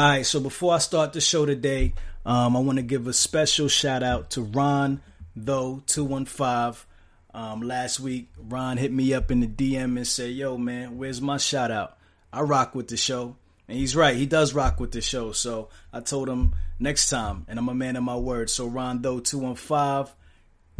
[0.00, 1.92] All right, so before I start the show today,
[2.24, 5.02] um, I want to give a special shout out to Ron
[5.36, 6.86] though two one five.
[7.34, 11.20] Um, last week, Ron hit me up in the DM and said, "Yo, man, where's
[11.20, 11.98] my shout out?
[12.32, 13.36] I rock with the show."
[13.68, 15.32] And he's right, he does rock with the show.
[15.32, 18.48] So I told him next time, and I'm a man of my word.
[18.48, 20.10] So Ron though two one five,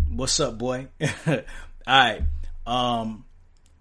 [0.08, 0.86] what's up, boy?
[1.26, 1.42] All
[1.86, 2.22] right,
[2.66, 3.26] um,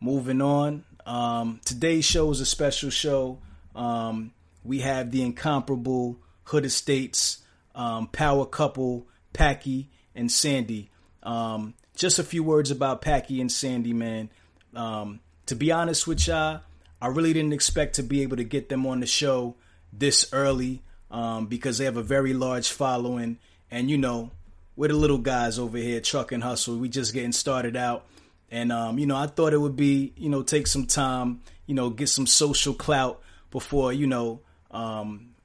[0.01, 0.83] moving on.
[1.05, 3.39] Um, today's show is a special show.
[3.73, 4.33] Um,
[4.63, 7.39] we have the incomparable Hood Estates
[7.75, 10.89] um, power couple, Paki and Sandy.
[11.23, 14.29] Um, just a few words about Paki and Sandy, man.
[14.75, 16.61] Um, to be honest with y'all,
[17.01, 19.55] I really didn't expect to be able to get them on the show
[19.93, 20.81] this early
[21.11, 23.37] um, because they have a very large following.
[23.71, 24.31] And, you know,
[24.75, 26.77] we're the little guys over here, Trucking Hustle.
[26.77, 28.05] We just getting started out.
[28.51, 31.75] And, um, you know, I thought it would be, you know, take some time, you
[31.75, 34.41] know, get some social clout before, you know,
[34.71, 35.35] um,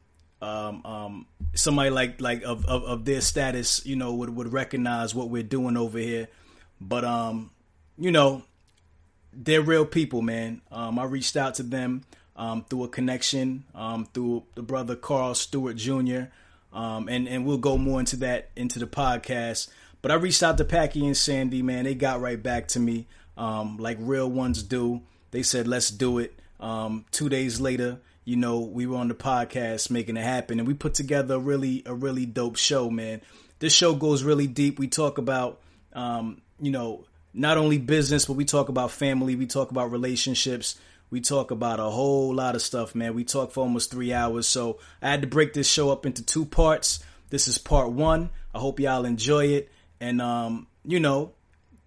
[0.42, 5.14] um, um, somebody like like of, of, of their status, you know, would would recognize
[5.14, 6.28] what we're doing over here.
[6.80, 7.50] But um,
[7.98, 8.42] you know,
[9.32, 10.60] they're real people, man.
[10.70, 12.04] Um, I reached out to them
[12.36, 16.24] um, through a connection um, through the brother Carl Stewart Jr.
[16.72, 19.68] Um, and and we'll go more into that into the podcast.
[20.02, 21.84] But I reached out to Paki and Sandy, man.
[21.84, 23.06] They got right back to me,
[23.38, 25.02] um, like real ones do.
[25.30, 29.14] They said, "Let's do it." Um, two days later, you know, we were on the
[29.14, 33.20] podcast making it happen, and we put together a really a really dope show, man.
[33.58, 34.78] This show goes really deep.
[34.78, 35.60] We talk about,
[35.92, 39.36] um, you know, not only business, but we talk about family.
[39.36, 40.78] We talk about relationships.
[41.10, 43.14] We talk about a whole lot of stuff, man.
[43.14, 46.24] We talk for almost three hours, so I had to break this show up into
[46.24, 47.04] two parts.
[47.30, 48.30] This is part one.
[48.54, 51.32] I hope y'all enjoy it, and um, you know,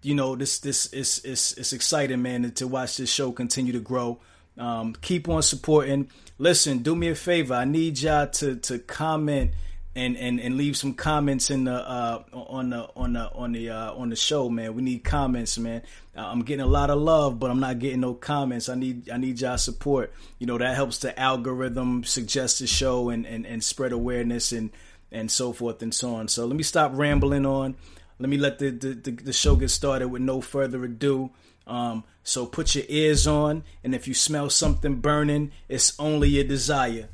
[0.02, 3.80] you know, this this is is it's exciting, man, to watch this show continue to
[3.80, 4.20] grow.
[4.56, 6.10] Um, keep on supporting.
[6.38, 7.54] Listen, do me a favor.
[7.54, 9.52] I need y'all to to comment
[9.96, 13.70] and and and leave some comments in the uh, on the on the on the
[13.70, 14.74] uh, on the show, man.
[14.74, 15.82] We need comments, man.
[16.16, 18.68] Uh, I'm getting a lot of love, but I'm not getting no comments.
[18.68, 20.12] I need I need y'all support.
[20.38, 24.70] You know that helps the algorithm suggest the show and and and spread awareness and
[25.10, 26.28] and so forth and so on.
[26.28, 27.74] So let me stop rambling on.
[28.20, 31.30] Let me let the the, the, the show get started with no further ado.
[31.68, 36.44] Um, so put your ears on, and if you smell something burning, it's only your
[36.44, 37.10] desire.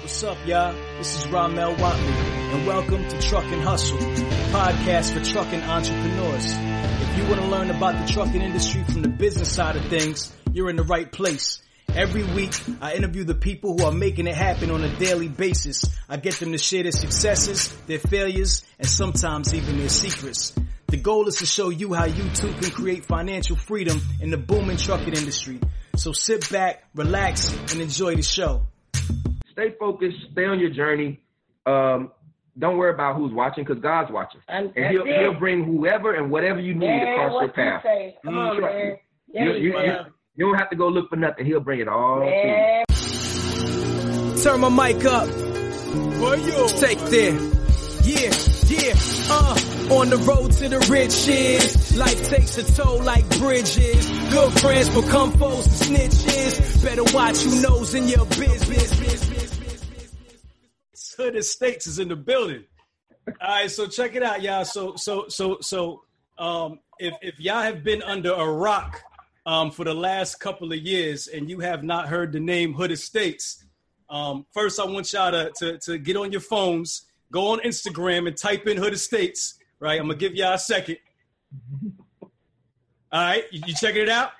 [0.00, 0.72] What's up, y'all?
[0.96, 6.44] This is Ramel Watley, and welcome to Trucking Hustle, podcast for trucking entrepreneurs.
[6.46, 10.32] If you want to learn about the trucking industry from the business side of things,
[10.52, 11.60] you're in the right place.
[11.88, 15.84] Every week, I interview the people who are making it happen on a daily basis.
[16.08, 20.52] I get them to share their successes, their failures, and sometimes even their secrets.
[20.88, 24.38] The goal is to show you how you too can create financial freedom in the
[24.38, 25.60] booming trucking industry.
[25.96, 28.66] So sit back, relax, and enjoy the show.
[29.52, 31.20] Stay focused, stay on your journey.
[31.66, 32.10] Um,
[32.58, 34.40] don't worry about who's watching because God's watching.
[34.48, 37.84] And, and he'll, he'll bring whoever and whatever you need man, across your path.
[37.84, 38.96] You Come mm, on, man.
[39.34, 39.92] You, you, you,
[40.36, 41.44] you, don't have to go look for nothing.
[41.44, 42.86] He'll bring it all man.
[42.88, 44.42] to you.
[44.42, 45.28] Turn my mic up.
[46.78, 47.34] Take there.
[48.04, 48.32] Yeah,
[48.68, 48.94] yeah,
[49.30, 49.77] uh.
[49.90, 54.06] On the road to the riches, life takes a toll like bridges.
[54.30, 56.84] Good friends become foes and snitches.
[56.84, 58.98] Better watch who knows in your business.
[61.16, 62.64] Hood Estates is in the building.
[63.40, 64.66] All right, so check it out, y'all.
[64.66, 66.02] So, so, so, so,
[66.36, 69.02] um, if if y'all have been under a rock
[69.46, 72.92] um, for the last couple of years and you have not heard the name Hood
[72.92, 73.64] Estates,
[74.10, 78.28] um, first I want y'all to, to to get on your phones, go on Instagram
[78.28, 80.00] and type in Hood Estates right?
[80.00, 80.98] I'm gonna give y'all a second.
[83.10, 84.32] All right, you, you checking it out?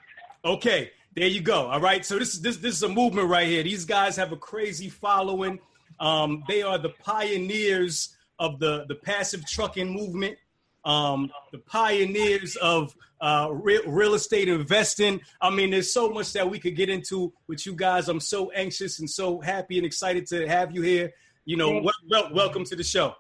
[0.45, 1.67] Okay, there you go.
[1.67, 3.63] All right, so this is this this is a movement right here.
[3.63, 5.59] These guys have a crazy following.
[6.01, 10.37] Um, they are the pioneers of the the passive trucking movement.
[10.85, 15.21] Um, the pioneers of uh, real, real estate investing.
[15.41, 18.09] I mean, there's so much that we could get into with you guys.
[18.09, 21.13] I'm so anxious and so happy and excited to have you here.
[21.45, 23.15] You know, well, well, welcome to the show.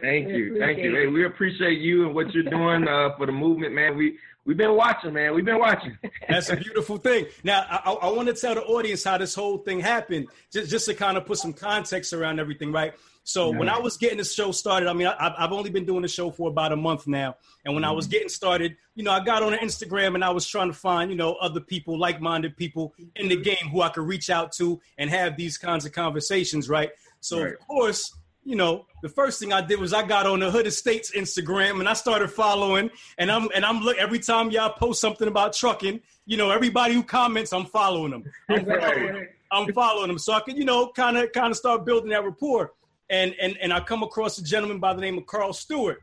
[0.00, 0.94] Thank you, thank you.
[0.94, 3.96] Hey, we appreciate you and what you're doing uh, for the movement, man.
[3.96, 5.34] We we've been watching, man.
[5.34, 5.98] We've been watching.
[6.28, 7.26] That's a beautiful thing.
[7.44, 10.86] Now, I, I want to tell the audience how this whole thing happened, just just
[10.86, 12.94] to kind of put some context around everything, right?
[13.24, 13.58] So yeah.
[13.58, 16.08] when I was getting the show started, I mean, I, have only been doing the
[16.08, 17.90] show for about a month now, and when mm-hmm.
[17.90, 18.12] I was mm-hmm.
[18.12, 21.16] getting started, you know, I got on Instagram and I was trying to find, you
[21.16, 25.10] know, other people, like-minded people in the game who I could reach out to and
[25.10, 26.90] have these kinds of conversations, right?
[27.20, 27.52] So right.
[27.52, 28.14] of course
[28.50, 31.78] you know, the first thing I did was I got on the Hood Estates Instagram
[31.78, 32.90] and I started following.
[33.16, 36.94] And I'm and I'm look every time y'all post something about trucking, you know, everybody
[36.94, 38.24] who comments, I'm following them.
[38.48, 39.28] I'm following them.
[39.52, 42.24] I'm following him, so I can, you know, kind of kind of start building that
[42.24, 42.72] rapport.
[43.08, 46.02] And and and I come across a gentleman by the name of Carl Stewart.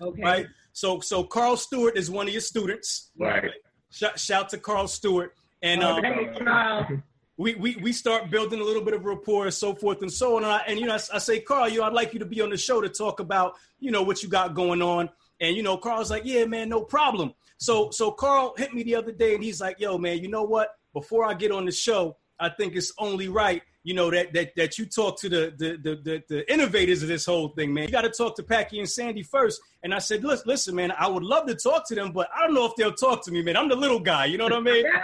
[0.00, 0.22] Okay.
[0.22, 0.46] Right.
[0.72, 3.10] So so Carl Stewart is one of your students.
[3.18, 3.50] Right.
[3.90, 5.34] Shout, shout to Carl Stewart.
[5.62, 7.02] And um,
[7.40, 10.36] we, we we start building a little bit of rapport and so forth and so
[10.36, 10.44] on.
[10.44, 12.26] And, I, and you know, I, I, say, Carl, you know, I'd like you to
[12.26, 15.08] be on the show to talk about, you know, what you got going on.
[15.40, 17.32] And you know, Carl's like, yeah, man, no problem.
[17.56, 20.42] So so Carl hit me the other day and he's like, yo, man, you know
[20.42, 20.74] what?
[20.92, 24.54] Before I get on the show, I think it's only right, you know, that that
[24.56, 27.84] that you talk to the the the, the, the innovators of this whole thing, man.
[27.84, 29.62] You got to talk to Paki and Sandy first.
[29.82, 32.44] And I said, listen, listen, man, I would love to talk to them, but I
[32.44, 33.56] don't know if they'll talk to me, man.
[33.56, 34.84] I'm the little guy, you know what I mean?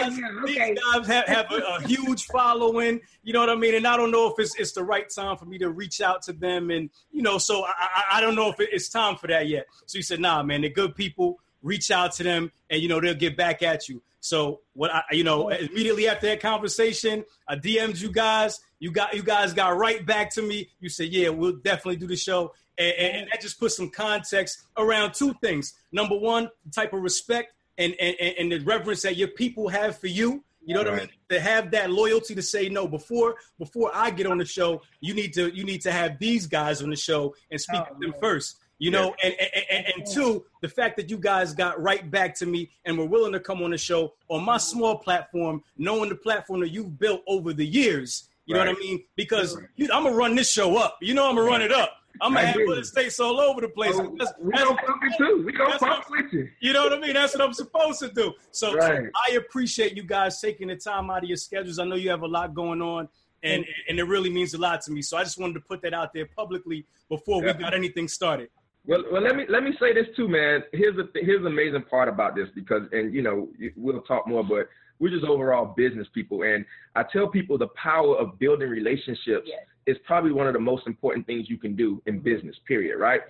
[0.00, 0.74] guys, okay.
[0.74, 3.74] These guys have, have a, a, huge following, you know what I mean?
[3.74, 6.22] And I don't know if it's it's the right time for me to reach out
[6.22, 9.26] to them, and you know, so I I, I don't know if it's time for
[9.28, 9.66] that yet.
[9.86, 11.38] So he said, nah, man, they're good people.
[11.62, 14.02] Reach out to them, and you know they'll get back at you.
[14.20, 18.60] So what I, you know, immediately after that conversation, I DM'd you guys.
[18.78, 20.68] You got you guys got right back to me.
[20.80, 24.64] You said, "Yeah, we'll definitely do the show," and, and that just put some context
[24.76, 25.74] around two things.
[25.92, 29.98] Number one, the type of respect and, and and the reverence that your people have
[29.98, 30.42] for you.
[30.64, 30.98] You know what right.
[30.98, 31.10] I mean?
[31.28, 35.14] To have that loyalty to say no before before I get on the show, you
[35.14, 38.00] need to you need to have these guys on the show and speak oh, to
[38.00, 38.20] them man.
[38.20, 38.58] first.
[38.78, 39.30] You know, yeah.
[39.30, 42.68] and, and, and, and, two, the fact that you guys got right back to me
[42.84, 46.60] and were willing to come on the show on my small platform, knowing the platform
[46.60, 48.28] that you've built over the years.
[48.44, 48.64] You right.
[48.64, 49.04] know what I mean?
[49.16, 50.98] Because you, I'm gonna run this show up.
[51.00, 51.96] You know, I'm gonna run it up.
[52.20, 53.94] I'm gonna have states all over the place.
[53.94, 55.42] Oh, that's, we don't fuck it too.
[55.44, 56.48] We don't fuck with you.
[56.60, 57.14] You know what I mean?
[57.14, 58.32] That's what I'm supposed to do.
[58.50, 59.04] So, right.
[59.04, 61.78] so I appreciate you guys taking the time out of your schedules.
[61.78, 63.08] I know you have a lot going on
[63.42, 65.02] and and it really means a lot to me.
[65.02, 68.48] So I just wanted to put that out there publicly before we got anything started.
[68.86, 70.62] Well, well, let me let me say this too, man.
[70.72, 74.44] Here's the here's the amazing part about this because, and you know, we'll talk more,
[74.44, 76.64] but we're just overall business people, and
[76.94, 79.66] I tell people the power of building relationships yes.
[79.86, 82.56] Is probably one of the most important things you can do in business.
[82.66, 82.98] Period.
[82.98, 83.20] Right.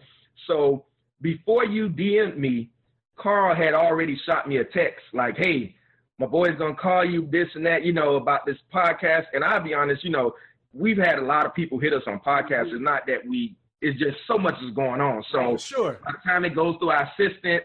[0.47, 0.85] So
[1.21, 2.71] before you DM me,
[3.17, 5.75] Carl had already shot me a text like, "Hey,
[6.19, 9.61] my boy's gonna call you this and that, you know, about this podcast." And I'll
[9.63, 10.35] be honest, you know,
[10.73, 12.73] we've had a lot of people hit us on podcasts.
[12.73, 15.23] It's not that we it's just so much is going on.
[15.31, 15.99] So oh, sure.
[16.05, 17.63] by the time it goes through our assistant,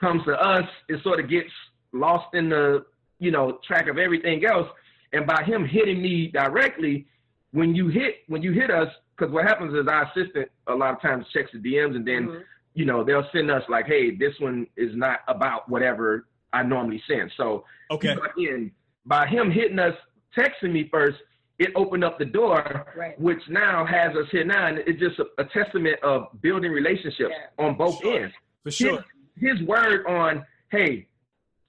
[0.00, 1.50] comes to us, it sort of gets
[1.92, 2.84] lost in the
[3.18, 4.68] you know track of everything else.
[5.12, 7.06] And by him hitting me directly,
[7.52, 10.94] when you hit when you hit us, because what happens is our assistant a lot
[10.94, 12.40] of times checks the DMs and then mm-hmm.
[12.74, 17.02] you know they'll send us like, hey, this one is not about whatever I normally
[17.08, 17.32] send.
[17.36, 18.70] So okay, in
[19.06, 19.94] by him hitting us,
[20.36, 21.18] texting me first,
[21.58, 23.20] it opened up the door, right.
[23.20, 24.68] which now has us here now.
[24.68, 27.64] And it's just a, a testament of building relationships yeah.
[27.64, 28.22] on both sure.
[28.22, 28.34] ends.
[28.64, 29.04] For sure.
[29.36, 31.06] His, his, word on, hey,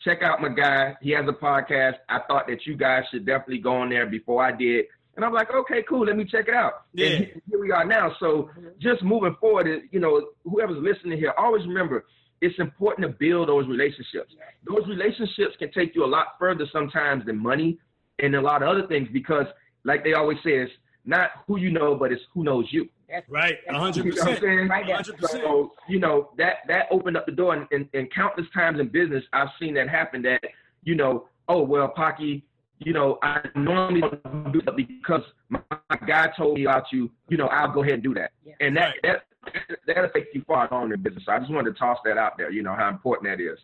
[0.01, 0.95] check out my guy.
[1.01, 1.95] He has a podcast.
[2.07, 4.85] I thought that you guys should definitely go on there before I did.
[5.21, 6.05] And I'm like, okay, cool.
[6.05, 6.85] Let me check it out.
[6.93, 7.07] Yeah.
[7.07, 8.15] And here we are now.
[8.19, 8.67] So mm-hmm.
[8.79, 12.05] just moving forward, you know, whoever's listening here, always remember
[12.41, 14.33] it's important to build those relationships.
[14.67, 17.77] Those relationships can take you a lot further sometimes than money
[18.17, 19.45] and a lot of other things because–
[19.83, 20.71] like they always say, it's
[21.05, 22.89] not who you know, but it's who knows you.
[23.27, 24.41] Right, hundred percent.
[24.41, 24.69] you know percent.
[24.69, 28.79] Right so you know that that opened up the door, and, and, and, countless times
[28.79, 30.21] in business, I've seen that happen.
[30.21, 30.41] That
[30.83, 32.43] you know, oh well, Paki,
[32.83, 37.11] you know, I normally don't do that because my, my guy told me about you.
[37.29, 38.53] You know, I'll go ahead and do that, yeah.
[38.59, 39.21] and that right.
[39.47, 41.23] that that'll take you far on in business.
[41.25, 42.51] So I just wanted to toss that out there.
[42.51, 43.59] You know how important that is.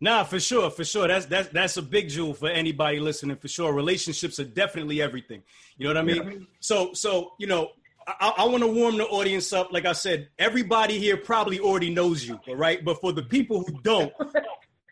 [0.00, 1.08] Nah, for sure, for sure.
[1.08, 3.36] That's that's that's a big jewel for anybody listening.
[3.36, 5.42] For sure, relationships are definitely everything.
[5.76, 6.30] You know what I mean?
[6.30, 6.46] Yeah.
[6.60, 7.70] So so you know,
[8.06, 9.72] I, I want to warm the audience up.
[9.72, 12.84] Like I said, everybody here probably already knows you, right?
[12.84, 14.12] But for the people who don't,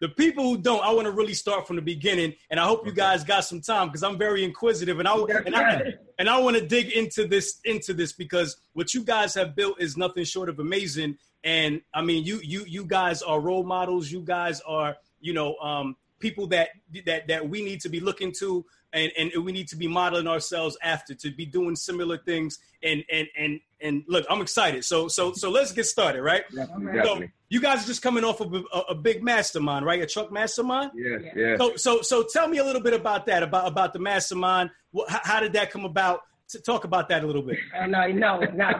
[0.00, 2.34] the people who don't, I want to really start from the beginning.
[2.50, 5.56] And I hope you guys got some time because I'm very inquisitive, and I and
[5.56, 9.56] I, and I want to dig into this into this because what you guys have
[9.56, 11.18] built is nothing short of amazing.
[11.44, 14.10] And I mean, you you you guys are role models.
[14.10, 16.70] You guys are you know um, people that
[17.06, 18.64] that that we need to be looking to,
[18.96, 22.58] and and we need to be modeling ourselves after to be doing similar things.
[22.82, 24.84] And and and and look, I'm excited.
[24.84, 26.44] So so so let's get started, right?
[26.54, 27.02] Definitely.
[27.04, 30.02] So you guys are just coming off of a, a, big mastermind, right?
[30.02, 30.90] A truck mastermind.
[30.94, 31.56] Yeah, yeah.
[31.56, 34.70] So so so tell me a little bit about that, about about the mastermind.
[35.08, 36.22] How, how did that come about?
[36.48, 37.58] To talk about that a little bit.
[37.76, 38.70] Uh, no, no, no.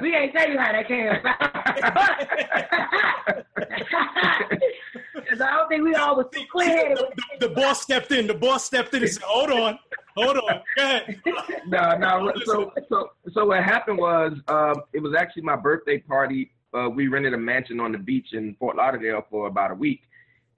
[0.00, 1.38] we ain't tell you how that came about.
[5.14, 6.94] Because I don't think we all was too clear.
[6.94, 8.26] The, the, the, boss stepped in.
[8.26, 9.78] The boss stepped in and said, "Hold on,
[10.14, 11.22] hold on, go ahead."
[11.66, 12.32] No, no.
[12.44, 16.52] So, so, so what happened was, um, it was actually my birthday party.
[16.74, 20.02] Uh, we rented a mansion on the beach in Fort Lauderdale for about a week,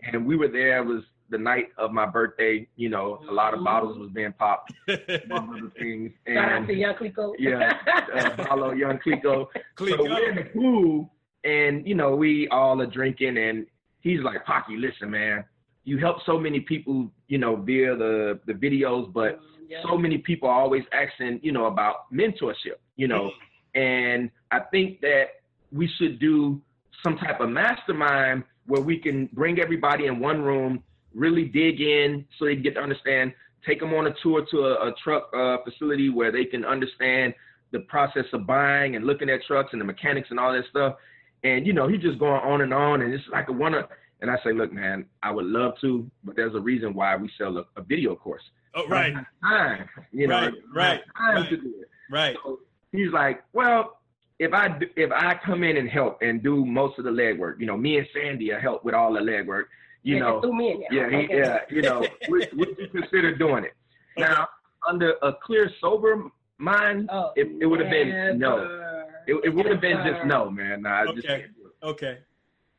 [0.02, 0.78] and we were there.
[0.78, 2.66] It was the night of my birthday.
[2.76, 6.12] You know, a lot of bottles was being popped, among other things.
[6.26, 7.35] Shout out And to Young Clicquot.
[7.38, 7.73] yeah,
[8.14, 9.49] uh, Paulo, young Clicquot.
[9.76, 9.97] Clicquot.
[9.97, 11.11] So we're in the pool,
[11.45, 13.66] and you know, we all are drinking, and
[14.00, 15.45] he's like, "Paki, listen, man,
[15.85, 19.83] you help so many people, you know, via the the videos, but Yeah.
[19.88, 23.31] so many people are always asking, you know, about mentorship, you know,
[23.75, 25.26] and I think that
[25.73, 26.61] we should do
[27.02, 30.83] some type of mastermind where we can bring everybody in one room,
[31.14, 33.33] really dig in, so they can get to understand.
[33.66, 37.35] Take them on a tour to a, a truck uh, facility where they can understand
[37.71, 40.97] the process of buying and looking at trucks and the mechanics and all that stuff.
[41.44, 43.75] And you know, he's just going on and on, and it's like a one.
[44.21, 47.30] And I say, look, man, I would love to, but there's a reason why we
[47.37, 48.42] sell a, a video course.
[48.75, 51.50] Oh, right, I don't have time, you know, Right, I don't have right, right.
[51.50, 51.88] to do it.
[52.11, 52.37] right.
[52.42, 52.61] So
[52.92, 53.99] he's like, well,
[54.38, 57.61] if I do- if I come in and help and do most of the legwork,
[57.61, 59.64] you know, me and Sandy will help with all the legwork,
[60.05, 61.11] you yeah, know, just threw me in there.
[61.11, 61.39] yeah, he, Okay.
[61.39, 63.73] yeah, you know, would, would you consider doing it?
[64.17, 64.49] Now,
[64.89, 66.23] under a clear, sober
[66.59, 69.03] mind, Oh, it, it would have been no.
[69.27, 70.83] It, it would have been just no, man.
[70.83, 71.41] Nah, I just Okay.
[71.41, 71.87] can't do it.
[71.87, 72.19] Okay.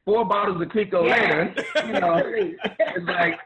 [0.05, 1.15] Four bottles of Clicquot Yeah.
[1.15, 1.55] later,
[1.88, 3.39] you know, it's like,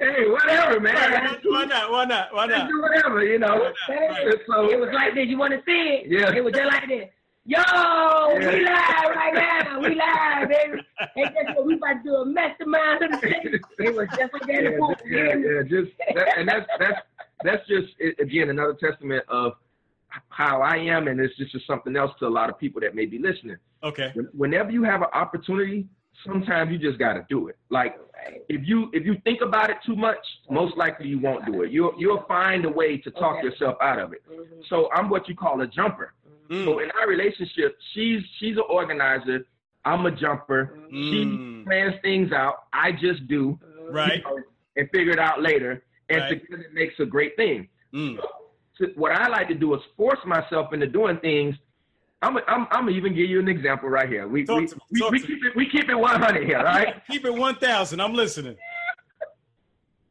[0.00, 0.94] hey, whatever, man.
[0.96, 1.92] Why why not?
[1.92, 2.34] Why not?
[2.34, 2.68] Why Let's not?
[2.68, 3.70] do whatever, you know.
[3.88, 4.26] Right.
[4.26, 5.28] And so, It was like this.
[5.28, 6.06] You want to see it?
[6.10, 6.34] Yeah.
[6.34, 7.08] It was just like this.
[7.46, 8.38] Yo, Yeah.
[8.38, 9.80] we live right now.
[9.80, 10.82] We live, baby.
[11.16, 11.64] And guess what?
[11.66, 13.58] We about to do a mastermind of the city.
[13.78, 14.62] It was just like that.
[14.62, 17.00] yeah, the yeah, yeah, just that, and that's that's
[17.42, 17.88] that's just
[18.20, 19.54] again another testament of
[20.28, 22.94] how I am, and it's just, just something else to a lot of people that
[22.94, 23.56] may be listening.
[23.82, 24.12] Okay.
[24.34, 25.86] Whenever you have an opportunity,
[26.26, 27.56] sometimes you just got to do it.
[27.70, 27.96] Like
[28.50, 30.18] if you if you think about it too much,
[30.50, 31.72] most likely you won't do it.
[31.72, 33.46] You'll you'll find a way to talk Okay.
[33.46, 34.22] yourself out of it.
[34.30, 34.62] Mhm.
[34.68, 36.12] So I'm what you call a jumper.
[36.50, 36.82] So Mm.
[36.82, 39.46] in our relationship, she's she's an organizer.
[39.84, 40.80] I'm a jumper.
[40.90, 41.64] She Mm.
[41.64, 42.64] plans things out.
[42.72, 44.16] I just do Right.
[44.18, 44.42] you know,
[44.76, 45.84] and figure it out later.
[46.08, 46.40] And Right.
[46.42, 47.68] together it makes a great thing.
[47.94, 48.18] Mm.
[48.74, 51.54] So what I like to do is force myself into doing things.
[52.22, 54.26] I'm I'm, I'm gonna even give you an example right here.
[54.26, 57.00] We Talk we, we, we keep it we keep it 100 here, right?
[57.10, 58.00] Keep it one thousand.
[58.00, 58.56] I'm listening.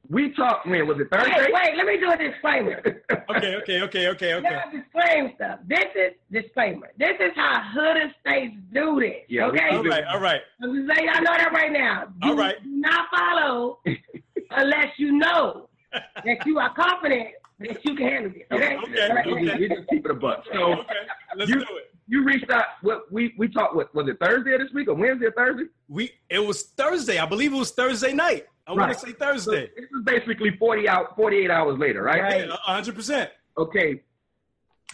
[0.09, 1.47] We talked when was it Thursday?
[1.53, 2.81] wait, let me do a disclaimer.
[3.29, 3.55] Okay.
[3.57, 3.81] Okay.
[3.83, 4.07] Okay.
[4.07, 4.33] Okay.
[4.33, 4.49] Okay.
[4.49, 5.59] Let me disclaim stuff.
[5.67, 6.89] This is disclaimer.
[6.97, 9.17] This is how Hood Estates do this.
[9.29, 9.69] Yeah, okay?
[9.69, 10.03] All right.
[10.05, 10.41] All right.
[10.63, 12.05] I'm just letting y'all know that right now.
[12.23, 12.55] Do All right.
[12.63, 13.79] Do not follow
[14.49, 17.27] unless you know that you are confident
[17.59, 18.43] that you can handle this.
[18.51, 18.77] Okay?
[18.77, 20.43] Okay, All right, we, just, we just keep it a buck.
[20.51, 20.93] So Okay.
[21.35, 21.93] Let's You- do it.
[22.07, 22.65] you reached out.
[22.81, 23.75] What we we talked.
[23.75, 25.65] What was it Thursday of this week or Wednesday or Thursday?
[25.87, 26.11] We.
[26.31, 27.19] It was Thursday.
[27.19, 28.47] I believe it was Thursday night.
[28.69, 28.93] I want Right.
[28.93, 29.71] to say So Thursday.
[29.75, 32.21] this is basically 40 out 48 hours later, right?
[32.21, 32.47] Right.
[32.47, 33.31] Yeah, a hundred percent.
[33.57, 34.03] Okay.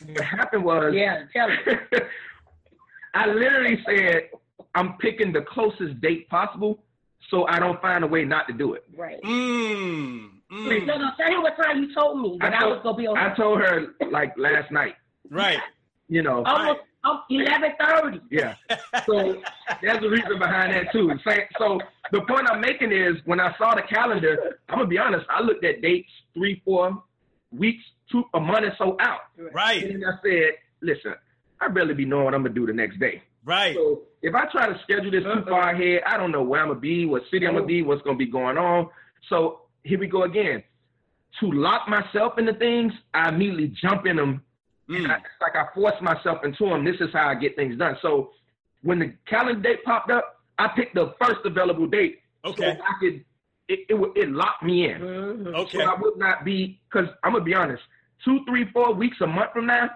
[0.06, 1.56] What happened was Yeah, tell me.
[3.14, 4.30] I literally said,
[4.76, 6.84] I'm picking the closest date possible
[7.30, 8.86] so I don't find a way not to do it.
[8.96, 9.22] Right.
[9.24, 10.30] Mm.
[10.52, 10.86] No, mm.
[10.88, 13.18] no, tell him what time you told me that I, told- was gonna be on.
[13.18, 14.96] I told her like last night,
[15.30, 15.60] Right.
[16.08, 16.44] you know.
[16.46, 18.22] almost um, eleven thirty.
[18.32, 18.56] Yeah.
[19.06, 19.42] So
[19.82, 21.12] there's a reason behind that too.
[21.28, 21.80] Say- So
[22.12, 25.42] the point I'm making is when I saw the calendar, I'm gonna be honest, I
[25.42, 27.04] looked at dates three, four
[27.52, 29.20] weeks, two a month or so out.
[29.54, 29.84] Right.
[29.84, 31.14] And then I said, listen,
[31.62, 33.22] I barely be knowing what I'm gonna do the next day.
[33.44, 33.76] Right.
[33.76, 36.70] So if I try to schedule this too far ahead, I don't know where I'm
[36.70, 38.90] gonna be, what city I'm gonna be, what's gonna be going on.
[39.30, 40.64] So here we go again.
[41.42, 44.42] To lock myself into things, I immediately jump in them.
[44.88, 45.20] And I, Mm.
[45.20, 46.84] it's like I force myself into them.
[46.86, 47.98] This is how I get things done.
[48.02, 48.32] So
[48.84, 52.20] when the calendar date popped up, I picked the first available date.
[52.46, 52.76] Okay.
[52.78, 53.26] So I could
[53.68, 55.02] it it, would- it locked me in.
[55.02, 55.56] Mhm.
[55.56, 55.80] Okay.
[55.80, 57.82] So I would not be because I'm gonna be honest.
[58.24, 59.90] Two, three, four weeks, a month from now,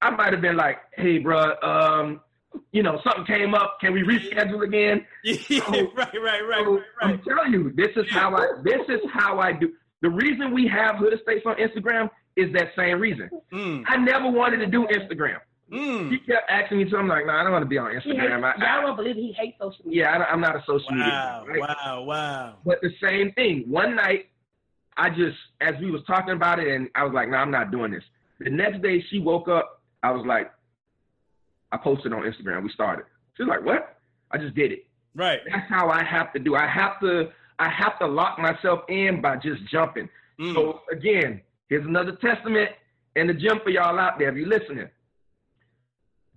[0.00, 2.20] I might have been like, "Hey, bro, um,
[2.72, 3.78] you know, something came up.
[3.80, 5.60] Can we reschedule again?" Yeah,
[5.96, 6.14] right.
[6.14, 6.42] Right.
[6.46, 6.64] Right.
[6.64, 6.84] So Right.
[7.02, 8.46] I'm telling you, this is how I.
[8.62, 9.72] This is how I do.
[10.00, 13.30] The reason we have Hood Estates on Instagram is that same reason.
[13.52, 13.84] Mm.
[13.86, 15.38] I never wanted to do Instagram.
[15.70, 16.26] He Mm.
[16.26, 18.06] kept asking me, so I'm like, "No, I don't want to be on He hates,
[18.06, 20.02] Instagram." I, I, don't believe he hates social media.
[20.02, 20.96] yeah, I, I'm not a social Wow.
[20.96, 21.06] media.
[21.10, 21.60] guy, right?
[21.86, 22.02] Wow.
[22.04, 22.54] Wow.
[22.64, 23.64] But the same thing.
[23.68, 24.28] One night,
[24.98, 27.70] I just, as we was talking about it, and I was like, no, I'm not
[27.70, 28.04] doing this.
[28.40, 29.80] The next day, she woke up.
[30.02, 30.52] I was like,
[31.70, 32.64] I posted on Instagram.
[32.64, 33.06] We started.
[33.36, 33.96] She's like, what?
[34.30, 34.86] I just did it.
[35.14, 35.40] Right.
[35.50, 36.54] That's how I have to do.
[36.54, 37.30] I have to.
[37.58, 40.08] I have to lock myself in by just jumping.
[40.40, 40.54] Mm.
[40.54, 42.70] So again, here's another testament
[43.16, 44.28] in the gym for y'all out there.
[44.30, 44.88] If you're listening,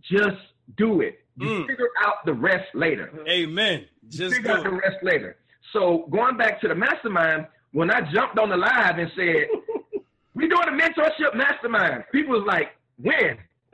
[0.03, 0.37] just
[0.77, 1.19] do it.
[1.37, 1.67] You Mm.
[1.67, 3.85] figure out the rest later Amen.
[4.07, 5.37] Just figure out the rest later.
[5.73, 9.47] So going back to the mastermind, when I jumped on the live and said,
[10.33, 13.37] "We doing a mentorship mastermind," people was like, "When?"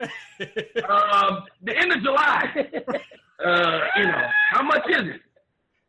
[0.88, 2.66] um, the end of July.
[3.44, 5.20] Uh, you know, how much is it?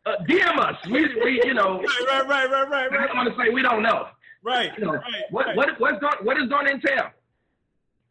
[0.06, 0.74] uh, DM us.
[0.90, 3.14] We, we, you know, Right, right, right, right, right, right.
[3.14, 4.08] want to say we don't know.
[4.44, 5.56] Right, You know, right, what, right.
[5.56, 7.06] what, what's going, what is going to entail?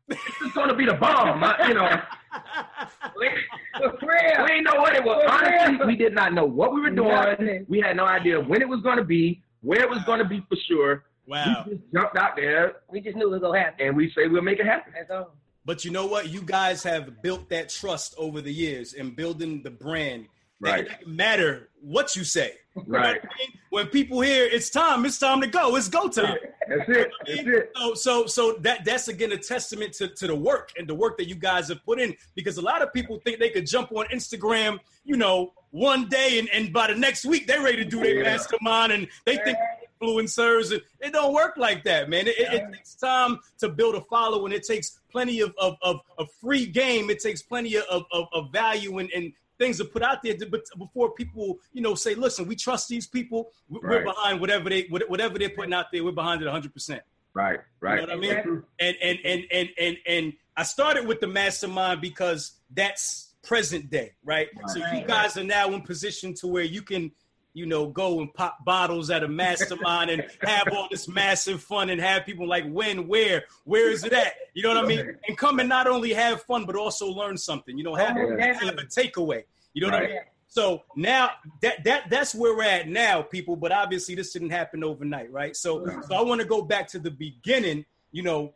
[0.07, 1.43] This is going to be the bomb.
[1.43, 1.87] I- you know,
[3.17, 3.29] we,
[3.77, 3.97] For
[4.43, 5.23] we didn't know what it was.
[5.23, 5.59] For real.
[5.61, 7.09] Honestly, we did not know what we were doing.
[7.09, 7.65] Nothing.
[7.69, 10.25] We had no idea when it was going to be, where it was going to
[10.25, 11.05] be for sure.
[11.27, 11.63] Wow.
[11.67, 13.87] We just jumped out there We just knew it was gonna happen.
[13.87, 14.91] and we say we'll make it happen.
[14.93, 15.35] That's all.
[15.63, 16.27] But you know what?
[16.27, 20.25] You guys have built that trust over the years and building the brand.
[20.59, 20.81] Right.
[20.85, 22.55] It doesn't matter what you say.
[22.75, 23.21] You know Right.
[23.21, 23.59] I mean?
[23.69, 25.75] When people hear it's time, it's time to go.
[25.75, 26.37] It's go time.
[26.67, 27.11] That's it.
[27.27, 27.71] That's it.
[27.75, 31.17] So, so, so that that's again a testament to, to the work and the work
[31.17, 32.15] that you guys have put in.
[32.35, 36.39] Because a lot of people think they could jump on Instagram, you know, one day
[36.39, 38.23] and, and by the next week they're ready to do their Yeah.
[38.23, 39.57] mastermind and they think
[40.01, 40.71] influencers.
[40.71, 42.27] And it don't work like that, man.
[42.27, 44.51] It, it, it takes time to build a following.
[44.51, 47.09] It takes plenty of of, of, of free game.
[47.09, 49.33] It takes plenty of, of, of value and, and
[49.63, 50.46] things to put out there to,
[50.77, 53.51] before people, you know, say, listen, we trust these people.
[53.70, 54.05] We- We're Right.
[54.05, 56.03] behind whatever they whatever they're putting out there.
[56.03, 56.74] We're behind it 100.
[56.74, 57.01] percent
[57.34, 57.60] Right.
[57.79, 58.01] Right.
[58.01, 58.63] you know what I mean?
[58.79, 64.13] And and and and and and I started with the mastermind because that's present day,
[64.24, 64.50] right?
[64.67, 67.12] So you guys are now in position to where you can,
[67.55, 71.89] you know, go and pop bottles at a mastermind and have all this massive fun
[71.89, 74.34] and have people like when, where, where is it at?
[74.53, 75.17] You know what I mean?
[75.27, 77.77] And come and not only have fun but also learn something.
[77.77, 79.43] You know, have, Oh, have a takeaway.
[79.73, 80.17] You know what I mean?
[80.47, 83.55] So now that that that's where we're at now, people.
[83.55, 85.55] But obviously, this didn't happen overnight, right?
[85.55, 87.85] So so I want to go back to the beginning.
[88.11, 88.53] You know,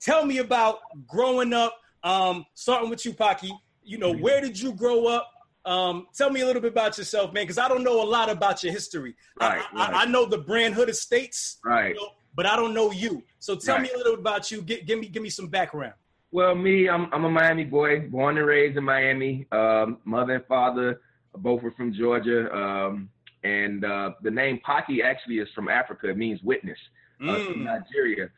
[0.00, 1.74] tell me about growing up.
[2.02, 3.50] Um, starting with you, Paki.
[3.82, 5.30] You know, where did you grow up?
[5.64, 8.28] Um, tell me a little bit about yourself, man, because I don't know a lot
[8.28, 9.14] about your history.
[9.40, 10.06] I- Right, I, I, right.
[10.06, 11.94] I know the Brand Hood Estates, Right.
[11.94, 13.22] you know, but I don't know you.
[13.38, 14.60] So tell me a little bit about you.
[14.60, 15.94] Give, give me give me some background.
[16.34, 19.46] Well, me, I'm I'm a Miami boy, born and raised in Miami.
[19.52, 21.00] Um, mother and father
[21.36, 22.52] both were from Georgia.
[22.52, 23.08] Um,
[23.44, 26.08] and uh, the name Paki actually is from Africa.
[26.10, 26.78] It means witness.
[27.22, 27.64] Uh, from Mm.
[27.66, 28.30] Nigeria.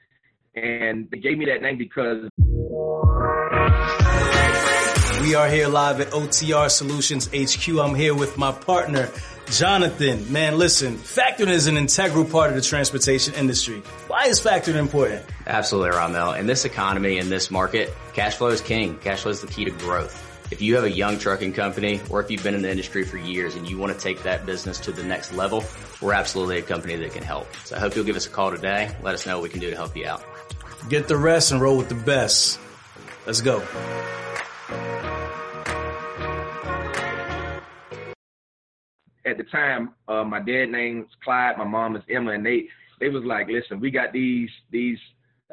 [0.57, 2.29] And they gave me that name because
[5.23, 7.78] We are here live at OTR Solutions HQ.
[7.78, 9.09] I'm here with my partner,
[9.50, 10.32] Jonathan.
[10.32, 13.82] Man, listen, factoring is an integral part of the transportation industry.
[14.09, 15.25] Why is factoring important?
[15.47, 16.32] Absolutely, Ramel.
[16.32, 18.99] In this economy, in this market, cash flow is king.
[18.99, 20.23] Cash flow is the key to growth.
[20.50, 23.17] If you have a young trucking company or if you've been in the industry for
[23.19, 25.65] years and you want to take that business to the next level,
[26.00, 27.49] we're absolutely a company that can help.
[27.65, 28.95] So I hope you'll give us a call today.
[29.02, 30.25] Let us know what we can do to help you out.
[30.89, 32.61] Get the rest and roll with the best.
[33.26, 33.61] Let's go.
[39.26, 42.69] At the time, uh, my dad name's Clyde, my mom is Emma, and they
[43.00, 44.99] they was like, listen, we got these these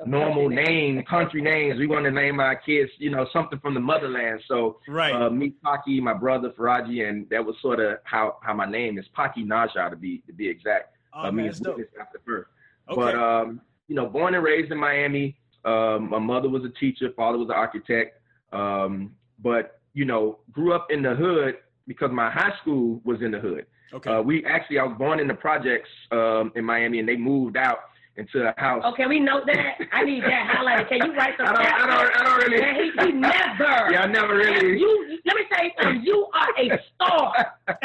[0.06, 1.78] normal name country names.
[1.78, 4.42] We want to name our kids, you know, something from the motherland.
[4.48, 5.14] So Right.
[5.14, 8.98] uh, me, Paki, my brother Faraji, and that was sort of how how my name
[8.98, 10.96] is Paki Naja to be to be exact.
[11.14, 11.80] Oh, uh, man, means dope.
[12.00, 12.48] after birth.
[12.90, 12.96] Okay.
[13.00, 15.38] But um, you know, born and raised in Miami.
[15.66, 18.20] Um, my mother was a teacher, father was an architect.
[18.52, 23.32] Um, but you know, grew up in the hood because my high school was in
[23.32, 23.66] the hood.
[23.94, 24.10] okay.
[24.12, 27.58] Uh, we actually, I was born in the projects um, in Miami, and they moved
[27.58, 27.80] out
[28.16, 28.84] into a house.
[28.94, 29.78] Okay, we know that.
[29.92, 30.88] I need that highlighted.
[30.88, 31.48] Can you write some?
[31.50, 32.62] I don't, I don't, I don't really.
[32.62, 33.92] Man, he, he never.
[33.92, 34.80] yeah, I never really.
[34.80, 36.02] You, let me tell you something.
[36.04, 37.34] You are a star.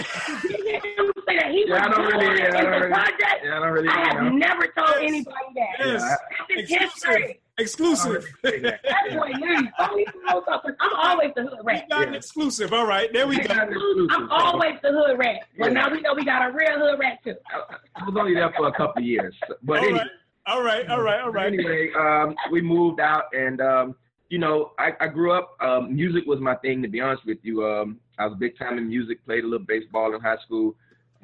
[0.44, 2.48] you didn't hear him say that he Yeah, I was don't born really- yeah, I
[2.48, 2.90] in don't the really-
[3.42, 3.88] Yeah, I don't really.
[3.88, 4.28] I have know.
[4.30, 5.68] never told anybody that.
[5.78, 6.02] Yes.
[6.02, 6.90] That's his Exclusive.
[6.92, 7.40] history.
[7.59, 8.25] Exclusive.
[8.44, 8.81] I don't really say that.
[8.85, 9.68] That boy leaves.
[9.79, 10.75] Only knows something.
[10.81, 11.85] I'm always the hood rat.
[11.88, 12.73] We got an exclusive.
[12.73, 13.12] All right.
[13.12, 13.55] There we We go.
[13.55, 15.40] got an exclusive, I'm always the hood rat.
[15.59, 17.35] Well, now we know we got a real hood rat too.
[17.97, 19.99] I was only there for a couple of years, but All anyway.
[20.01, 20.09] right.
[20.47, 20.88] All right.
[20.88, 21.21] All right.
[21.21, 21.47] All right.
[21.53, 23.94] Anyway, um, we moved out, and um,
[24.31, 25.57] you know, I, I grew up.
[25.61, 27.66] Um, music was my thing, to be honest with you.
[27.66, 29.25] Um, I was big time in music.
[29.27, 30.75] Played a little baseball in high school.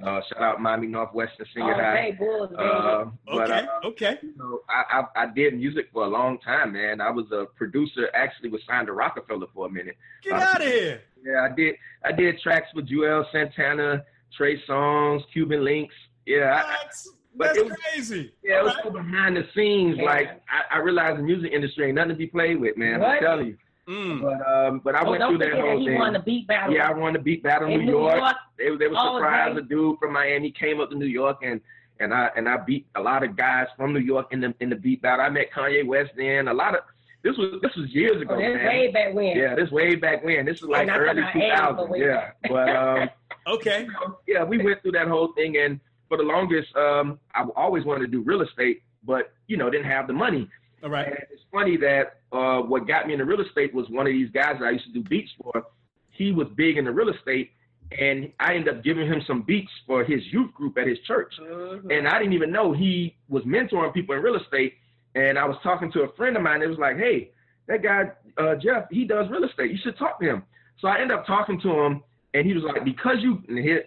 [0.02, 1.96] Uh, shout out Miami Northwestern Senior Oh, High.
[1.96, 2.62] hey, Bulls, baby.
[2.62, 3.66] Uh, but, Okay.
[3.66, 4.18] uh, Okay.
[4.22, 7.00] you know, I, I I did music for a long time, man.
[7.00, 8.10] I was a producer.
[8.12, 9.96] Actually, was signed to Rockefeller for a minute.
[10.22, 11.00] Get out of here.
[11.24, 11.76] Yeah, I did.
[12.04, 14.04] I did tracks with Juelz Santana,
[14.36, 15.94] Trey Songz, Cuban Links.
[16.26, 18.32] Yeah, I, That's, but that's it was- crazy.
[18.42, 19.96] yeah, it was All so behind the scenes.
[19.98, 20.04] Yeah.
[20.04, 22.98] Like I, I realized the music industry ain't nothing to be played with, man.
[23.00, 23.10] What?
[23.10, 23.56] I'm telling you.
[23.88, 24.22] Mm.
[24.22, 25.98] But um, but I oh, went through that forget that whole thing.
[25.98, 26.74] won the beat battle.
[26.74, 28.34] yeah, I won the beat battle in in New York.
[28.58, 29.58] They they were Oh, surprised.
[29.58, 29.66] okay.
[29.66, 31.60] A dude from Miami came up to New York and
[32.00, 34.70] and I and I beat a lot of guys from New York in the in
[34.70, 35.24] the beat battle.
[35.24, 36.48] I met Kanye West then.
[36.48, 36.80] A lot of
[37.22, 38.66] this was this was years ago, Oh, that's man.
[38.66, 39.36] way back when.
[39.36, 40.44] Yeah, this way back when.
[40.46, 41.70] This is like not early talking about 2000s.
[41.70, 42.36] age, but way Yeah, back.
[42.50, 43.10] but um.
[43.46, 43.86] Okay.
[44.26, 48.00] yeah, we went through that whole thing, and for the longest, um, I always wanted
[48.00, 50.48] to do real estate, but you know, didn't have the money.
[50.82, 51.06] All right.
[51.06, 54.28] And it's funny that uh, what got me into real estate was one of these
[54.30, 55.64] guys that I used to do beats for.
[56.10, 57.52] He was big into real estate,
[57.98, 61.32] and I ended up giving him some beats for his youth group at his church.
[61.40, 61.96] Mhm.
[61.96, 64.74] And I didn't even know he was mentoring people in real estate.
[65.14, 66.60] And I was talking to a friend of mine.
[66.60, 67.30] It was like, hey,
[67.68, 69.70] that guy uh, Jeff, he does real estate.
[69.70, 70.42] You should talk to him.
[70.80, 72.02] So I ended up talking to him,
[72.34, 73.84] and he was like, because you and here,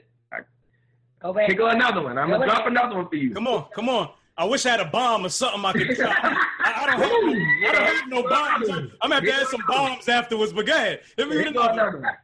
[1.20, 1.48] Go back.
[1.48, 2.18] here go another one.
[2.18, 2.56] I'm Go gonna ahead.
[2.58, 3.34] drop another one for you.
[3.34, 4.12] Come on, come on.
[4.38, 6.38] I wish I had a bomb or something I could drop.
[6.88, 8.70] I, I don't have, no- I don't have no bombs.
[9.02, 10.54] I'm gonna have to add some bombs afterwards.
[10.54, 11.02] But go ahead.
[11.18, 11.98] Let me Here another.
[11.98, 12.20] another.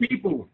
[0.00, 0.48] People,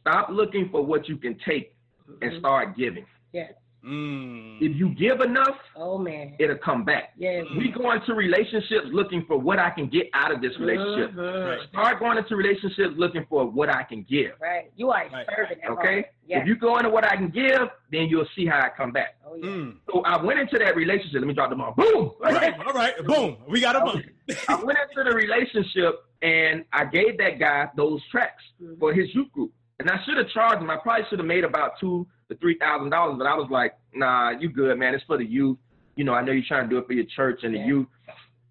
[0.00, 1.74] stop looking for what you can take
[2.22, 2.38] and mm-hmm.
[2.38, 3.04] start giving.
[3.32, 3.52] Yes.
[3.86, 4.56] Mm.
[4.60, 6.34] If you give enough, Oh man.
[6.38, 7.12] it'll come back.
[7.16, 7.44] Yes.
[7.56, 11.12] We go into relationships looking for what I can get out of this relationship.
[11.14, 11.46] Mhm.
[11.58, 11.68] Right.
[11.68, 14.32] Start going into relationships looking for what I can give.
[14.40, 14.70] Right.
[14.76, 15.26] You are Right.
[15.36, 16.06] serving that Okay?
[16.26, 16.42] Yes.
[16.42, 19.16] If you go into what I can give, then you'll see how I come back.
[19.24, 19.44] oh, yeah.
[19.46, 19.76] Mm.
[19.92, 21.20] So I went into that relationship.
[21.20, 21.72] Let me drop them all.
[21.72, 22.10] Boom!
[22.24, 22.94] All right, all right.
[23.06, 23.36] Boom.
[23.46, 24.02] We got a bomb.
[24.48, 28.78] I went into the relationship and I gave that guy those tracks Mhm.
[28.80, 29.52] for his youth group.
[29.78, 30.70] And I should have charged him.
[30.70, 33.74] I probably should have made about two to three thousand dollars, but I was like,
[33.94, 34.94] nah, you good, man.
[34.94, 35.58] It's for the youth.
[35.96, 37.86] You know, I know you're trying to do it for your church and the youth.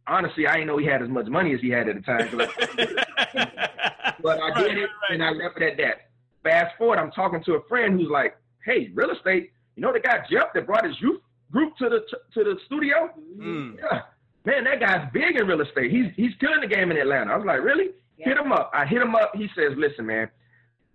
[0.07, 2.29] Honestly, I didn't know he had as much money as he had at the time.
[2.39, 4.89] I- But I did Right, it right.
[5.11, 6.09] and I left it at that.
[6.43, 9.51] Fast forward, I'm talking to a friend who's like, "Hey, real estate.
[9.75, 11.99] You know the guy Jeff that brought his youth group to the
[12.33, 13.09] to the studio?
[13.37, 13.77] Mm.
[13.77, 14.01] Yeah,
[14.45, 15.91] man, that guy's big in real estate.
[15.91, 18.29] He's he's killing the game in Atlanta." I was like, "Really?" Yeah.
[18.29, 18.71] Hit him up.
[18.73, 19.31] I hit him up.
[19.35, 20.29] He says, "Listen, man,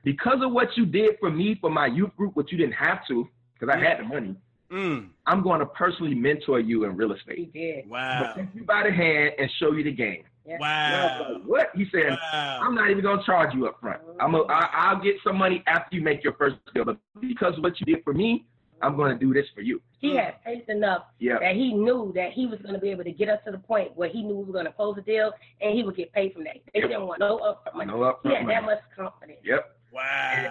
[0.04, 3.06] because of what you did for me for my youth group, which you didn't have
[3.08, 4.36] to, because I had the money,
[4.70, 5.08] Mm.
[5.26, 7.84] I'm going to personally mentor you in real He estate, did.
[7.86, 8.32] but Wow.
[8.36, 10.54] take you by the hand and show you the game." Yeah.
[10.54, 11.32] And I was Wow.
[11.34, 12.16] like, "What?" He said.
[12.32, 12.60] Wow.
[12.62, 14.00] I'm not even gonna charge you up front.
[14.20, 17.56] I'm a, I, I'll get some money after you make your first deal, but because
[17.58, 18.46] of what you did for me,
[18.80, 19.82] I'm gonna do this for you.
[19.98, 23.02] He had faith enough Yeah, that he knew that he was going to be able
[23.04, 25.02] to get us to the point where he knew we were going to close the
[25.02, 26.56] deal and he would get paid from that.
[26.72, 27.92] They didn't want no upfront money.
[27.92, 28.54] no He upfront had money.
[28.54, 29.40] that much confidence.
[29.44, 29.76] Yep.
[29.92, 30.50] Wow.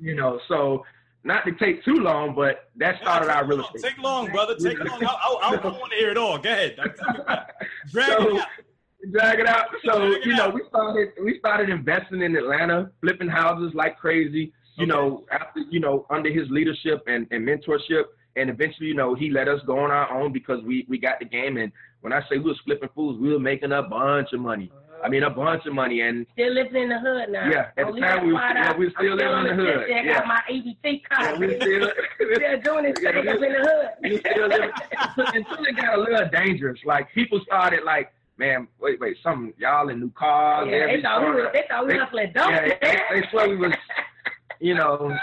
[0.00, 0.84] You know, so
[1.24, 3.82] not to take too long, but that started our real estate.
[3.82, 4.56] Take long, brother.
[4.56, 5.04] Take long.
[5.04, 6.38] I, I, I, want to hear it all.
[6.38, 6.76] Go ahead.
[7.90, 8.46] Drag So- it out.
[9.10, 9.66] Drag it out.
[9.84, 10.54] So Drag you know, out.
[10.54, 14.52] we started we started investing in Atlanta, flipping houses like crazy.
[14.76, 14.92] You Okay.
[14.92, 18.04] know, after you know, under his leadership and, and mentorship,
[18.36, 21.18] and eventually, you know, he let us go on our own because we we got
[21.18, 21.56] the game.
[21.56, 24.70] And when I say we was flipping fools, we were making a bunch of money.
[25.02, 26.00] I mean, a bunch of money.
[26.02, 27.48] And Still living in the hood now.
[27.50, 29.18] Yeah, at the Don't leave time that we was- quiet yeah, we was still I'm
[29.18, 29.96] living in on the hood, fifth.
[29.96, 30.18] I yeah.
[30.18, 31.40] got my ABC card.
[31.40, 31.90] we still,
[32.34, 33.88] Still doing this Yeah, thing we- up in the hood.
[34.02, 34.70] we still living,
[35.16, 36.78] until it got a little dangerous.
[36.84, 40.68] Like people started like, man, wait, wait, some y'all in new cars.
[40.70, 41.42] Yeah, they thought we corner.
[41.42, 42.50] were, they thought we They- hustling dope.
[42.50, 43.72] yeah, they, they swear we was,
[44.60, 45.16] you know,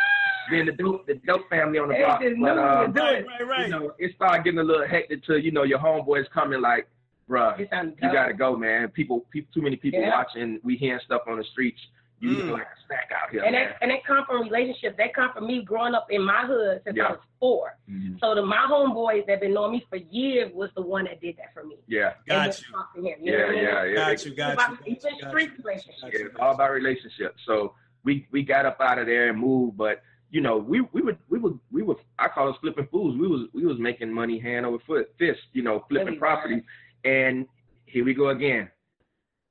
[0.49, 2.21] being the dope, the dope family on the They block.
[2.21, 3.65] just knew But, we uh, Right, right, right.
[3.67, 6.87] you know, it started getting a little hectic to, you know, your homeboys coming like,
[7.29, 8.89] bruh, It's on you gotta go, man.
[8.89, 10.09] People, people too many people Yeah.
[10.17, 10.59] watching.
[10.63, 11.79] We hearing stuff on the streets.
[12.21, 12.37] You Mm.
[12.47, 13.69] look like a snack out here, And man.
[13.69, 14.97] that, and that come from relationships.
[14.97, 17.05] That come from me growing up in my hood since Yeah.
[17.05, 17.77] I was four.
[17.89, 18.19] Mhm.
[18.19, 21.37] So the my homeboys that been knowing me for years was the one that did
[21.37, 21.77] that for me.
[21.87, 22.65] Yeah, They Got went you.
[22.65, 23.63] to talk to him, you yeah, know what I mean?
[23.63, 23.93] yeah, yeah.
[23.95, 24.31] Got you.
[24.31, 24.93] It's Got about- you.
[24.93, 26.13] it's a got you, street got you, relationship.
[26.13, 27.41] Yeah, it's all about relationships.
[27.45, 31.01] So we we got up out of there and moved, but you know we we
[31.01, 33.15] would we would we would I call us flipping fools.
[33.17, 36.63] We was we was making money hand over foot fist, you know, flipping Really property.
[37.03, 37.47] And
[37.85, 38.69] here we go again.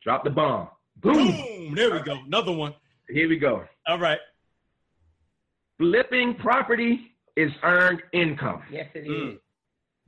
[0.02, 0.68] Drop the bomb.
[0.96, 1.14] Boom.
[1.14, 1.74] Boom.
[1.74, 2.18] There we go.
[2.26, 2.74] Another one.
[3.08, 3.64] Here we go.
[3.86, 4.18] All right.
[5.78, 8.62] Flipping property is earned income.
[8.70, 9.06] Yes, it is.
[9.08, 9.38] Mm.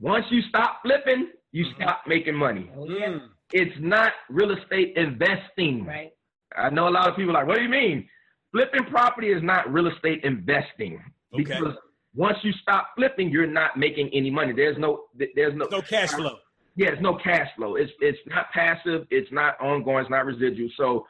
[0.01, 1.75] Once you stop flipping, you Mhm.
[1.75, 2.69] stop making money.
[2.75, 3.07] Oh, yeah.
[3.07, 3.29] Mm.
[3.53, 5.85] It's not real estate investing.
[5.85, 6.11] Right.
[6.55, 8.09] I know a lot of people are like, what do you mean?
[8.51, 11.01] Flipping property is not real estate investing.
[11.33, 11.43] Okay.
[11.43, 11.75] Because
[12.13, 14.51] once you stop flipping, you're not making any money.
[14.51, 16.37] There's no, there's no, No cash flow.
[16.75, 17.75] Yeah, it's no cash flow.
[17.75, 19.05] It's it's not passive.
[19.09, 20.01] It's not ongoing.
[20.01, 20.69] It's not residual.
[20.77, 21.07] So,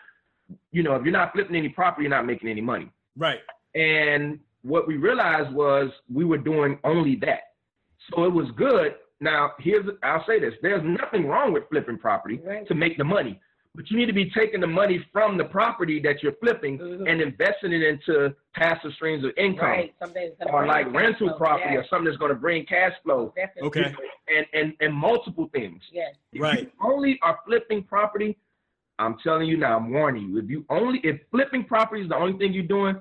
[0.72, 2.92] you know, if you're not flipping any property, you're not making any money.
[3.18, 3.40] Right.
[3.76, 7.42] And what we realized was we were doing only that.
[8.10, 8.96] So it was good.
[9.20, 12.68] Now, here's I'll say this: there's nothing wrong with flipping property Right.
[12.68, 13.40] to make the money,
[13.76, 17.10] but you need to be taking the money from the property that you're flipping Mhm.
[17.10, 19.96] and investing it into passive streams of income, Right.
[20.00, 21.38] Something or like rental flow.
[21.38, 23.68] property, or something that's going to bring cash flow, Definitely.
[23.84, 23.96] Okay.
[24.36, 25.82] and and and multiple things.
[25.92, 26.16] Yes.
[26.34, 26.60] If Right.
[26.64, 28.38] you only are flipping property,
[29.00, 30.40] I'm telling you now, I'm warning you.
[30.40, 33.00] If you only if flipping property is the only thing you're doing,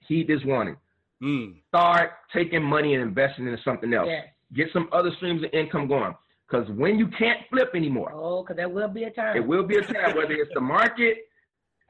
[0.00, 0.76] heed this warning.
[1.20, 1.60] Mm.
[1.68, 4.08] Start taking money and investing into something else.
[4.08, 4.28] Yes.
[4.54, 6.14] Get some other streams of income going.
[6.52, 9.36] Because when you can't flip anymore, Oh, because there will be a time.
[9.36, 11.18] it will be a time whether it's the market.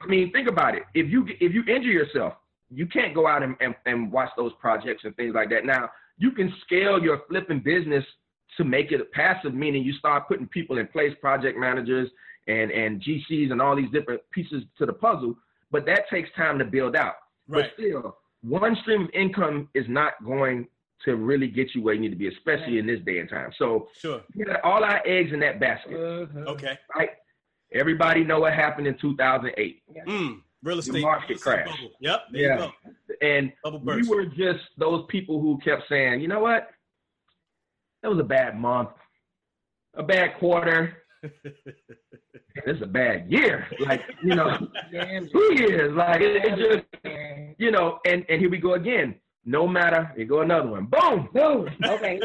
[0.00, 0.84] I mean, think about it.
[0.94, 2.34] If you if you injure yourself,
[2.70, 5.64] you can't go out and, and, and watch those projects and things like that.
[5.64, 8.04] Now, you can scale your flipping business
[8.56, 12.08] to make it a passive, meaning you start putting people in place, project managers
[12.46, 15.34] and, and GCs and all these different pieces to the puzzle.
[15.70, 17.14] but that takes time to build out.
[17.48, 17.64] Right.
[17.64, 20.68] But still, one stream of income is not going
[21.04, 23.50] to really get you where you need to be, especially in this day and time.
[23.58, 24.22] So Sure.
[24.34, 26.46] we got all our eggs in that basket, Mhm.
[26.46, 26.78] Okay.
[26.96, 27.10] right?
[27.72, 29.82] Everybody know what happened in 2008.
[30.06, 30.42] Mm.
[30.62, 31.02] Real estate.
[31.02, 31.66] market real estate crash.
[31.66, 31.92] Bubble.
[32.00, 32.20] Yep.
[32.30, 32.54] There Yeah.
[32.54, 33.16] you go.
[33.26, 36.70] And Bubble we were just those people who kept saying, you know what?
[38.02, 38.90] That was a bad month,
[39.94, 40.98] a bad quarter.
[42.66, 43.66] this is a bad year.
[43.78, 44.58] Like, you know,
[44.90, 45.28] Damn.
[45.28, 45.92] two years.
[45.94, 49.14] Like, it, it just, you know, and, and here we go again.
[49.44, 50.86] No matter, here go another one.
[50.86, 51.28] Boom.
[51.34, 51.68] Boom.
[51.84, 52.20] Okay.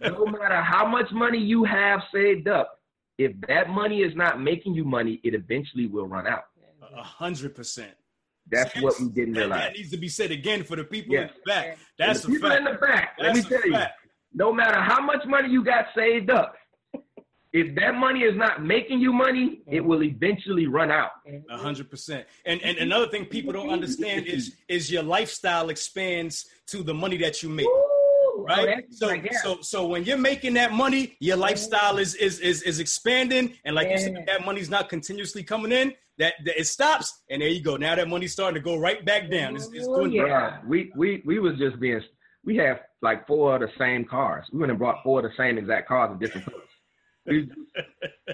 [0.00, 2.80] No matter how much money you have saved up,
[3.18, 6.44] if that money is not making you money, it eventually will run out.
[6.96, 7.92] A hundred percent.
[8.50, 9.60] That's what we didn't That, realize.
[9.62, 11.78] that needs to be said again for the people in the back.
[11.98, 12.58] That's the a people fact.
[12.58, 13.16] in the back.
[13.18, 13.86] Let me That's a tell you,
[14.34, 16.54] no matter how much money you got saved up,
[17.54, 19.86] if that money is not making you money, it mm-hmm.
[19.86, 21.12] will eventually run out.
[21.48, 22.26] A hundred percent.
[22.44, 27.16] And and another thing people don't understand is is your lifestyle expands to the money
[27.18, 27.66] that you make.
[27.66, 27.90] Ooh, oh,
[28.46, 28.84] Right.
[28.90, 29.40] so right there.
[29.42, 31.42] so so when you're making that money, your mm-hmm.
[31.42, 33.54] lifestyle is is is, is expanding.
[33.64, 37.22] And like you said, that money's not continuously coming in, that, that it stops.
[37.30, 37.76] And there you go.
[37.76, 39.54] Now that money's starting to go right back down.
[39.54, 40.58] It's, it's Oh, yeah.
[40.66, 42.02] We we we was just being.
[42.44, 44.44] We have like four of the same cars.
[44.52, 46.68] We went and brought four of the same exact cars in different colors.
[47.26, 47.48] We,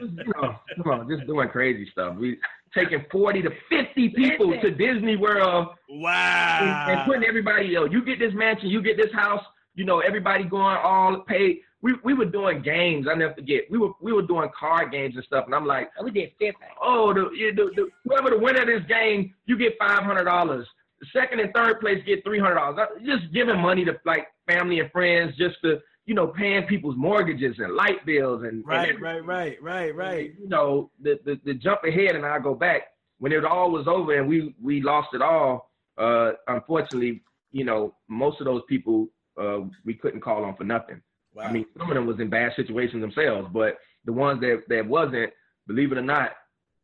[0.01, 2.17] you know, come on, just doing crazy stuff.
[2.17, 2.39] We
[2.75, 6.87] taking forty to fifty people to Disney World and, Wow.
[6.89, 10.45] and putting everybody, yo, you get this mansion, you get this house, you know, everybody
[10.45, 11.61] going all paid.
[11.83, 13.07] We we were doing games.
[13.11, 13.63] I never forget.
[13.71, 16.33] We were we were doing card games and stuff, and I'm like, oh, we did
[16.39, 16.57] fifth.
[16.83, 20.67] oh, the, the, the whoever the winner of this game, you get five hundred dollars.
[21.01, 22.89] The second and third place get three hundred dollars.
[23.07, 27.55] Just giving money to like family and friends, just to you know, paying people's mortgages
[27.61, 30.33] and light bills and Right, and right, right, right, right.
[30.41, 32.83] you know, the, the the jump ahead and I go back
[33.21, 35.71] when it all was over and we we lost it all.
[35.97, 39.07] Uh, unfortunately, you know, most of those people
[39.41, 41.01] uh, we couldn't call on for nothing.
[41.33, 41.45] Wow.
[41.45, 44.85] I mean, some of them was in bad situations themselves, but the ones that that
[44.85, 45.33] wasn't,
[45.69, 46.33] believe it or not,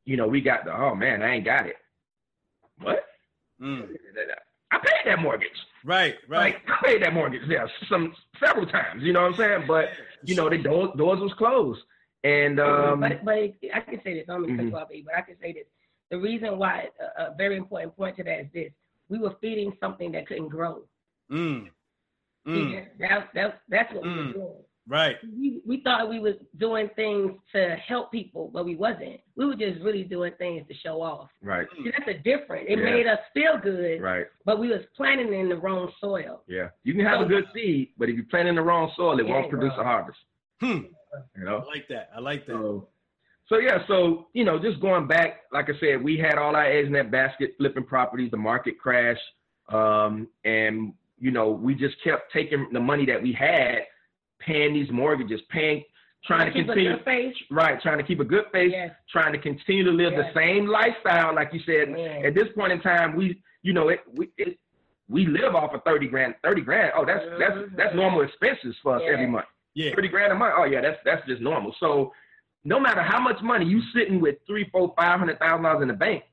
[0.04, 1.78] you know, we got the oh man, I ain't got it.
[2.80, 3.00] What?
[3.60, 3.88] Mm.
[4.70, 5.48] I paid that mortgage.
[5.86, 6.54] Right, right.
[6.54, 8.12] Like I paid that mortgage there some
[8.44, 9.04] several times.
[9.04, 9.64] You know what I'm saying?
[9.68, 9.90] But
[10.24, 11.80] you know, the doors, doors was closed,
[12.24, 14.24] and um, but but I can say this.
[14.28, 14.70] I'm gonna cut Mhm.
[14.70, 15.66] you off, but I can say this.
[16.10, 18.72] The reason why a, a very important point to that is this:
[19.08, 20.82] we were feeding something that couldn't grow.
[21.30, 21.66] Mm.
[22.46, 22.86] See, Mm.
[22.98, 24.26] that, that, that's what we Mm.
[24.26, 24.64] were doing.
[24.88, 25.16] Right.
[25.36, 29.18] We, we thought we was doing things to help people, but we wasn't.
[29.36, 31.28] We were just really doing things to show off.
[31.42, 32.68] right, See, that's a different.
[32.68, 32.84] It Yeah.
[32.84, 36.42] made us feel good, right, but we was planting in the wrong soil.
[36.46, 36.68] yeah.
[36.84, 39.26] You can have a good seed, but if you plant in the wrong soil, it
[39.26, 39.80] Yeah, won't produce well.
[39.80, 40.18] a harvest.
[40.60, 40.66] Hmm.
[41.36, 41.56] You know.
[41.56, 41.64] I know.
[41.66, 42.10] like that.
[42.14, 42.52] I like that.
[42.52, 42.88] So,
[43.48, 46.64] so yeah, so you know, just going back, like I said, we had all our
[46.64, 48.30] eggs in that basket, flipping properties.
[48.30, 49.20] The market crashed,
[49.68, 53.78] um, and you know, we just kept taking the money that we had,
[54.38, 55.82] paying these mortgages, paying,
[56.24, 57.34] trying to Keep a continue, good face.
[57.50, 58.94] right, trying to keep a good face, Yes.
[59.10, 60.32] trying to continue to live Yes.
[60.34, 61.90] the same lifestyle, like you said.
[61.90, 62.24] Man.
[62.24, 64.58] At this point in time, we, you know, it, we, it,
[65.08, 66.34] we live off of thirty grand.
[66.42, 66.92] Thirty grand.
[66.96, 67.76] Oh, that's that's mm-hmm.
[67.76, 69.12] that's normal expenses for us Yeah.
[69.12, 69.46] every month.
[69.74, 69.94] Yeah.
[69.94, 70.54] Thirty grand a month.
[70.58, 71.74] Oh yeah, that's that's just normal.
[71.78, 72.12] So
[72.64, 75.88] no matter how much money you sitting with three, four, five hundred thousand dollars in
[75.88, 76.24] the bank,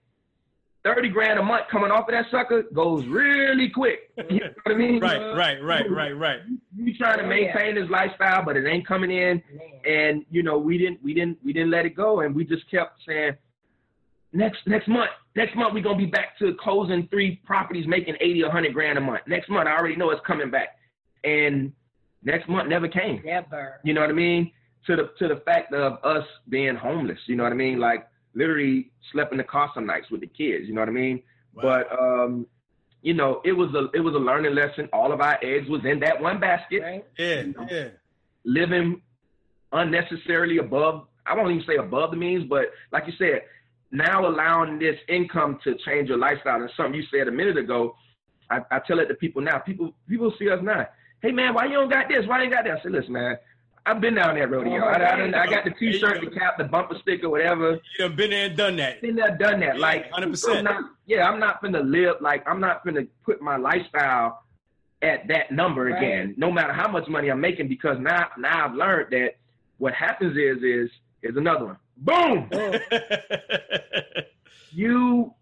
[0.84, 4.12] thirty grand a month coming off of that sucker goes really quick.
[4.30, 5.00] You know what I mean?
[5.00, 6.40] Right, uh, right, right, right, right.
[6.76, 9.42] You trying to Oh, maintain this lifestyle, but it ain't coming in.
[9.86, 12.70] And you know, we didn't we didn't we didn't let it go and we just
[12.70, 13.34] kept saying
[14.32, 18.44] next next month, next month we're gonna be back to closing three properties making eighty
[18.44, 19.22] or hundred grand a month.
[19.28, 20.78] Next month I already know it's coming back.
[21.24, 21.72] And
[22.24, 23.22] next month never came.
[23.26, 23.80] Never.
[23.84, 24.52] You know what I mean?
[24.88, 27.20] To the to the fact of us being homeless.
[27.28, 27.80] You know what I mean?
[27.80, 30.68] Like literally slept in the car some nights with the kids.
[30.68, 31.22] You know what I mean?
[31.56, 31.64] Wow.
[31.64, 32.48] But um,
[33.02, 34.90] you know, it was a it was a learning lesson.
[34.94, 36.82] All of our eggs was in that one basket.
[36.82, 37.06] Right?
[37.18, 37.88] yeah, yeah.
[38.46, 39.02] Living
[39.72, 41.08] unnecessarily above.
[41.26, 43.44] I won't even say above the means, but like you said,
[43.92, 47.96] now allowing this income to change your lifestyle and something you said a minute ago.
[48.50, 49.60] I, I tell it to people now.
[49.60, 50.88] People people see us now.
[51.22, 52.26] Hey man, why you don't got this?
[52.26, 52.80] Why you ain't got that?
[52.80, 53.38] I say, listen man,
[53.86, 54.82] I've been down that rodeo.
[54.86, 57.72] I, I, done- I got the T-shirt, the cap, the bumper sticker, whatever.
[57.72, 59.02] You done been there and done that.
[59.02, 59.76] Been there, and done that.
[59.76, 60.58] Yeah, Like 100%.
[60.58, 64.44] I'm not, yeah, I'm not gonna live like I'm not gonna put my lifestyle
[65.02, 65.98] at that number Right.
[65.98, 69.32] again, no matter how much money I'm making, because now now I've learned that
[69.80, 70.90] what happens is is
[71.22, 71.78] is another one.
[71.98, 72.50] Boom.
[74.72, 75.34] you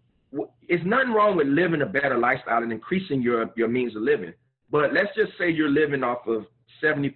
[0.68, 4.32] it's nothing wrong with living a better lifestyle and increasing your your means of living.
[4.70, 6.46] But let's just say you're living off of
[6.82, 7.14] 70%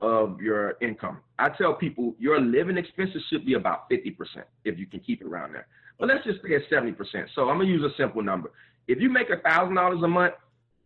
[0.00, 1.18] of your income.
[1.38, 4.14] I tell people your living expenses should be about 50%
[4.64, 5.66] if you can keep it around there.
[5.98, 6.94] But let's just say it's 70%.
[7.34, 8.52] So I'm gonna use a simple number.
[8.86, 10.34] If you make a thousand dollars a month,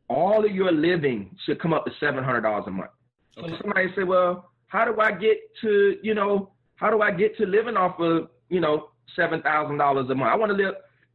[0.09, 2.91] all of your living should come up to seven hundred dollars a month.
[3.35, 3.57] So Okay.
[3.61, 7.47] somebody say, well, how do I get to, you know, how do I get to
[7.47, 10.31] living off of, you know, seven thousand dollars a month?
[10.33, 10.75] I want to live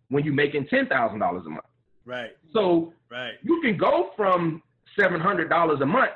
[0.10, 1.66] when you're making ten thousand dollars a month.
[2.06, 2.32] Right.
[2.54, 3.34] So Right.
[3.44, 4.62] you can go from
[4.98, 6.12] seven hundred dollars a month.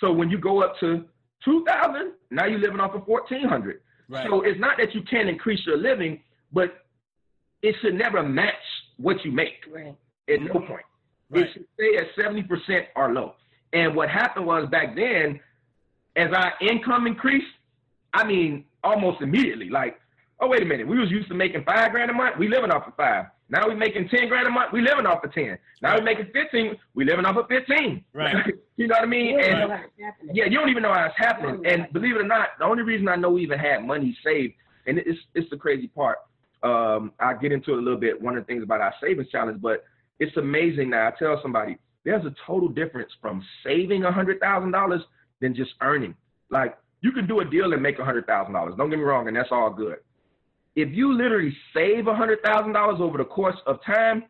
[0.00, 1.04] So when you go up to
[1.44, 3.80] two thousand, now you're living off of fourteen hundred.
[4.08, 4.26] Right.
[4.28, 6.20] So it's not that you can't increase your living,
[6.52, 6.84] but
[7.62, 8.54] it should never match
[8.98, 9.96] what you make Right.
[10.28, 10.82] at no point.
[11.30, 11.44] Right.
[11.44, 13.34] It should stay at seventy percent or low.
[13.72, 15.40] And what happened was back then,
[16.16, 17.46] as our income increased,
[18.12, 19.98] I mean almost immediately, like,
[20.40, 22.70] oh wait a minute, we was used to making five grand a month, we living
[22.70, 23.26] off of five.
[23.48, 25.58] Now we making ten grand a month, we living off of ten.
[25.82, 28.04] Now we making fifteen, we living off of fifteen.
[28.12, 28.34] Right.
[28.76, 29.38] you know what I mean?
[29.38, 30.34] And know how it's happening.
[30.34, 31.62] yeah, you don't even know how it's happening.
[31.66, 34.54] And believe it or not, the only reason I know we even had money saved,
[34.86, 36.18] and it's it's the crazy part.
[36.62, 38.20] Um, I'll get into it a little bit.
[38.20, 39.84] One of the things about our savings challenge, but
[40.18, 41.08] it's amazing now.
[41.08, 45.02] I tell somebody there's a total difference from saving a hundred thousand dollars
[45.40, 46.14] than just earning.
[46.50, 48.74] Like you can do a deal and make a hundred thousand dollars.
[48.78, 49.98] Don't get me wrong, and that's all good.
[50.76, 54.24] If you literally save a hundred thousand dollars over the course of time,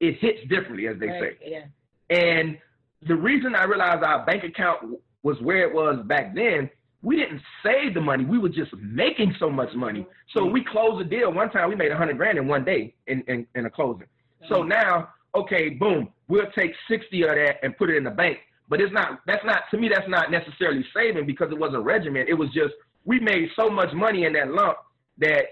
[0.00, 1.36] it hits differently, as they say.
[1.44, 1.64] Yeah.
[2.10, 2.58] And
[3.06, 6.70] the reason I realized our bank account was where it was back then,
[7.02, 8.24] we didn't save the money.
[8.24, 10.06] We were just making so much money.
[10.34, 11.32] So we closed a deal.
[11.32, 14.06] One time we made a hundred grand in one day in, in, in a closing.
[14.48, 18.38] So now, okay, boom, we'll take 60 of that and put it in the bank.
[18.68, 22.26] But it's not, that's not, to me, that's not necessarily saving because it wasn't regimen.
[22.28, 24.78] It was just, we made so much money in that lump
[25.18, 25.44] that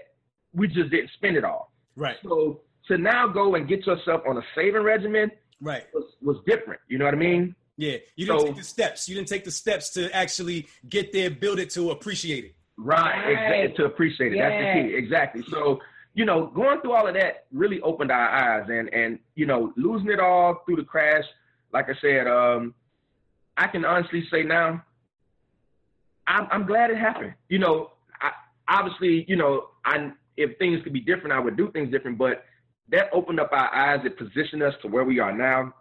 [0.53, 1.71] we just didn't spend it all.
[1.95, 2.17] Right.
[2.23, 5.31] So to now go and get yourself on a saving regimen
[5.61, 5.83] Right.
[5.93, 6.79] was, was different.
[6.87, 7.55] You know what I mean?
[7.77, 7.97] Yeah.
[8.15, 9.09] You didn't So- take the steps.
[9.09, 12.55] You didn't take the steps to actually get there, build it to appreciate it.
[12.77, 13.31] Right, Right.
[13.31, 13.77] exactly.
[13.77, 14.37] To appreciate it.
[14.37, 14.95] That's the key.
[14.95, 15.43] Exactly.
[15.49, 15.79] So,
[16.13, 19.73] you know, going through all of that really opened our eyes and and you know,
[19.75, 21.25] losing it all through the crash,
[21.73, 22.73] like I said, um,
[23.57, 24.83] I can honestly say now,
[26.27, 27.33] I'm I'm glad it happened.
[27.49, 28.31] You know, I
[28.67, 32.45] obviously, you know, I if things could be different, I would do things different, but
[32.89, 35.73] that opened up our eyes, it positioned us to where we are now.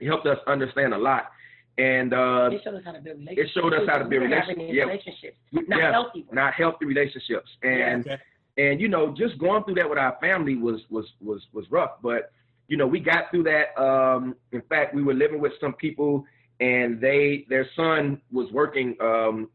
[0.00, 1.30] It helped us understand a lot.
[1.78, 3.52] And uh It showed us how to build relationships.
[3.54, 4.76] showed us how to build We were having relationships.
[4.76, 4.84] Yeah.
[4.84, 5.36] relationships.
[5.68, 6.32] Not yeah, healthy ones.
[6.32, 7.50] not healthy relationships.
[7.62, 8.18] And Okay.
[8.58, 11.92] and you know just going through that with our family was was was was rough
[12.02, 12.32] but
[12.66, 16.24] you know we got through that um in fact we were living with some people
[16.58, 19.48] and they their son was working um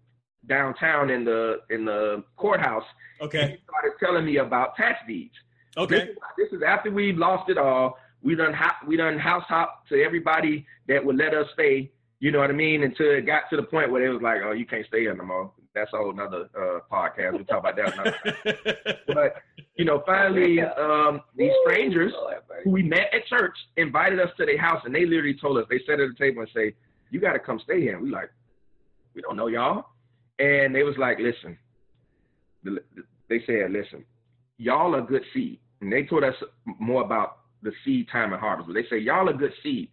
[0.48, 2.84] downtown in the in the courthouse
[3.20, 3.52] and Okay.
[3.52, 5.34] he started telling me about tax deeds.
[5.78, 5.98] Okay.
[5.98, 7.98] is, this is after we lost it all.
[8.22, 12.32] We done ho- we done house hop to everybody that would let us stay you
[12.32, 14.52] know what I mean until it got to the point where it was like oh
[14.54, 15.52] you can't stay here no more.
[15.74, 17.34] That's a whole nother uh, podcast.
[17.34, 18.96] We'll talk about that another time.
[19.08, 19.36] But
[19.76, 22.14] you know, finally, um, these strangers
[22.64, 25.66] who we met at church invited us to their house, and they literally told us
[25.70, 26.74] they sat at the table and say,
[27.12, 28.32] "You got to come stay here." And we like,
[29.14, 29.86] we don't know y'all,
[30.40, 31.58] and they was like, "Listen,"
[33.30, 34.04] they said, "Listen,
[34.58, 36.36] y'all are good seed," and they told us
[36.80, 38.68] more about the seed time and harvest.
[38.68, 39.90] But they say y'all are good seed.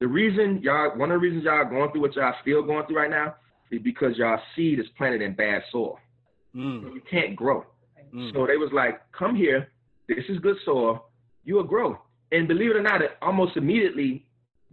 [0.00, 2.98] The reason y'all, one of the reasons y'all going through what y'all still going through
[2.98, 3.34] right now,
[3.70, 5.98] is because y'all seed is planted in bad soil.
[6.54, 7.64] Mm, You can't grow.
[8.14, 8.32] mm.
[8.32, 9.68] So they was like, come here.
[10.08, 11.06] This is good soil.
[11.44, 11.98] You will grow.
[12.32, 14.24] And believe it or not, it almost immediately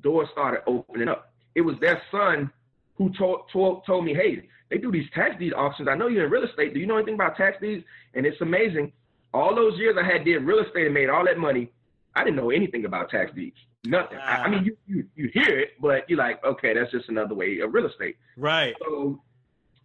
[0.02, 1.34] doors started opening up.
[1.56, 2.52] It was their son
[2.96, 5.88] who told, told, told me, hey, they do these tax deed auctions.
[5.88, 6.74] I know you're in real estate.
[6.74, 7.84] Do you know anything about tax deeds?
[8.14, 8.92] And it's amazing.
[9.34, 11.70] All those years I had did real estate and made all that money,
[12.16, 13.58] I didn't know anything about tax deeds.
[13.84, 14.18] Nothing.
[14.18, 17.36] I, I mean, you, you, you hear it, but you're like, okay, that's just another
[17.36, 18.18] way of real estate.
[18.38, 18.74] Right.
[18.80, 19.22] So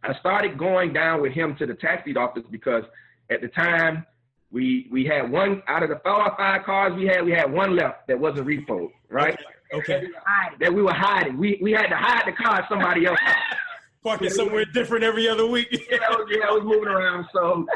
[0.03, 2.85] I started going down with him to the tax deed office because
[3.29, 4.07] at the time
[4.51, 7.53] we we had one out of the four or five cars we had, we had
[7.53, 9.35] one left that wasn't repo, right?
[9.35, 9.43] Okay.
[9.73, 10.59] Hiding.
[10.61, 11.39] That we were hiding.
[11.39, 13.19] We we had to hide the car somebody else.
[14.03, 15.69] Parking somewhere different every other week.
[15.91, 17.27] yeah, I was, yeah, I was moving around.
[17.35, 17.67] So,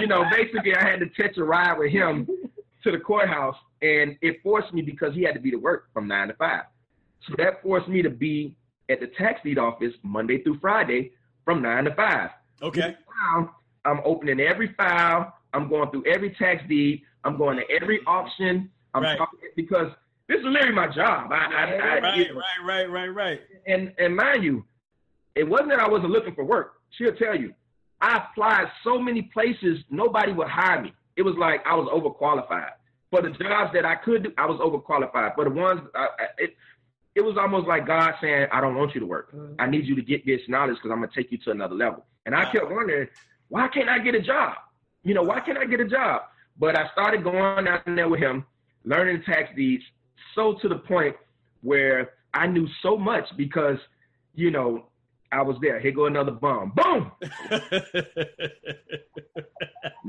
[0.00, 2.26] you know, basically I had to catch a ride with him
[2.84, 6.08] to the courthouse and it forced me because he had to be to work from
[6.08, 6.62] nine to five.
[7.28, 8.56] So that forced me to be
[8.88, 11.12] at the tax deed office Monday through Friday
[11.44, 12.30] from nine to five.
[12.62, 12.96] Okay.
[13.34, 13.54] Now
[13.84, 15.34] I'm opening every file.
[15.52, 17.02] I'm going through every tax deed.
[17.24, 18.70] I'm going to every auction.
[18.94, 19.18] I'm Right.
[19.18, 19.90] talking because
[20.28, 21.30] this is literally my job.
[21.32, 23.40] I, I, I, Right, right, right, right, right.
[23.66, 24.64] and and mind you,
[25.34, 26.74] it wasn't that I wasn't looking for work.
[26.90, 27.52] She'll tell you,
[28.00, 30.92] I applied so many places, nobody would hire me.
[31.16, 32.70] It was like I was overqualified
[33.10, 34.32] for the jobs that I could do.
[34.38, 35.80] I was overqualified for the ones.
[35.94, 36.08] I,
[36.38, 36.56] it,
[37.14, 39.32] it was almost like God saying, I don't want you to work.
[39.32, 39.54] Mhm.
[39.58, 42.04] I need you to get this knowledge because I'm gonna take you to another level.
[42.26, 43.08] And I kept wondering,
[43.48, 44.54] why can't I get a job?
[45.04, 46.22] You know, why can't I get a job?
[46.58, 48.46] But I started going out there with him,
[48.84, 49.84] learning tax deeds,
[50.34, 51.16] so to the point
[51.62, 53.78] where I knew so much because,
[54.34, 54.86] you know,
[55.32, 55.80] I was there.
[55.80, 56.72] Here go another bomb.
[56.76, 57.10] Boom!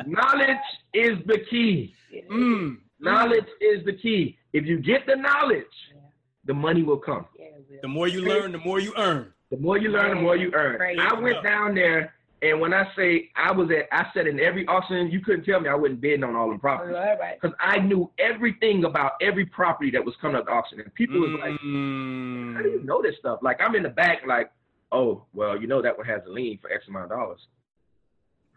[0.06, 0.58] knowledge
[0.94, 1.94] is the key.
[2.32, 2.78] mm.
[3.00, 4.38] Knowledge is the key.
[4.54, 6.02] If you get the knowledge, Yeah.
[6.46, 7.26] the money will come.
[7.38, 7.80] Yeah, will.
[7.82, 9.34] The more you learn, the more you earn.
[9.52, 10.80] The more you learn, the more you earn.
[10.80, 10.98] Right.
[11.00, 14.66] I went down there, and when I say I was at, I said in every
[14.68, 17.40] auction, you couldn't tell me I wasn't bidding on all the All properties right.
[17.42, 20.80] because I knew everything about every property that was coming up to auction.
[20.82, 22.56] And people was like, Mm.
[22.56, 24.52] "How do you know this stuff?" Like I'm in the back, like,
[24.92, 27.48] "Oh, well, you know that one has a lien for X amount of dollars."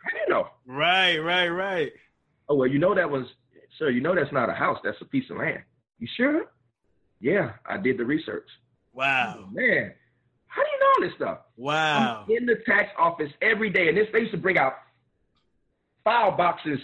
[0.02, 0.48] How do you know?
[0.66, 1.92] Right, right, right.
[2.48, 3.26] Oh, well, you know that was,
[3.78, 3.90] sir.
[3.90, 4.78] You know that's not a house.
[4.82, 5.62] That's a piece of land.
[5.98, 6.52] You sure?
[7.20, 8.48] Yeah, I did the research.
[8.92, 9.92] Wow, Man,
[10.48, 11.38] how do you know all this stuff?
[11.56, 12.24] wow.
[12.26, 14.74] I'm in the tax office every day, and this they used to bring out
[16.04, 16.80] file boxes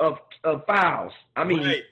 [0.00, 1.12] of of files.
[1.36, 1.82] I mean, Right.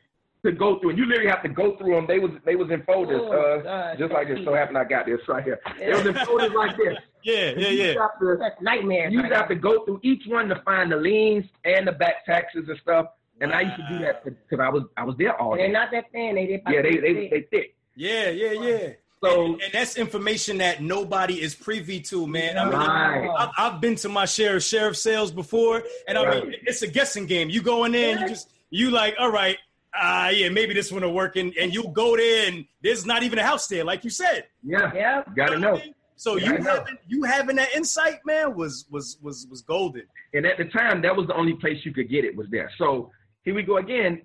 [0.45, 2.07] to go through, and you literally have to go through them.
[2.07, 4.39] They was they was in folders, Oh, uh, gosh, just like this.
[4.45, 5.61] So happened I got this right here.
[5.79, 5.97] They Yeah.
[5.97, 6.97] was in folders like this.
[7.23, 7.87] Yeah, yeah, yeah.
[8.01, 9.09] have to, That's nightmare.
[9.11, 12.69] you have to go through each one to find the liens and the back taxes
[12.69, 13.07] and stuff.
[13.41, 15.73] And I used to do that because I was I was there all And they're
[15.73, 16.37] not that thin.
[16.37, 17.75] They, they Yeah, they they they thick.
[17.97, 18.89] Yeah, yeah, yeah.
[19.27, 22.59] So and, and that's information that nobody is privy to, man.
[22.59, 23.29] I mean, Right.
[23.39, 26.87] I've, I've been to my share of sheriff sales before, and I mean, it's a
[26.89, 27.51] guessing game.
[27.51, 29.57] You go in there, and you just you like, all right,
[29.99, 33.23] uh, yeah, maybe this one will work, and, and you go there, and there's not
[33.23, 34.45] even a house there, like you said.
[34.63, 35.23] yeah, Yeah.
[35.37, 35.73] gotta know.
[35.73, 35.95] what I mean?
[36.19, 40.05] So Yeah, you having you having that insight, man, was was was was golden.
[40.33, 42.71] And at the time, that was the only place you could get it was there.
[42.79, 43.11] So
[43.43, 44.23] here we go again.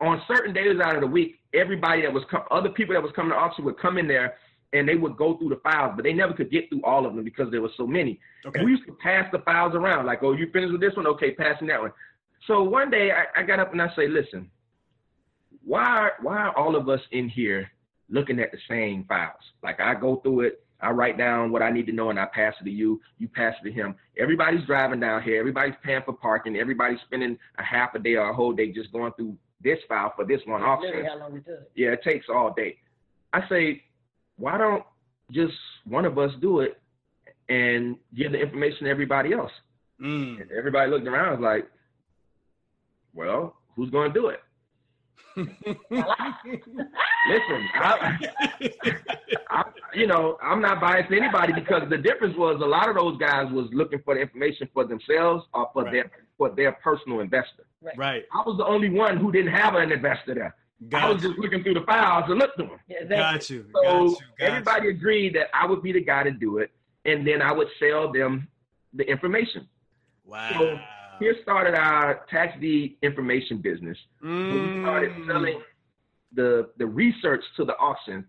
[0.00, 3.32] On certain days out of the week, everybody that was other people that was coming
[3.32, 4.36] to auction would come in there
[4.72, 7.14] and they would go through the files, but they never could get through all of
[7.14, 8.20] them because there were so many.
[8.44, 8.58] Okay.
[8.58, 11.06] And we used to pass the files around, like, oh, you finished with this one?
[11.06, 11.92] Okay, passing that one.
[12.46, 14.50] So one day I, I got up and I say, listen,
[15.64, 17.70] why why are all of us in here
[18.08, 19.42] looking at the same files?
[19.62, 22.26] Like I go through it, I write down what I need to know and I
[22.26, 23.94] pass it to you, you pass it to him.
[24.18, 28.30] Everybody's driving down here, everybody's paying for parking, everybody's spending a half a day or
[28.30, 30.90] a whole day just going through this file for this one auction.
[30.90, 31.70] Literally how long it took.
[31.74, 32.76] Yeah, it takes all day.
[33.32, 33.82] I say,
[34.36, 34.84] why don't
[35.30, 35.54] just
[35.84, 36.80] one of us do it
[37.48, 39.52] and give the information to everybody else?
[40.00, 40.42] Mm.
[40.42, 41.68] And everybody looked around and was like,
[43.14, 44.40] well, who's going to do it?
[45.68, 45.76] Listen,
[47.74, 48.18] I,
[49.50, 52.96] I, you know, I'm not biased to anybody because the difference was a lot of
[52.96, 55.92] those guys was looking for the information for themselves or for Right.
[55.92, 57.64] their for their personal investor.
[57.96, 58.24] right.
[58.32, 60.54] I was the only one who didn't have an investor there.
[60.94, 61.30] I was you.
[61.30, 62.78] just looking through the files and looked through them.
[62.88, 63.16] Yeah, exactly.
[63.18, 63.66] Got you.
[63.74, 64.16] So got you.
[64.38, 66.70] Got everybody agreed that I would be the guy to do it,
[67.04, 68.46] and then I would sell them
[68.94, 69.66] the information.
[70.24, 70.50] Wow.
[70.56, 70.78] So
[71.18, 73.98] here started our tax deed information business.
[74.22, 74.28] We
[74.82, 75.26] started Mm.
[75.26, 75.60] selling
[76.32, 78.24] the the research to the auction,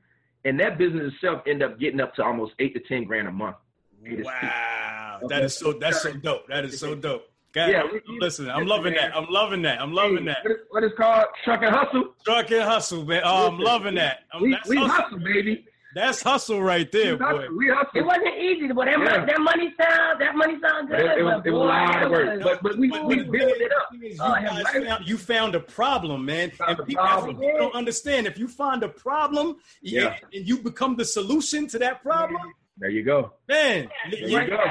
[0.45, 3.31] and that business itself ended up getting up to almost eight to ten grand a
[3.31, 3.57] month.
[4.01, 5.35] Wow, Okay.
[5.35, 6.47] that is so that's so dope.
[6.47, 7.29] That is so dope.
[7.59, 8.51] God, Yeah, I'm we- we- listening.
[8.51, 9.15] I'm loving that.
[9.15, 9.81] I'm loving that.
[9.81, 10.37] I'm loving that.
[10.43, 12.15] What is, what is called Trucking Hustle?
[12.25, 13.21] Truck and hustle, man.
[13.25, 14.19] Oh, I'm loving that.
[14.41, 14.95] We, that's, we hustle.
[14.95, 15.65] hustle, baby.
[15.95, 17.25] that's hustle right there, we boy.
[17.25, 17.57] hustle.
[17.57, 17.89] We hustle.
[17.95, 18.97] It wasn't easy, but that, Yeah.
[18.97, 20.99] money, that money sound that money sound good.
[20.99, 23.15] It- it was- but it was a lot of work, but- but we- But we
[23.17, 23.87] the built it up.
[23.91, 26.51] the thing is, you, oh, I have guys found, you found a problem, man.
[26.51, 27.35] Found And a people, problem.
[27.39, 28.27] people don't understand.
[28.27, 30.15] If you find a problem Yeah.
[30.23, 32.41] and, and you become the solution to that problem,
[32.77, 33.33] There you go.
[33.49, 34.63] man, There you- you go.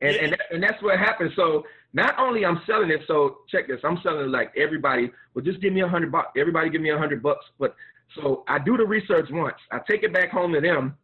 [0.00, 1.32] And, and, that, and that's what happened.
[1.34, 1.64] So
[1.94, 3.78] not only I'm selling it, so check this.
[3.84, 6.28] I'm selling it like everybody, well, just give me a hundred bucks.
[6.36, 7.44] Everybody give me a hundred bucks.
[7.58, 7.74] But
[8.16, 9.56] so I do the research once.
[9.70, 10.96] I take it back home to them,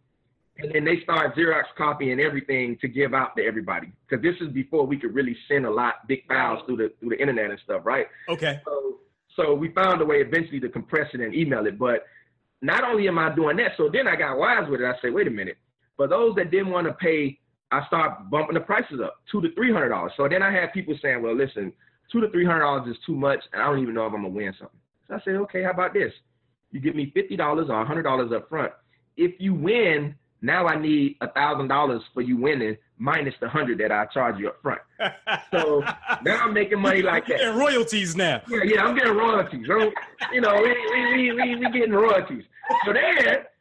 [0.58, 3.92] and then they start Xerox copying everything to give out to everybody.
[4.08, 7.10] Because this is before we could really send a lot big files through the through
[7.10, 8.06] the internet and stuff, right?
[8.28, 8.60] okay.
[8.64, 8.98] So,
[9.36, 11.78] so we found a way eventually to compress it and email it.
[11.78, 12.04] But
[12.62, 14.86] not only am I doing that, so then I got wise with it.
[14.86, 15.56] I say, wait a minute.
[15.96, 17.38] For those that didn't want to pay,
[17.72, 20.12] I start bumping the prices up, two to three hundred dollars.
[20.16, 21.72] So then I had people saying, well, listen,
[22.10, 24.22] two to three hundred dollars is too much, and I don't even know if I'm
[24.22, 24.78] gonna win something.
[25.08, 26.12] So I said, okay, how about this?
[26.72, 28.72] You give me fifty dollars or hundred dollars up front.
[29.16, 33.78] If you win, now I need a thousand dollars for you winning minus the hundred
[33.78, 34.80] that I charge you up front.
[35.50, 35.82] So
[36.22, 37.40] now I'm making money like that.
[37.40, 38.40] And royalties now.
[38.48, 39.66] Yeah, yeah, I'm getting royalties.
[39.66, 39.90] So,
[40.32, 42.44] you know, we we, we, we, we getting royalties.
[42.86, 43.14] So then,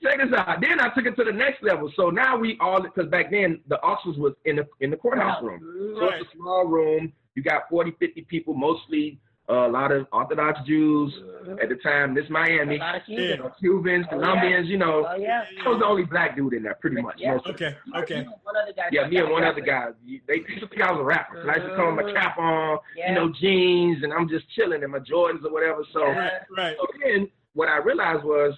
[0.04, 0.62] check this out.
[0.62, 1.92] Then I took it to the next level.
[1.96, 5.42] So now we all, because back then the auctions was in the in the courthouse
[5.44, 5.96] room.
[6.00, 6.22] So Right.
[6.22, 7.14] it's a small room.
[7.36, 11.12] You got 40, 50 people, mostly uh, a lot of Orthodox Jews
[11.60, 12.14] at the time.
[12.14, 13.18] This A Miami, lot of Yeah.
[13.20, 13.40] you Cubans.
[13.40, 14.22] know, Cubans, Oh, yeah.
[14.22, 14.68] Colombians.
[14.68, 15.44] You know, Oh yeah.
[15.66, 17.16] I was the only black dude in there, pretty much.
[17.18, 17.34] Yeah.
[17.34, 18.28] most of the Okay, okay.
[18.44, 18.90] One other guy.
[18.92, 19.88] yeah, me and one other guy.
[20.28, 21.42] They used to think I was a rapper.
[21.44, 23.10] So I used to come with my cap on, Yeah.
[23.10, 25.84] you know, jeans, and I'm just chilling in my Jordans or whatever.
[25.94, 26.30] So, Yeah.
[26.56, 26.78] Right.
[26.80, 28.54] so then what I realized was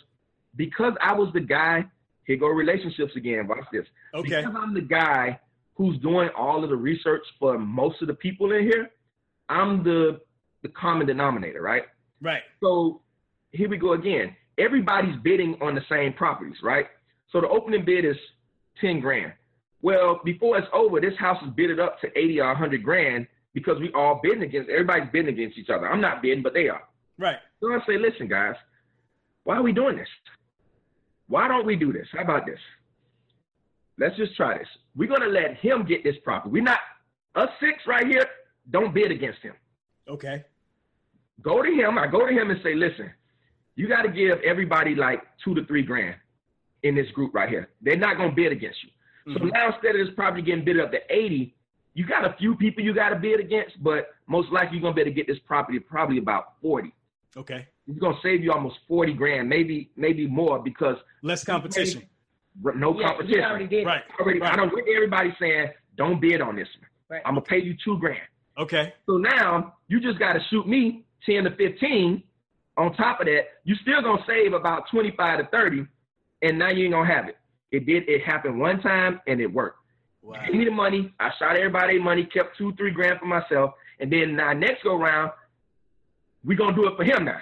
[0.55, 1.85] because I was the guy,
[2.25, 3.47] here go relationships again.
[3.47, 3.85] Watch this.
[4.13, 4.41] Okay.
[4.41, 5.39] Because I'm the guy
[5.75, 8.91] who's doing all of the research for most of the people in here,
[9.49, 10.21] I'm the
[10.61, 11.83] the common denominator, right?
[12.21, 12.41] Right.
[12.61, 13.01] So
[13.51, 14.35] here we go again.
[14.57, 16.85] Everybody's bidding on the same properties, right?
[17.31, 18.17] So the opening bid is
[18.79, 19.33] 10 grand.
[19.81, 23.79] Well, before it's over, this house is bidded up to 80 or 100 grand because
[23.79, 25.89] we all bidding against, everybody's bidding against each other.
[25.89, 26.83] I'm not bidding, but they are.
[27.17, 27.37] Right.
[27.59, 28.55] So I say, listen, guys,
[29.43, 30.07] why are we doing this?
[31.31, 32.07] Why don't we do this?
[32.11, 32.59] How about this?
[33.97, 34.67] Let's just try this.
[34.97, 36.51] We're going to let him get this property.
[36.51, 36.79] We're not,
[37.35, 38.25] us six right here,
[38.69, 39.53] don't bid against him
[40.09, 40.43] Okay.
[41.41, 41.97] go to him.
[41.97, 43.09] I go to him and say, listen,
[43.77, 46.15] you got to give everybody like two to three grand
[46.83, 47.69] in this group right here.
[47.81, 48.89] They're not going to bid against you.
[49.33, 49.53] So Mhm.
[49.53, 51.55] now instead of this property getting bid up to 80,
[51.93, 54.93] you got a few people you got to bid against, but most likely you're going
[54.93, 56.93] to be able to get this property probably about 40.
[57.37, 57.67] Okay.
[57.91, 62.03] It's going to save you almost 40 grand, maybe maybe more because Less competition.
[62.63, 63.39] no Yeah, competition.
[63.39, 63.85] he already did.
[63.85, 64.01] Right.
[64.19, 64.55] Already, I Right.
[64.57, 66.89] don't want everybody saying, don't bid on this one.
[67.09, 67.21] Right.
[67.25, 68.21] I'm going to pay you two grand.
[68.57, 68.93] Okay.
[69.05, 72.23] So now you just got to shoot me 10 to 15.
[72.77, 75.85] On top of that, you still gonna save about 25 to 30,
[76.41, 77.37] and now you ain't gonna have it.
[77.71, 78.07] It did.
[78.07, 79.77] It happened one time, and it worked.
[80.21, 80.39] Wow.
[80.45, 81.13] Give me the money.
[81.19, 84.95] I shot everybody money, kept two, three grand for myself, and then now next go
[84.97, 85.31] round,
[86.45, 87.41] we gonna do it for him now.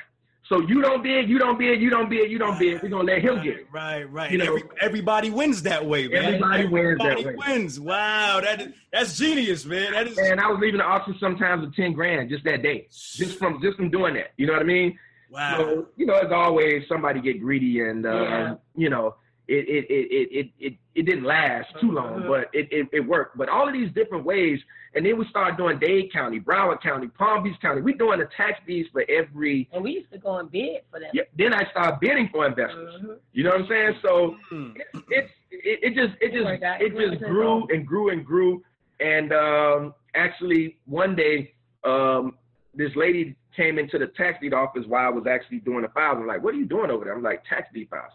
[0.49, 2.81] So you don't bid, you don't bid, you don't bid, you don't bid.
[2.81, 3.67] We're gonna let him get it.
[3.71, 4.31] Right, right.
[4.31, 6.25] You know- Every, everybody wins that way, man.
[6.25, 7.57] Everybody wins that Everybody way.
[7.59, 7.79] wins.
[7.79, 9.91] Wow, that is, that's genius, man.
[9.93, 12.87] That is And I was leaving the auction sometimes with 10 grand just that day,
[12.89, 14.31] just from just from doing that.
[14.37, 14.97] You know what I mean?
[15.29, 15.57] wow.
[15.59, 18.55] So, you know, as always, somebody get greedy, and uh, Yeah.
[18.75, 19.15] you know,
[19.49, 22.27] it it, it it it it it didn't last too long, Mhm.
[22.27, 23.37] but it, it it worked.
[23.37, 24.59] But all of these different ways,
[24.93, 27.81] and then we started doing Dade County, Broward County, Palm Beach County.
[27.81, 29.67] We doing the tax deeds for every.
[29.73, 31.09] And we used to go and bid for them.
[31.13, 33.01] Yeah, then I started bidding for investors.
[33.01, 33.17] Mhm.
[33.33, 33.95] You know what I'm saying?
[34.01, 34.71] So Hmm.
[34.75, 38.63] it, it, it, it just it just Like it just grew and grew and grew.
[38.99, 42.37] And um, actually, one day, um,
[42.75, 46.17] this lady came into the tax deed office while I was actually doing the files.
[46.19, 48.11] I'm like, "What are you doing over there?" I'm like, "Tax deed files."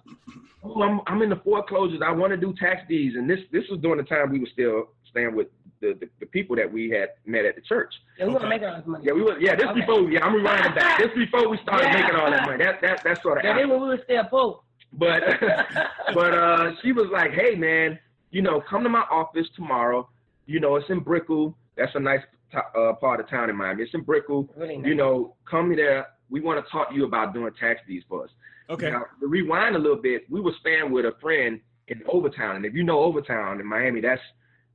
[0.62, 2.00] oh, I'm I'm in the foreclosures.
[2.04, 3.16] I want to do tax deeds.
[3.16, 5.48] And this this was during the time we were still staying with
[5.80, 7.92] the, the, the people that we had met at the church.
[8.18, 8.58] Yeah, we want Okay.
[8.58, 9.04] make all this money.
[9.06, 9.38] Yeah, we were.
[9.38, 9.80] Yeah, this Okay.
[9.80, 10.10] before.
[10.10, 10.98] Yeah, I'm rewinding back.
[10.98, 12.00] This before we started Yeah.
[12.00, 12.64] making all that money.
[12.64, 13.44] That that that sort of.
[13.44, 14.60] Yeah, then when we were still poor.
[14.92, 15.22] But
[16.14, 17.98] but uh, she was like, "Hey man,
[18.30, 20.08] you know, come to my office tomorrow.
[20.46, 21.56] You know, it's in Brickell.
[21.76, 22.20] That's a nice
[22.52, 23.82] t- uh, part of town in Miami.
[23.82, 24.48] It's in Brickell.
[24.56, 24.86] Really nice.
[24.86, 26.06] You know, come there.
[26.30, 28.30] We want to talk to you about doing tax deeds for us.
[28.70, 28.90] Okay.
[28.90, 32.64] Now, to rewind a little bit, we were staying with a friend in Overtown, and
[32.64, 34.22] if you know Overtown in Miami, that's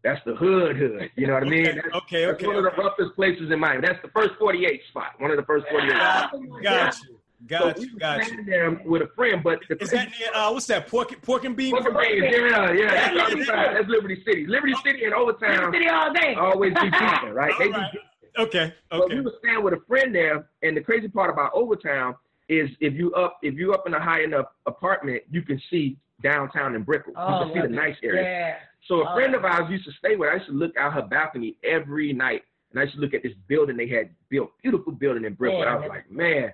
[0.04, 1.10] that's the hood hood.
[1.16, 1.68] You know what I mean?
[1.68, 2.48] Okay, That's, okay, that's okay.
[2.48, 3.82] one of the roughest places in Miami.
[3.86, 5.12] That's the first 48 spot.
[5.20, 5.90] One of the first 48.
[5.92, 6.32] Got,
[6.64, 7.19] got you.
[7.42, 7.94] So Got we you.
[7.94, 8.44] were Got you.
[8.46, 10.88] there with a friend, but the Is that near, uh, what's that?
[10.88, 11.72] Pork, pork and bean?
[11.72, 13.74] Pork and beans, yeah, yeah, that's, Yeah, what I'm yeah.
[13.74, 14.46] that's Liberty City.
[14.48, 16.36] Liberty City and Overtown City all day.
[16.36, 17.54] always be beefing, right?
[17.60, 17.98] They All be right.
[18.38, 18.74] Okay.
[18.92, 19.16] But Okay.
[19.16, 22.16] we were staying with a friend there, and the crazy part about Overtown
[22.48, 25.98] is if you up if you up in a high enough apartment, you can see
[26.22, 27.14] downtown in Brickell.
[27.16, 28.24] Oh, you can see the nice area.
[28.24, 28.56] Yeah.
[28.88, 29.16] So a Oh.
[29.16, 30.30] friend of ours used to stay with.
[30.30, 33.24] I used to look out her balcony every night, and I used to look at
[33.24, 35.60] this building they had built, beautiful building in Brickell.
[35.60, 36.54] Yeah, I was like, man,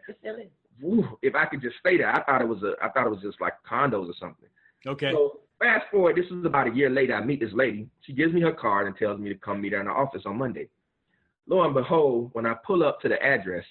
[0.78, 1.06] It still is.
[1.06, 2.10] woo, if I could just stay there.
[2.10, 4.50] I thought it was a I thought it was just like condos or something.
[4.88, 5.12] Okay.
[5.12, 7.16] So fast forward, this is about a year later.
[7.16, 7.88] I meet this lady.
[8.02, 10.24] She gives me her card and tells me to come meet her in the office
[10.26, 10.70] on Monday.
[11.48, 13.64] Lo and behold, when I pull up to the address,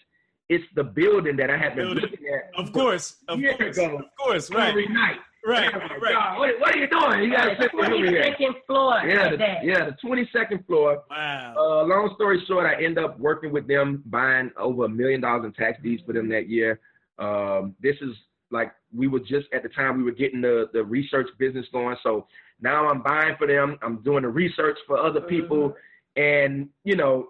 [0.49, 2.03] it's the building that I had been Building.
[2.03, 3.17] looking at Of course.
[3.29, 3.77] Of Years course.
[3.79, 3.97] ago.
[3.99, 4.51] Of course.
[4.51, 4.69] Right.
[4.71, 5.17] every night.
[5.47, 5.73] Right.
[5.73, 6.39] Like, Right.
[6.39, 7.23] What, what are you doing?
[7.25, 8.23] You gotta sit with here.
[8.25, 9.01] Second floor.
[9.07, 11.03] Yeah, like the, yeah, the 22nd floor.
[11.11, 11.55] Wow.
[11.59, 15.45] Uh, long story short, I end up working with them, buying over a million dollars
[15.45, 16.81] in tax deeds for them that year.
[17.19, 18.15] Um, this is
[18.51, 21.97] like we were just at the time we were getting the the research business going.
[22.03, 22.27] So
[22.61, 23.79] now I'm buying for them.
[23.83, 25.75] I'm doing the research for other people,
[26.17, 27.29] and you know,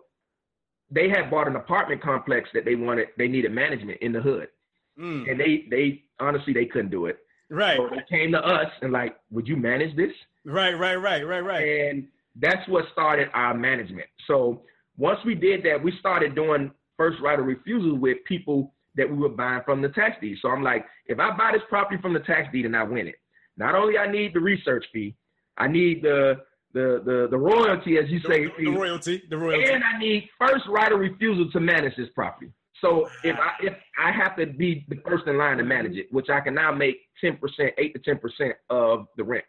[0.91, 3.09] they had bought an apartment complex that they wanted.
[3.19, 4.49] They needed management in the hood,
[4.99, 5.31] Mm.
[5.31, 7.19] and they they honestly they couldn't do it.
[7.51, 7.77] Right.
[7.77, 10.13] So they came to us and like, would you manage this?
[10.45, 10.75] Right.
[10.75, 10.97] Right.
[10.97, 11.27] Right.
[11.27, 11.41] Right.
[11.45, 11.89] Right.
[11.89, 14.09] And that's what started our management.
[14.27, 14.63] So
[14.97, 19.17] once we did that, we started doing first right of refusal with people that we
[19.17, 20.39] were buying from the tax deed.
[20.41, 23.09] So I'm like, if I buy this property from the tax deed and I win
[23.09, 23.17] it,
[23.57, 25.15] not only I need the research fee,
[25.59, 26.41] I need the
[26.73, 29.23] the the, the royalty, as you say, The, the royalty.
[29.31, 29.73] The royalty.
[29.73, 32.51] and I need first right of refusal to manage this property.
[32.81, 36.13] So if I if I have to be the first in line to manage it,
[36.13, 39.45] which I can now make ten percent, eight to ten percent of the rent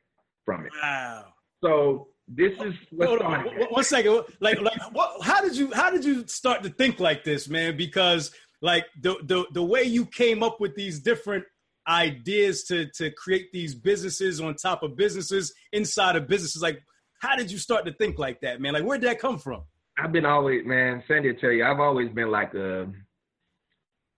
[0.46, 0.72] from it.
[0.82, 1.26] Wow.
[1.64, 4.22] So this is what's Hold on, one- one second.
[4.40, 7.76] Like, like, what, how did you, how did you start to think like this, man?
[7.78, 8.32] Because
[8.66, 11.46] like the the the way you came up with these different
[11.88, 16.80] ideas to to create these businesses on top of businesses inside of businesses, like,
[17.22, 18.74] how did you start to think like that, man?
[18.74, 19.62] Like, where'd that come from?
[19.98, 21.04] I've been always, man.
[21.08, 22.88] Sandy will tell you, I've always been like a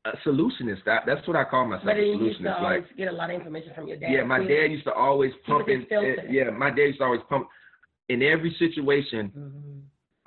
[0.05, 0.81] a solutionist.
[0.85, 1.83] That, that's what I call myself.
[1.85, 2.61] But a then you used to solutionist.
[2.61, 4.11] always Like, get a lot of information from your dad.
[4.13, 5.85] yeah, my dad used to always pump in.
[6.29, 7.47] Yeah, my dad used to always pump
[8.07, 9.31] in every situation.
[9.35, 9.76] Mhm.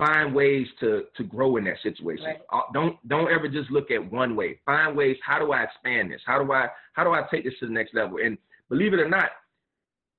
[0.00, 2.24] Find ways to to grow in that situation.
[2.24, 2.40] Right.
[2.52, 4.58] Uh, Don't don't ever just look at one way.
[4.64, 5.16] Find ways.
[5.24, 6.22] How do I expand this?
[6.26, 8.18] How do I how do I take this to the next level?
[8.24, 8.38] And
[8.68, 9.30] believe it or not,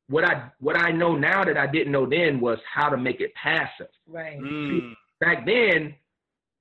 [0.07, 3.21] what I what I know now that I didn't know then was how to make
[3.21, 3.88] it passive.
[4.07, 4.39] Right.
[4.39, 5.93] Mm, Back then,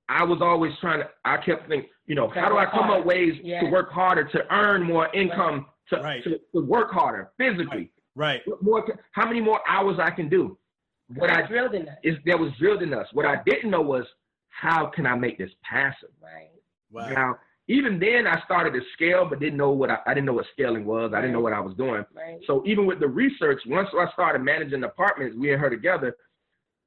[0.08, 1.08] I was always trying to.
[1.24, 3.60] I kept thinking, you know, how do I come up ways Yeah.
[3.60, 6.22] to work harder to earn more income to Right.
[6.24, 7.90] to, to work harder physically?
[8.16, 8.40] right.
[8.46, 8.98] What more?
[9.12, 10.58] How many more hours I can do?
[11.16, 11.96] What I drilled in us.
[12.02, 13.06] is that was drilled in us.
[13.12, 14.04] What I didn't know was
[14.48, 16.10] how can I make this passive.
[16.22, 16.50] Right.
[16.90, 17.10] Wow.
[17.10, 17.38] Now,
[17.68, 20.46] even then, I started to scale, but didn't know what I, I didn't know what
[20.52, 21.12] scaling was.
[21.14, 22.04] I didn't know what I was doing.
[22.14, 22.40] Right.
[22.46, 26.16] So even with the research, once I started managing apartments, we and her together,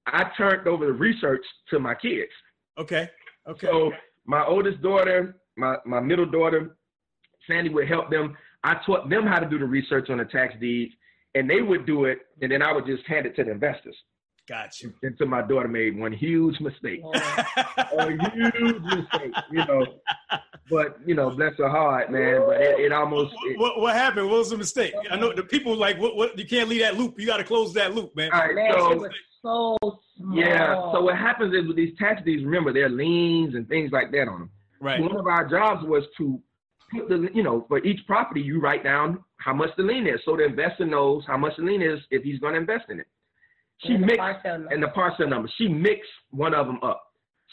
[0.08, 2.32] I turned over the research to my kids.
[2.78, 3.10] Okay.
[3.48, 3.68] Okay.
[3.68, 3.92] So
[4.26, 6.76] my oldest daughter, my my middle daughter,
[7.48, 8.36] Sandy would help them.
[8.64, 10.94] I taught them how to do the research on the tax deeds,
[11.36, 13.96] and they would do it, and then I would just hand it to the investors.
[14.48, 14.94] Got you.
[15.02, 17.00] Until my daughter made one huge mistake.
[17.04, 17.12] Oh,
[17.98, 19.86] a huge mistake, you know.
[20.70, 22.42] But you know, bless her heart, man.
[22.46, 24.30] But it, it almost it, what, what happened?
[24.30, 24.94] What was the mistake?
[25.10, 27.18] I know the people like what, what you can't leave that loop.
[27.18, 28.32] You got to close that loop, man.
[28.34, 28.74] all right.
[28.74, 29.78] So was so
[30.18, 30.38] small.
[30.38, 34.12] yeah, so what happens is with these tax deeds, remember they're liens and things like
[34.12, 34.50] that on them.
[34.82, 35.00] Right.
[35.00, 36.42] One of our jobs was to
[36.92, 40.20] put the you know for each property you write down how much the lien is,
[40.26, 43.00] so the investor knows how much the lien is if he's going to invest in
[43.00, 43.08] it.
[43.80, 45.50] She And mixed parcel and the parcel number.
[45.58, 47.04] She mixed one of them up.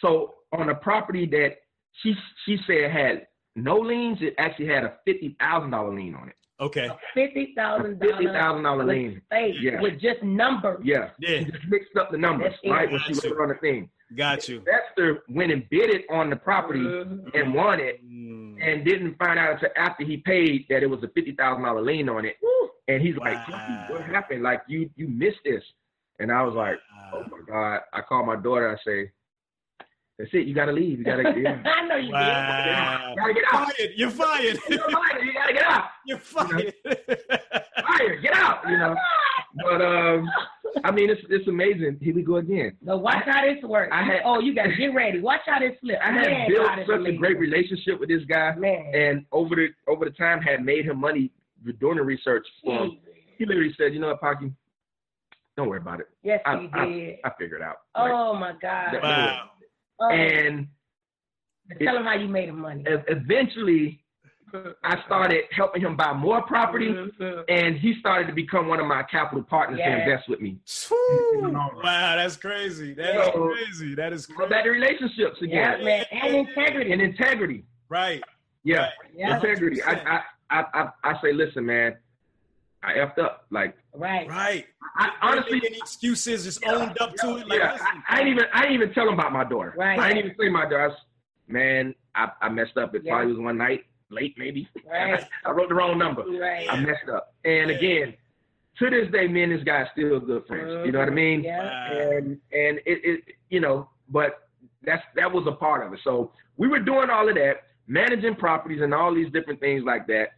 [0.00, 1.56] So on a property that
[2.02, 2.14] she
[2.46, 6.36] she said had no liens, it actually had a fifty thousand dollar lien on it.
[6.60, 6.88] Okay.
[7.14, 9.20] fifty thousand Fifty dollars thousand dollar lien.
[9.26, 9.80] space Yeah.
[9.80, 10.80] with just numbers.
[10.84, 11.10] Yeah.
[11.18, 11.38] Yeah.
[11.40, 12.90] She just mixed up the numbers, That's right?
[12.90, 13.24] When she it.
[13.24, 13.90] wrote on the thing.
[14.16, 14.58] Got you.
[14.58, 17.34] Investor went and bid it on the property Mhm.
[17.34, 18.58] and won it Mm.
[18.60, 21.80] and didn't find out until after he paid that it was a fifty thousand dollar
[21.80, 22.36] lien on it.
[22.88, 23.38] And he's like,
[23.88, 24.42] "What happened?
[24.42, 25.64] Like you you missed this.
[26.20, 26.76] And I was like,
[27.12, 27.80] Oh my God.
[27.92, 29.10] I called my daughter, I say,
[30.18, 30.98] That's it, you gotta leave.
[30.98, 31.62] You gotta yeah.
[31.64, 33.10] I know you Wow.
[33.10, 33.72] You gotta get out.
[33.96, 34.58] You're fired.
[34.68, 35.24] You're fired.
[35.24, 35.84] You gotta get out.
[36.06, 36.74] You're fired.
[37.80, 38.22] Fired.
[38.22, 38.62] Get out.
[38.68, 38.94] You know.
[39.56, 40.28] But um,
[40.84, 41.98] I mean, it's it's amazing.
[42.00, 42.56] Here we go again.
[42.70, 42.76] did.
[42.82, 43.90] But watch how this works.
[43.92, 45.20] I had- oh, you got to get ready.
[45.20, 45.98] Watch how this flip.
[46.02, 48.92] I had Man, built such a great relationship with this guy, Man.
[48.94, 51.30] and over the over the time had made him money
[51.80, 52.98] doing the research for him.
[53.38, 54.52] He literally said, "You know what, Paki?
[55.57, 56.09] Don't worry about it.
[56.22, 57.16] Yes, I, he I, did.
[57.24, 58.94] I figured it out." Like, oh my God.
[59.03, 59.51] Wow.
[60.03, 60.66] Oh, and
[61.82, 62.84] tell him how you made him money.
[62.86, 64.03] eventually,
[64.82, 67.44] I started helping him buy more property, Mhm.
[67.48, 70.59] and he started to become one of my capital partners to invest with me.
[70.90, 72.94] Wow, that's crazy.
[72.94, 73.94] That is So- crazy.
[73.94, 74.51] That is Go crazy.
[74.51, 76.05] back to relationships Yeah, again, man.
[76.11, 76.92] And integrity.
[76.92, 77.64] and integrity.
[77.88, 78.22] Right.
[78.64, 78.92] Yeah, Right.
[79.14, 79.36] Yeah.
[79.36, 79.82] integrity.
[79.82, 81.96] I, I I I I say, listen, man,
[82.82, 83.46] I effed up.
[83.50, 84.28] Like, Right.
[84.28, 84.66] Right.
[84.96, 87.48] I honestly, Honestly, any excuses, just owned up to it.
[87.48, 89.74] Like, yeah, listen, I, I ain't even I ain't even tell him about my daughter.
[89.76, 89.98] Right.
[89.98, 90.82] I ain't even say my daughter.
[90.82, 90.96] I was,
[91.48, 92.94] man, I, I messed up.
[92.94, 93.12] It Yeah.
[93.12, 94.68] probably was one night, late maybe.
[94.90, 95.24] Right.
[95.44, 96.22] I wrote the wrong number.
[96.22, 96.66] Right.
[96.70, 97.34] I messed up.
[97.44, 98.14] And again,
[98.78, 100.86] to this day, me and this guy are still good friends.
[100.86, 101.14] You know what I mm-hmm.
[101.14, 101.44] mean?
[101.44, 101.92] Yeah.
[101.92, 104.48] And and it, it you know, but
[104.82, 106.00] that's that was a part of it.
[106.02, 110.06] So we were doing all of that, managing properties and all these different things like
[110.06, 110.30] that.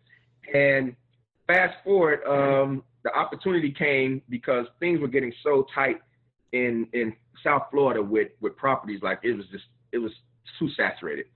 [0.53, 0.97] And
[1.53, 6.01] fast forward, um, the opportunity came because things were getting so tight
[6.53, 10.13] in in South Florida with with properties like it was just it was
[10.59, 11.27] too saturated.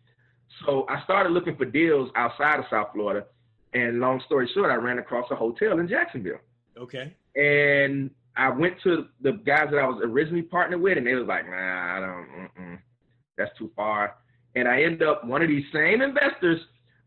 [0.64, 3.26] So I started looking for deals outside of South Florida.
[3.74, 6.38] And long story short, I ran across a hotel in Jacksonville.
[6.78, 7.14] Okay.
[7.34, 11.26] And I went to the guys that I was originally partnered with, and they was
[11.26, 12.28] like, "Nah, I don't.
[12.28, 12.78] Mm-mm,
[13.36, 14.16] that's too far."
[14.54, 16.60] And I end up one of these same investors.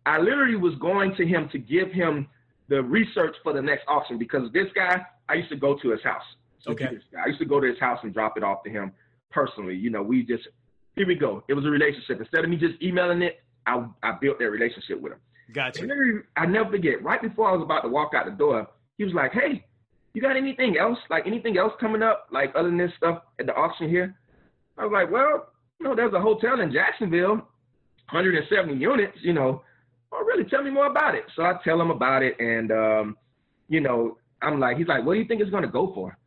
[0.05, 2.28] I literally was going to him to give him
[2.70, 6.01] the research for the next auction because this guy, I used to go to his
[6.03, 6.24] house.
[6.67, 6.86] Okay.
[7.17, 8.91] I used to go to his house and drop it off to him
[9.32, 9.76] personally.
[9.76, 10.47] You know, we just
[10.95, 11.43] here we go.
[11.47, 12.20] It was a relationship.
[12.20, 15.20] Instead of me just emailing it, I I built that relationship with him.
[15.47, 15.82] And Gotcha.
[15.82, 17.03] literally, I never forget.
[17.03, 18.67] Right before I was about to walk out the door,
[18.97, 19.65] he was like, "Hey,
[20.13, 20.99] you got anything else?
[21.09, 22.28] Like anything else coming up?
[22.32, 24.15] Like other than this stuff at the auction here?"
[24.78, 25.47] I was like, "Well,
[25.80, 27.47] you know, there's a hotel in Jacksonville.
[28.11, 29.61] 170 units, you know,
[30.12, 30.43] oh, really?
[30.45, 31.26] Tell me more about it.
[31.36, 33.18] So I tell him about it, and um,
[33.68, 36.18] you know, I'm like, he's like, what do you think it's going to go for?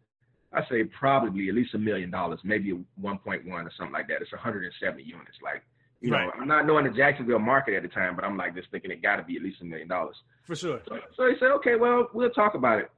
[0.52, 2.72] I say probably at least a million dollars, maybe
[3.02, 4.20] 1.1 or something like that.
[4.20, 5.38] It's 170 units.
[5.42, 5.62] Like,
[6.02, 6.26] you Right.
[6.26, 8.90] know, I'm not knowing the Jacksonville market at the time, but I'm like just thinking
[8.90, 10.16] it got to be at least a million dollars.
[10.46, 10.80] For sure.
[10.88, 12.90] So, so he said, okay, well, we'll talk about it.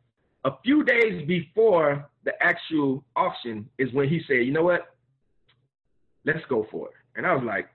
[0.45, 4.95] A few days before the actual auction is when he said, you know what?
[6.24, 6.95] Let's go for it.
[7.16, 7.68] And I was like,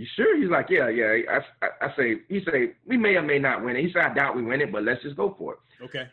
[0.00, 0.40] you sure?
[0.40, 1.18] He's like, yeah, yeah.
[1.30, 3.84] I, I, I say, he say, we may or may not win it.
[3.84, 5.58] He said, I doubt we win it, but let's just go for it.
[5.84, 6.08] Okay.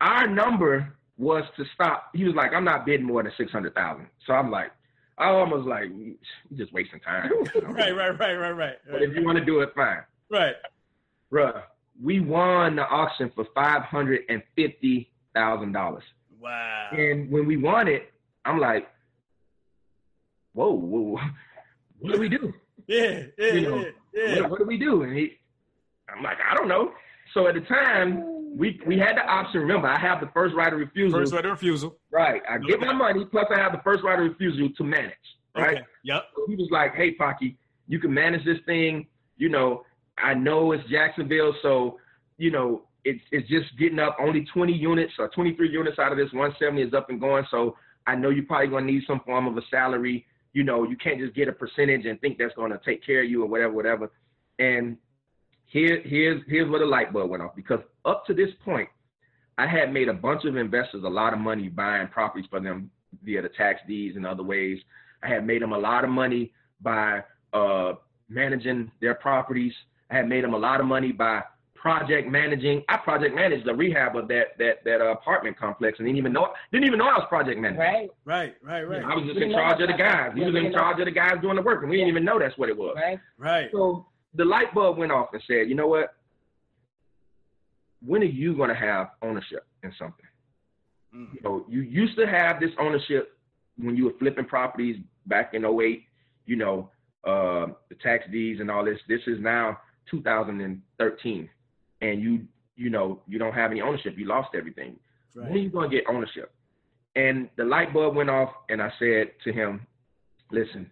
[0.00, 2.08] Our number was to stop.
[2.14, 4.06] He was like, I'm not bidding more than 600,000.
[4.26, 4.70] So I'm like,
[5.18, 6.14] I almost like, you're
[6.56, 7.30] just wasting time.
[7.74, 8.76] Right, right, right, right, right.
[8.90, 10.04] But if you want to do it, fine.
[10.30, 10.54] Right.
[11.30, 11.64] Bruh,
[12.02, 16.00] we won the auction for $550,000.
[16.40, 16.88] Wow.
[16.92, 18.10] And when we won it,
[18.46, 18.88] I'm like,
[20.54, 21.18] whoa, whoa,
[21.98, 22.54] what do we do?
[22.86, 24.40] Yeah, yeah, You know, yeah, yeah.
[24.42, 25.02] What, what do we do?
[25.02, 25.38] And he,
[26.08, 26.92] I'm like, I don't know.
[27.34, 29.60] So at the time, we we had the option.
[29.60, 31.18] Remember, I have the first right of refusal.
[31.18, 31.96] First right of refusal.
[32.10, 32.42] Right.
[32.48, 35.12] I get my money, plus I have the first right of refusal to manage.
[35.56, 35.76] Right.
[35.76, 35.86] Okay.
[36.04, 36.24] Yep.
[36.36, 37.56] So he was like, "Hey, Paki,
[37.88, 39.06] you can manage this thing.
[39.36, 39.84] You know,
[40.18, 41.98] I know it's Jacksonville, so
[42.38, 44.16] you know it's it's just getting up.
[44.20, 47.44] Only 20 units or 23 units out of this 170 is up and going.
[47.50, 47.76] So
[48.06, 50.26] I know you're probably gonna need some form of a salary.
[50.52, 53.30] You know, you can't just get a percentage and think that's gonna take care of
[53.30, 54.12] you or whatever, whatever.
[54.58, 54.96] And
[55.66, 58.88] here, here's here's where the light bulb went off because up to this point,
[59.58, 62.90] I had made a bunch of investors a lot of money buying properties for them
[63.22, 64.78] via the tax deeds and other ways.
[65.22, 67.22] I had made them a lot of money by
[67.52, 67.94] uh,
[68.28, 69.72] managing their properties.
[70.10, 71.42] I had made them a lot of money by
[71.82, 72.84] project managing.
[72.88, 76.32] I project managed the rehab of that that that uh, apartment complex and didn't even
[76.32, 77.80] know didn't even know I was project managing.
[77.80, 80.30] Right, Right, right, right, I was just We in charge of the guys.
[80.36, 80.78] He was we in know.
[80.78, 82.76] charge of the guys doing the work, and we didn't even know that's what it
[82.78, 82.94] was.
[82.96, 83.18] right.
[83.36, 83.68] right.
[83.72, 86.14] So the light bulb went off and said, you know what?
[88.04, 90.24] When are you going to have ownership in something?
[91.14, 91.34] Mm.
[91.34, 93.36] You know, you used to have this ownership
[93.76, 96.04] when you were flipping properties back in 08,
[96.46, 96.90] you know,
[97.24, 98.98] uh, the tax deeds and all this.
[99.08, 99.78] This is now
[100.10, 101.48] 2013.
[102.02, 102.40] And you,
[102.76, 104.18] you know, you don't have any ownership.
[104.18, 104.96] You lost everything.
[105.34, 106.52] When are you going to get ownership?
[107.16, 109.86] And the light bulb went off, and I said to him,
[110.50, 110.90] listen,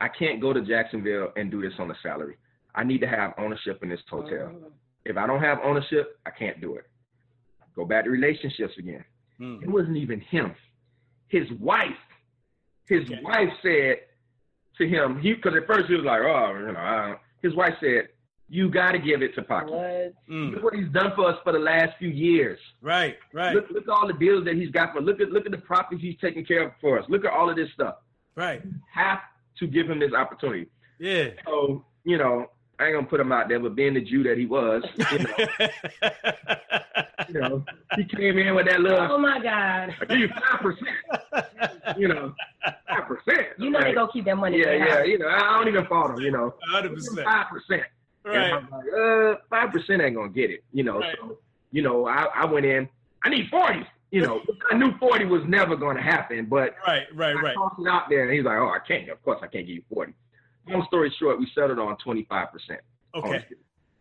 [0.00, 2.36] I can't go to Jacksonville and do this on a salary.
[2.74, 4.48] I need to have ownership in this hotel.
[4.48, 4.72] Mhm.
[5.04, 6.86] If I don't have ownership, I can't do it.
[7.74, 9.04] Go back to relationships again.
[9.38, 9.66] It Mm.
[9.66, 10.54] wasn't even him.
[11.28, 11.98] His wife,
[12.88, 13.20] his Okay.
[13.22, 14.00] wife said
[14.78, 17.18] to him, he because at first he was like, oh, you know, I don't.
[17.42, 18.08] his wife said,
[18.48, 19.70] you got to give it to Paki.
[19.70, 20.14] What?
[20.30, 20.54] Mm.
[20.54, 22.58] Look what he's done for us for the last few years.
[22.80, 25.00] Right, right, Look, look at all the deals that he's got for.
[25.00, 27.04] Look at look at the properties he's taking care of for us.
[27.08, 27.96] Look at all of this stuff.
[28.36, 28.62] right.
[28.94, 29.18] Have
[29.58, 30.68] to give him this opportunity.
[31.00, 31.30] Yeah.
[31.44, 34.38] So you know, I ain't gonna put him out there, but being the Jew that
[34.38, 35.34] he was, you know,
[37.28, 37.64] you know
[37.96, 39.00] he came in with that little.
[39.10, 39.94] Oh my God.
[40.00, 41.98] I give you five percent.
[41.98, 42.34] You know,
[42.88, 43.48] five percent.
[43.58, 44.58] You know they gonna keep that money.
[44.60, 44.96] Yeah, yeah.
[44.98, 45.06] house.
[45.06, 46.20] You know, I don't even fault him.
[46.20, 47.24] You know, Hundred percent.
[47.26, 47.82] five percent.
[48.26, 48.36] Right.
[48.36, 50.64] And I'm like, uh, five percent ain't gonna get it.
[50.72, 51.16] You know, Right.
[51.20, 51.38] so
[51.72, 52.88] you know, I, I went in.
[53.24, 53.86] I need forty.
[54.10, 57.54] You know, I knew forty was never gonna happen, but Right, right, I right.
[57.54, 59.08] tossed it out there, and he's like, "Oh, I can't.
[59.10, 60.12] Of course, I can't give you 40.
[60.68, 62.80] Long story short, we settled on twenty five percent.
[63.14, 63.44] Okay,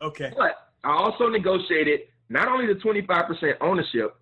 [0.01, 0.33] okay.
[0.35, 4.15] But I also negotiated not only the twenty five percent ownership,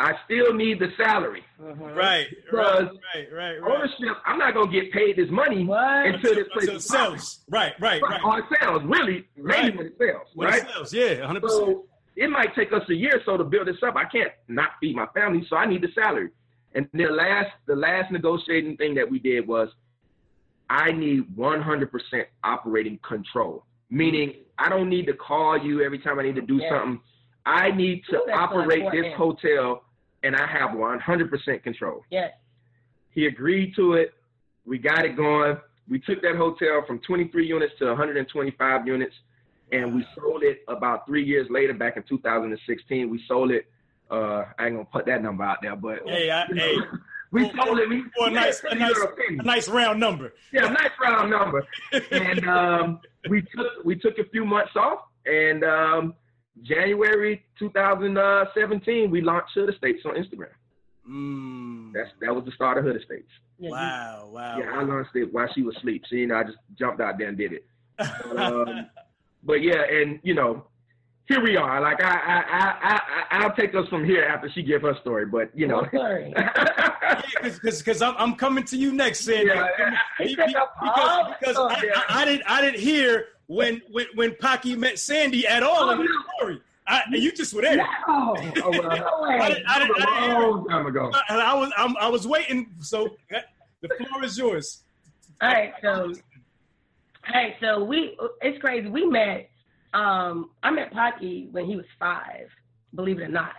[0.00, 1.42] I still need the salary.
[1.60, 1.80] Mhm.
[1.80, 2.84] Right, right, Because
[3.14, 3.70] right, right, right.
[3.72, 6.06] Ownership, I'm not gonna get paid this money What?
[6.06, 7.18] until this place Until it is profitable.
[7.18, 7.44] sells.
[7.50, 8.24] Right, right, Right, right.
[8.24, 9.76] Or it sells, really, mainly Right.
[9.76, 10.62] when it sells, When right?
[10.62, 11.66] it sells, yeah, hundred percent.
[11.66, 11.84] So
[12.14, 13.96] it might take us a year or so to build this up.
[13.96, 16.30] I can't not feed my family, so I need the salary.
[16.74, 19.68] And the last the last negotiating thing that we did was
[20.70, 23.64] I need 100% operating control.
[23.90, 26.68] Meaning I don't need to call you every time I need to do Yeah.
[26.70, 27.00] something.
[27.46, 29.14] I need to Ooh, that's so operate this important.
[29.14, 29.84] hotel
[30.22, 32.04] and I have 100% control.
[32.10, 32.32] Yes.
[33.10, 34.14] He agreed to it.
[34.66, 35.56] We got it going.
[35.88, 39.14] We took that hotel from 23 units to 125 units,
[39.72, 43.08] and we sold it about three years later, back in 2016.
[43.08, 43.66] We sold it.
[44.10, 46.76] Uh, I ain't gonna put that number out there, but Hey, I, hey,
[47.30, 47.88] we for- sold it.
[47.88, 48.94] We, for a nice, a nice,
[49.28, 50.32] a nice round number.
[50.52, 51.66] yeah, a nice round number.
[52.10, 56.14] and um, we took we took a few months off, and um,
[56.62, 60.48] January 2017 we launched Hood Estates on Instagram.
[61.08, 61.92] Mm.
[61.94, 63.30] That's that was the start of Hood Estates.
[63.58, 64.58] Wow, wow.
[64.58, 66.04] Yeah, I launched it while she was asleep.
[66.08, 67.66] So, you know, I just jumped out there and did it.
[68.36, 68.86] Um,
[69.42, 70.66] but yeah, and you know,
[71.26, 71.80] here we are.
[71.80, 75.26] Like I, I, I, I, I'll take us from here after she give her story.
[75.26, 76.34] But you know, I'm sorry.
[77.42, 79.46] because because I'm I'm coming to you next, Sandy.
[79.46, 79.68] Yeah,
[80.18, 82.04] Be- He be- took because because the I.
[82.08, 85.90] I, I didn't I didn't hear when when when Paki met Sandy at all Oh,
[85.90, 86.10] in the no.
[86.38, 86.60] story.
[86.86, 87.76] I, you just were there.
[87.76, 87.84] No.
[88.06, 89.38] Oh, well, No way.
[89.38, 91.12] I didn't- I was didn't- I a long time ago.
[91.28, 92.70] And I was I'm, I was waiting.
[92.80, 93.16] So
[93.82, 94.82] the floor is yours.
[95.42, 96.12] All right, so
[97.28, 98.88] all right, so we it's crazy.
[98.88, 99.50] We met
[99.94, 102.48] um I met Paki when he was five,
[102.94, 103.52] believe it or not.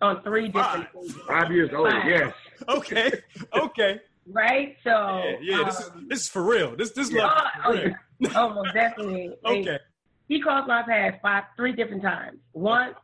[0.00, 1.16] On three different occasions.
[1.28, 2.08] Five years old, Five.
[2.08, 2.34] yes.
[2.68, 3.12] Okay,
[3.54, 4.00] okay.
[4.26, 4.76] Right?
[4.84, 6.76] So Yeah, yeah this is um, this is for real.
[6.76, 7.32] This this oh, love.
[7.64, 7.88] oh, is for real.
[7.88, 7.94] yeah.
[8.36, 9.30] oh, most definitely.
[9.42, 9.78] Like, Okay.
[10.28, 12.38] he crossed my path five, three different times.
[12.52, 12.94] Once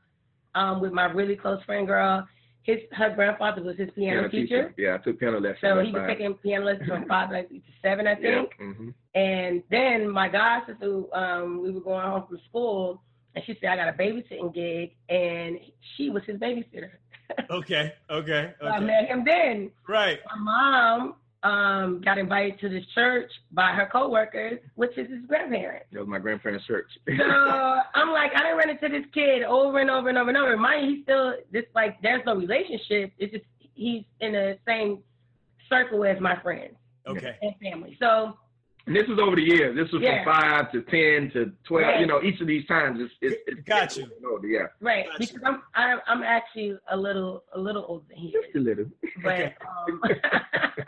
[0.55, 2.27] um, with my really close friend girl.
[2.63, 5.59] His her grandfather was his piano Piano teacher, Yeah, I took piano lessons.
[5.63, 6.09] so he was five.
[6.09, 8.43] taking piano lessons from five like, to seven, I Yeah.
[8.43, 8.55] think.
[8.59, 13.03] hmm And then my god sister, um, we were going home from school,
[13.35, 15.59] and she said I got a babysitting gig, and
[15.97, 16.91] she was his babysitter.
[17.51, 17.93] Okay.
[18.11, 18.55] Okay.
[18.59, 19.71] So I met him then.
[19.87, 20.19] Right.
[20.35, 25.87] My mom um, got invited to this church by her coworkers, which is his grandparents.
[25.93, 26.89] That was my grandparents' church.
[27.07, 27.25] So
[27.95, 30.57] I'm like, I didn't run into this kid over and over and over and over.
[30.57, 33.13] Mind you, he's still just like there's no relationship.
[33.19, 34.99] It's just he's in the same
[35.69, 36.75] circle as my friends
[37.07, 37.37] Okay.
[37.41, 37.97] and family.
[38.01, 38.37] So
[38.89, 39.77] and this is over the years.
[39.77, 40.25] This was Yeah.
[40.25, 41.87] from five to ten to twelve.
[41.87, 42.01] Right.
[42.01, 44.07] You know, each of these times it's it's, it's Got you.
[44.29, 45.19] Older, yeah, right, Gotcha.
[45.19, 48.87] because I'm I'm I'm actually a little a little older than he just a little.
[49.23, 50.01] but um,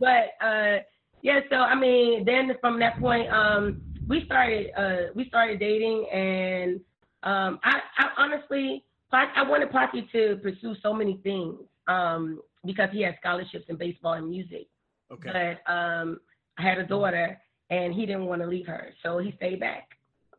[0.00, 0.78] but uh,
[1.22, 1.40] yeah.
[1.50, 6.80] So I mean, then from that point, um, we started uh, we started dating, and
[7.22, 11.54] um, I, I honestly, I wanted Paki to pursue so many things
[11.86, 14.66] um, because he had scholarships in baseball and music.
[15.12, 15.56] Okay.
[15.66, 16.20] But um,
[16.60, 17.40] I had a daughter,
[17.70, 19.88] and he didn't want to leave her, so he stayed back.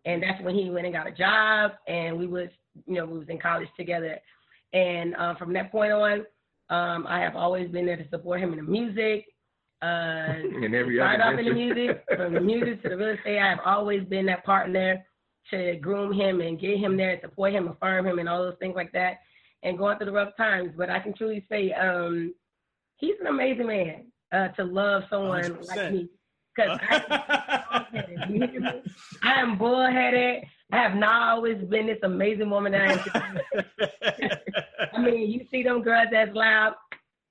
[0.06, 2.50] And that's when he went and got a job, and we was,
[2.88, 4.20] you know, we was in college together.
[4.74, 6.20] And uh, from that point on,
[6.70, 9.26] um, I have always been there to support him in the music.
[9.82, 13.40] Uh, And every started off in the music, from the music to the real estate.
[13.40, 15.04] I have always been that partner
[15.50, 18.76] to groom him and get him there, support him, affirm him, and all those things
[18.76, 19.18] like that.
[19.64, 22.34] And going through the rough times, but I can truly say, um,
[22.98, 25.68] he's an amazing man uh, to love someone 100%.
[25.68, 26.10] like me.
[26.56, 27.86] Because I,
[28.28, 28.82] you hear me?
[29.24, 30.44] I am bullheaded.
[30.74, 33.40] I have not always been this amazing woman that I am.
[34.94, 36.76] I mean, you see them girls that's loud,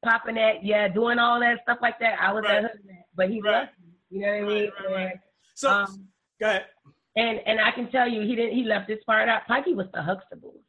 [0.05, 2.19] popping that, yeah, doing all that stuff like that.
[2.21, 2.63] I was Right.
[2.63, 3.53] that husband, but he Right.
[3.53, 3.93] loved me.
[4.11, 4.71] You know what I mean?
[4.87, 5.21] Right, right.
[5.55, 6.09] So um,
[6.41, 6.67] go ahead.
[7.17, 8.55] and and I can tell you, he didn't.
[8.57, 9.43] He left this part out.
[9.49, 10.63] Paki was the Huxtables.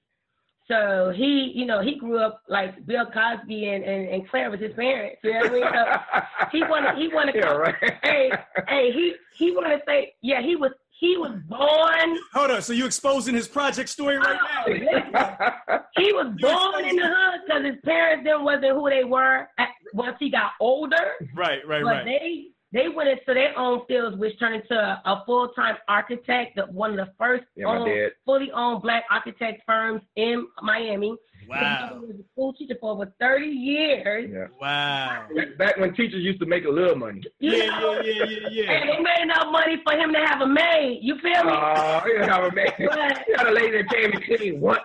[0.67, 4.59] So he, you know, he grew up like Bill Cosby and, and, and Claire was
[4.59, 5.17] his parents.
[5.23, 5.63] You know what I mean?
[5.63, 7.75] So he wanted he wanted yeah, right.
[8.03, 8.31] hey,
[8.67, 12.61] hey, he he wanna say, yeah, he was he was born Hold on.
[12.61, 14.63] So you exposing his project story right oh, now?
[14.67, 15.79] Oh, listen.
[15.97, 19.69] he was born in the hood because his parents then wasn't who they were at,
[19.93, 21.13] once he got older.
[21.35, 21.65] Right.
[21.67, 21.83] Right.
[21.83, 22.05] But Right.
[22.05, 26.55] they they went into their own fields, which turned into a, a full time architect,
[26.55, 31.15] the, one of the first Yeah, owned, fully owned black architect firms in Miami.
[31.49, 31.97] Wow.
[31.99, 34.29] He was a school teacher for over 30 years.
[34.31, 34.45] yeah.
[34.61, 35.25] Wow.
[35.35, 37.21] Back- Back when teachers used to make a little money.
[37.39, 37.79] You Yeah.
[37.79, 37.99] know?
[38.01, 38.13] Yeah.
[38.23, 38.23] Yeah.
[38.51, 38.71] Yeah.
[38.71, 38.95] And Yeah.
[38.95, 40.99] they made enough money for him to have a maid.
[41.01, 41.51] You feel me?
[41.51, 42.67] Oh, you have a man.
[42.77, 44.79] But You had a lady that came and cleaned once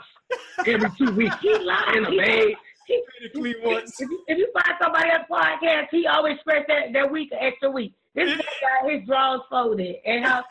[0.66, 1.36] every two weeks.
[1.40, 1.96] he lied.
[1.96, 2.56] In a maid.
[2.86, 4.00] He- Critically once.
[4.00, 7.38] If you, if you find somebody else podcast, he always spreads that, that week an
[7.40, 7.94] extra week.
[8.14, 8.42] This guy
[8.82, 10.42] got his drawers folded and how.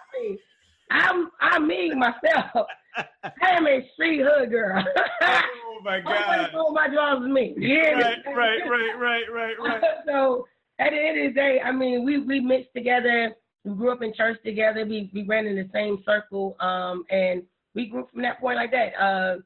[0.92, 2.68] I'm I'm me myself.
[2.98, 4.84] I am a street hood girl.
[5.22, 6.52] Oh my God.
[6.52, 7.54] fold my drawers is me.
[7.58, 7.82] You?
[7.82, 8.18] Right.
[8.26, 8.60] Right.
[8.70, 9.00] Right.
[9.00, 9.24] Right.
[9.32, 9.56] Right.
[9.60, 9.82] Right.
[10.08, 10.48] so
[10.80, 13.34] at the end of the day, I mean, we we mixed together.
[13.64, 14.86] We grew up in church together.
[14.86, 18.72] We we ran in the same circle, um, and we grew from that point like
[18.72, 18.94] that.
[19.02, 19.38] Uh,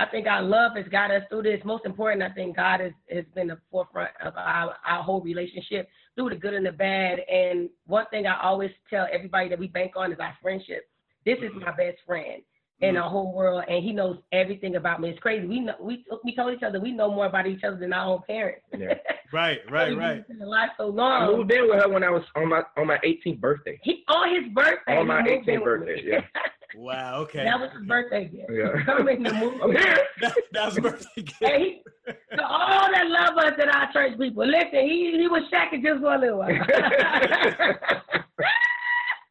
[0.00, 1.60] I think our love has got us through this.
[1.64, 5.88] Most important, I think God has, has been the forefront of our, our whole relationship
[6.14, 7.18] through the good and the bad.
[7.28, 10.88] And one thing I always tell everybody that we bank on is our friendship.
[11.24, 12.42] This is my best friend
[12.80, 15.10] in the whole world, and he knows everything about me.
[15.10, 15.46] It's crazy.
[15.46, 18.14] We know we we told each other we know more about each other than our
[18.14, 18.62] own parents.
[18.76, 18.94] Yeah.
[19.30, 19.58] Right.
[19.70, 19.94] Right.
[19.94, 20.24] Right.
[20.26, 21.36] We've been alive so I long.
[21.36, 23.78] moved in with her when I was on my on my 18th birthday.
[23.82, 24.96] He on his birthday.
[24.96, 26.20] On my he moved in 18th birthday, yeah.
[26.76, 27.20] Wow.
[27.24, 27.44] Okay.
[27.44, 28.50] that was his birthday gift.
[28.50, 28.82] Yeah.
[28.86, 29.60] Coming to move.
[29.60, 29.98] I'm here.
[30.22, 31.42] That, that was birthday gift.
[31.42, 34.46] And he, so all that love us at our church people.
[34.46, 36.48] Listen, he he was shacking just for a little while.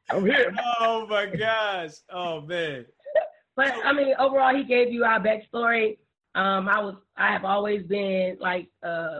[0.09, 0.53] I'm here.
[0.79, 1.91] Oh my gosh.
[2.11, 2.85] Oh man.
[3.57, 5.97] But I mean, overall, he gave you our backstory.
[6.35, 9.19] Um, I was I have always been like uh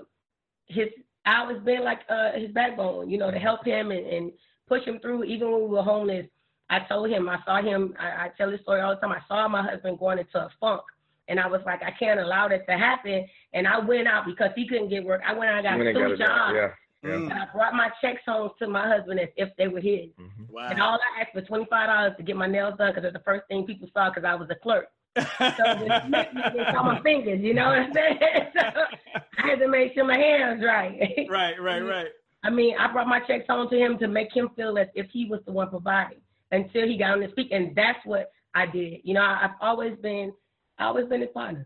[0.68, 0.88] his
[1.26, 4.32] I always been like uh his backbone, you know, to help him and, and
[4.70, 6.28] push him through even when we were homeless.
[6.70, 9.12] I told him, I saw him, I, I tell this story all the time.
[9.12, 10.82] I saw my husband going into a funk
[11.30, 13.26] and I was like, I can't allow that to happen.
[13.54, 15.22] And I went out because he couldn't get work.
[15.26, 16.54] I went out and got I two got a jobs.
[16.54, 16.72] job,
[17.04, 17.14] yeah.
[17.14, 20.10] And I brought my checks home to my husband as if they were his.
[20.20, 20.50] Mhm.
[20.50, 20.68] Wow.
[20.70, 23.14] And all I asked for twenty five dollars to get my nails done because it's
[23.14, 24.88] the first thing people saw because I was a clerk.
[25.16, 27.40] So they smacked me, they saw my fingers.
[27.42, 28.20] You know what I'm saying?
[28.58, 31.28] So I had to make sure my hands right.
[31.30, 32.08] right, right, right.
[32.44, 35.08] I mean, I brought my checks home to him to make him feel as if
[35.12, 36.20] he was the one providing
[36.52, 39.02] until he got on his feet, and that's what I did.
[39.04, 40.34] You know, I, I've always been,
[40.78, 41.66] I always been his partner.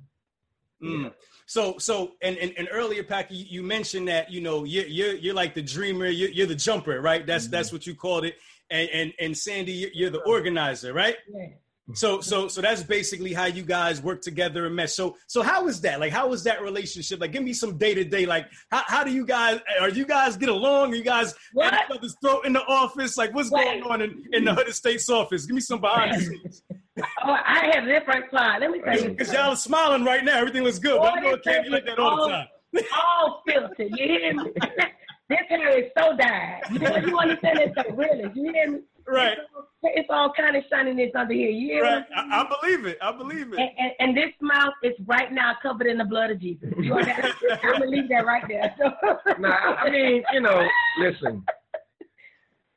[0.84, 1.14] Mm.
[1.46, 5.16] So, so, and, and, and earlier, Paki, you, you mentioned that you know you're you're,
[5.16, 7.26] you're like the dreamer, you're, you're the jumper, right?
[7.26, 8.36] That's that's what you called it.
[8.70, 11.18] And and and Sandy, you're, the organizer, right?
[11.30, 11.48] Yeah.
[11.94, 14.94] So so so that's basically how you guys work together and mesh.
[14.94, 16.00] So so how is that?
[16.00, 17.20] Like how was that relationship?
[17.20, 18.26] Like give me some day to day.
[18.26, 20.94] Like how, how do you guys are you guys get along?
[20.94, 21.74] Are you guys What?
[21.74, 23.18] at each other's throat in the office?
[23.18, 23.64] Like what's Wait.
[23.64, 25.46] going on in, in the Hood Estates' office?
[25.46, 26.64] Give me some behind the scenes.
[26.98, 27.04] Oh,
[27.46, 28.60] I have different plot.
[28.62, 29.10] Let me tell you.
[29.10, 30.38] Because y'all are smiling right now.
[30.38, 31.00] Everything looks good.
[31.00, 32.48] But I know it can't be like that all the time.
[32.94, 33.92] all filtered.
[33.92, 34.52] You hear me?
[35.30, 36.64] this hair is so dyed.
[36.70, 38.30] You know, you understand it's so real.
[38.36, 38.80] You hear me?
[39.08, 39.38] Right.
[39.38, 41.50] It's all, it's all kind of shininess under here.
[41.50, 42.00] You hear Right.
[42.02, 42.06] me?
[42.16, 42.98] I, I believe it.
[43.02, 43.60] I believe it.
[43.60, 46.70] And, and, and this mouth is right now covered in the blood of Jesus.
[46.78, 47.34] You understand?
[47.64, 48.76] I'm gonna leave that right there.
[48.78, 48.92] So,
[49.39, 50.68] Nah, I mean, you know,
[51.00, 51.44] listen.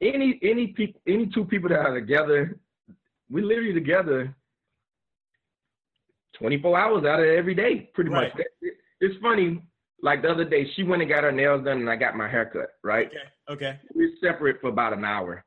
[0.01, 2.59] Any any people any two people that are together,
[3.31, 4.35] we literally together
[6.35, 8.33] 24 hours out of every day, pretty Right.
[8.35, 8.41] much.
[8.41, 9.61] It- it- It's funny,
[10.01, 12.27] like the other day, she went and got her nails done and I got my
[12.29, 13.09] hair cut, right?
[13.09, 13.19] Okay.
[13.49, 13.79] Okay.
[13.95, 15.45] We were separate for about an hour.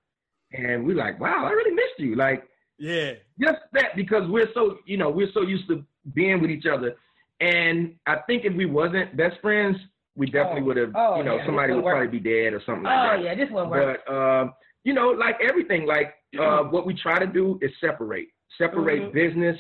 [0.53, 2.15] And we're like, wow, I really missed you.
[2.15, 2.47] Like
[2.77, 3.13] Yeah.
[3.39, 6.95] just that because we're so you know we're so used to being with each other
[7.39, 9.77] and i think if we wasn't best friends
[10.15, 10.65] we definitely Oh.
[10.65, 11.93] would have Oh, you know yeah, somebody would would work.
[11.97, 14.03] probably be dead or something oh like that yeah, this one works.
[14.07, 14.53] but um
[14.83, 19.13] you know like everything like uh what we try to do is separate separate Mhm.
[19.13, 19.57] business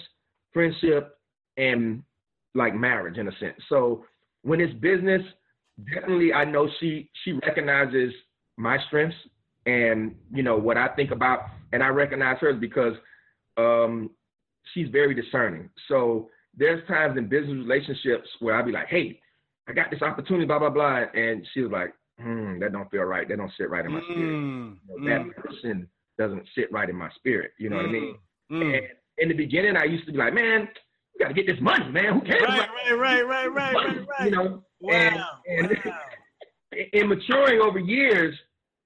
[0.53, 1.17] friendship
[1.57, 2.03] and
[2.55, 3.57] like marriage in a sense.
[3.69, 4.05] So
[4.43, 5.21] when it's business
[5.93, 8.11] definitely i know she she recognizes
[8.57, 9.15] my strengths
[9.67, 11.41] and you know what i think about
[11.71, 12.95] and i recognize hers because
[13.57, 14.09] um
[14.73, 15.69] she's very discerning.
[15.87, 19.19] So there's times in business relationships where i'd be like hey
[19.67, 23.03] i got this opportunity blah blah blah and she was like hmm that don't feel
[23.03, 23.27] right.
[23.27, 24.33] That don't sit right in my spirit.
[24.33, 25.87] Mm, you know, that person
[26.17, 28.17] doesn't sit right in my spirit you know what i mean
[28.51, 28.77] mm.
[28.77, 28.87] and
[29.19, 30.67] in the beginning i used to be like man
[31.13, 33.97] we got to get this money man who cares Right, right, right, right, right, money?
[33.99, 34.29] right, right.
[34.29, 34.91] you know Wow.
[35.49, 35.99] and- and- wow.
[36.93, 38.35] in maturing over years,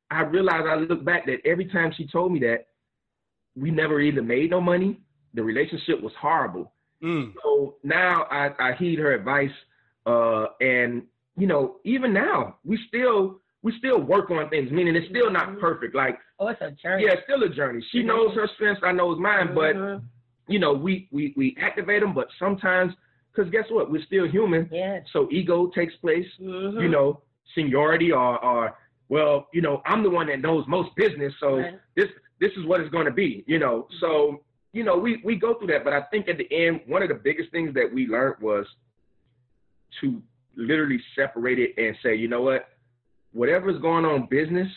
[0.10, 2.68] I realized I look back that every time she told me that,
[3.58, 5.02] we never either made no money.
[5.34, 6.72] The relationship was horrible.
[7.04, 9.52] Mm, So now I, I heed her advice,
[10.06, 11.04] uh, and
[11.38, 14.72] you know, even now we still we still work on things.
[14.72, 15.96] Meaning it's still not perfect.
[15.96, 17.06] Like oh, it's a journey.
[17.06, 17.86] yeah, it's still a journey.
[17.92, 18.82] She knows her strengths.
[18.84, 19.54] I knows mine.
[19.56, 20.04] But Mhm.
[20.48, 22.14] you know, we we we activate them.
[22.14, 22.94] But sometimes,
[23.34, 23.90] because guess what?
[23.92, 24.68] We're still human.
[24.72, 25.00] yeah.
[25.14, 26.82] So ego takes place Mhm.
[26.82, 27.22] you know,
[27.56, 28.78] seniority or, or
[29.10, 31.80] well, you know, I'm the one that knows most business, so Right.
[31.96, 33.88] this this is what it's going to be, you know.
[34.00, 37.04] So you know, we we go through that, but I think at the end, one
[37.04, 38.66] of the biggest things that we learned was
[40.00, 40.22] to
[40.56, 42.70] literally separate it and say, you know what,
[43.34, 44.70] whatever's going on business,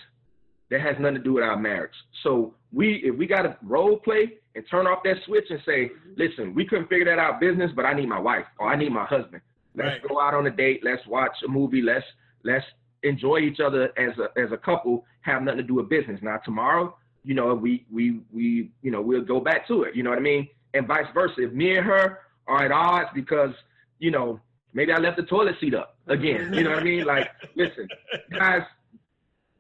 [0.75, 1.93] that has nothing to do with our marriage.
[2.25, 5.87] So we if we got to role play and turn off that switch and say,
[5.87, 6.15] mm-hmm.
[6.17, 8.91] listen, we couldn't figure that out business, but I need my wife or I need
[8.91, 9.41] my husband.
[9.77, 10.09] Let's Right.
[10.09, 10.81] go out on a date.
[10.83, 11.81] Let's watch a movie.
[11.81, 12.05] Let's
[12.43, 12.65] let's
[13.05, 15.05] enjoy each other as a as a couple.
[15.21, 16.19] Have nothing to do with business.
[16.23, 19.95] Now tomorrow, you know, we we we you know we'll go back to it.
[19.95, 20.49] You know what I mean?
[20.75, 21.35] And vice versa.
[21.39, 22.19] If me and her
[22.49, 23.55] are at odds because
[24.01, 24.41] you know
[24.73, 26.53] maybe I left the toilet seat up again.
[26.53, 27.05] You know what I mean?
[27.05, 27.87] Like, listen,
[28.33, 28.63] guys,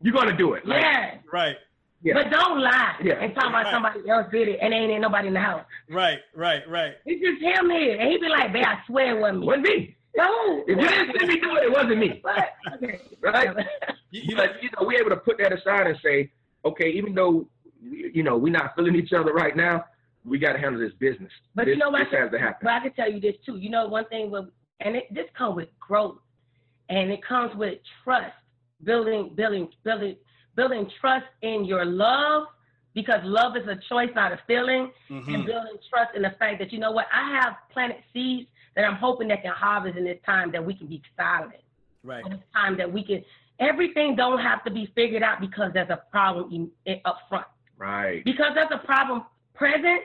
[0.04, 0.64] you're gonna do it.
[0.66, 1.14] Like, yeah.
[1.32, 1.56] right,
[2.02, 2.14] yeah.
[2.14, 3.14] But don't lie Yeah.
[3.14, 3.72] and talk about Right.
[3.72, 5.64] somebody else did it and ain't ain't nobody in the house.
[5.90, 6.92] right, right, right.
[7.06, 7.98] It's just him here.
[7.98, 9.46] And he be like, babe, I swear it wasn't me.
[9.46, 9.96] wasn't me.
[10.16, 10.62] No.
[10.68, 12.20] If you didn't see me do it, it wasn't me.
[12.22, 13.00] But, okay.
[13.20, 13.48] Right?
[14.10, 16.30] You, you but you know, we're able to put that aside and say,
[16.64, 17.48] okay, even though
[17.82, 19.84] you know we're not feeling each other right now,
[20.24, 21.32] we got to handle this business.
[21.54, 22.04] But this, you know what?
[22.10, 22.60] This has to happen.
[22.62, 23.56] But I can tell you this too.
[23.56, 24.44] You know one thing with,
[24.80, 26.18] and it, this comes with growth,
[26.90, 28.32] and it comes with trust,
[28.84, 30.16] building, building, building,
[30.56, 32.44] building trust in your love,
[32.94, 35.46] because love is a choice, not a feeling, and Mhm.
[35.46, 38.96] building trust in the fact that you know what, I have planted seeds that I'm
[38.96, 41.60] hoping that can harvest in this time that we can be silent,
[42.02, 43.24] Right, in this time that we can.
[43.60, 47.46] Everything don't have to be figured out because there's a problem in, in, up front.
[47.76, 48.24] Right.
[48.24, 49.24] Because there's a problem
[49.54, 50.02] present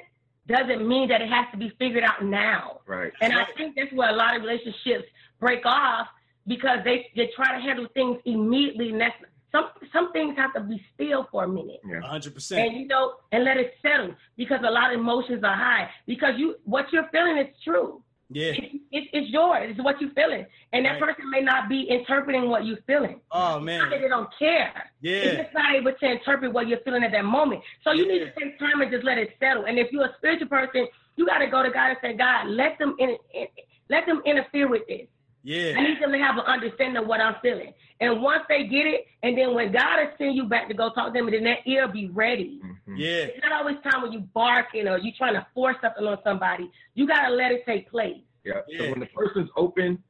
[0.48, 2.82] doesn't mean that it has to be figured out now.
[2.88, 3.12] Right.
[3.22, 5.06] And I think that's where a lot of relationships
[5.40, 6.08] break off
[6.50, 8.89] because they, they try to handle things immediately.
[8.89, 9.16] And that's,
[9.52, 11.80] some some things have to be still for a minute.
[11.84, 12.02] Yeah.
[12.02, 12.60] hundred percent.
[12.68, 15.89] And you know, and let it settle because a lot of emotions are high.
[16.06, 18.04] Because you what you're feeling is true.
[18.32, 18.52] Yeah.
[18.52, 19.72] It, it, it's yours.
[19.72, 20.45] It's what you're feeling.
[20.72, 21.16] And that Right.
[21.16, 23.22] person may not be interpreting what you're feeling.
[23.32, 23.89] Oh Not man.
[23.89, 24.72] that they don't care.
[25.02, 27.64] They're just not able to interpret what you're feeling at that moment.
[27.84, 29.66] So you need to take time and just let it settle.
[29.66, 32.50] And if you're a spiritual person, you got to go to God and say, God,
[32.50, 33.47] let them in, in,
[33.89, 35.08] let them interfere with this.
[35.46, 37.74] I need them to have an understanding of what I'm feeling.
[38.02, 40.90] And once they get it, and then when God is sending you back to go
[40.92, 42.60] talk to them, then that ear be ready.
[42.64, 42.98] Mhm.
[42.98, 43.26] Yeah.
[43.26, 46.70] It's not always time when you barking or you trying to force something on somebody.
[46.94, 48.22] You got to let it take place.
[48.44, 48.62] Yeah.
[48.68, 48.80] Yeah.
[48.80, 50.02] So when the person's open,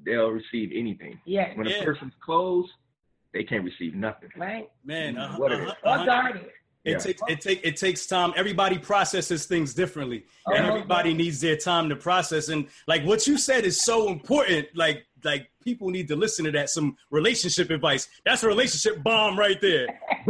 [0.00, 1.20] they'll receive anything.
[1.24, 1.54] Yeah.
[1.56, 1.80] When Yeah.
[1.80, 2.70] a person's closed,
[3.32, 4.30] they can't receive nothing.
[4.36, 4.68] Right?
[4.84, 5.16] Man.
[5.18, 5.70] Uh, What uh, it is.
[5.70, 6.50] uh, Or uh, guarded.
[6.88, 6.98] It Yeah.
[6.98, 8.32] takes it take it takes time.
[8.36, 10.56] Everybody processes things differently, Uh-huh.
[10.68, 12.48] everybody needs their time to process.
[12.48, 14.68] And like what you said is so important.
[14.74, 16.70] Like like people need to listen to that.
[16.70, 18.08] Some relationship advice.
[18.24, 19.86] That's a relationship bomb right there.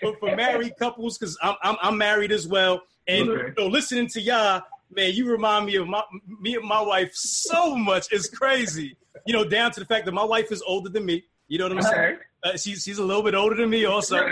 [0.00, 3.52] for, for married couples, because I'm, I'm I'm married as well, and Okay.
[3.56, 6.02] you know, listening to y'all, man, you remind me of my
[6.40, 8.08] me and my wife so much.
[8.12, 8.96] It's crazy.
[9.26, 11.24] You know, down to the fact that my wife is older than me.
[11.48, 12.18] You know what I'm saying?
[12.42, 14.16] Uh, she's she's a little bit older than me, also.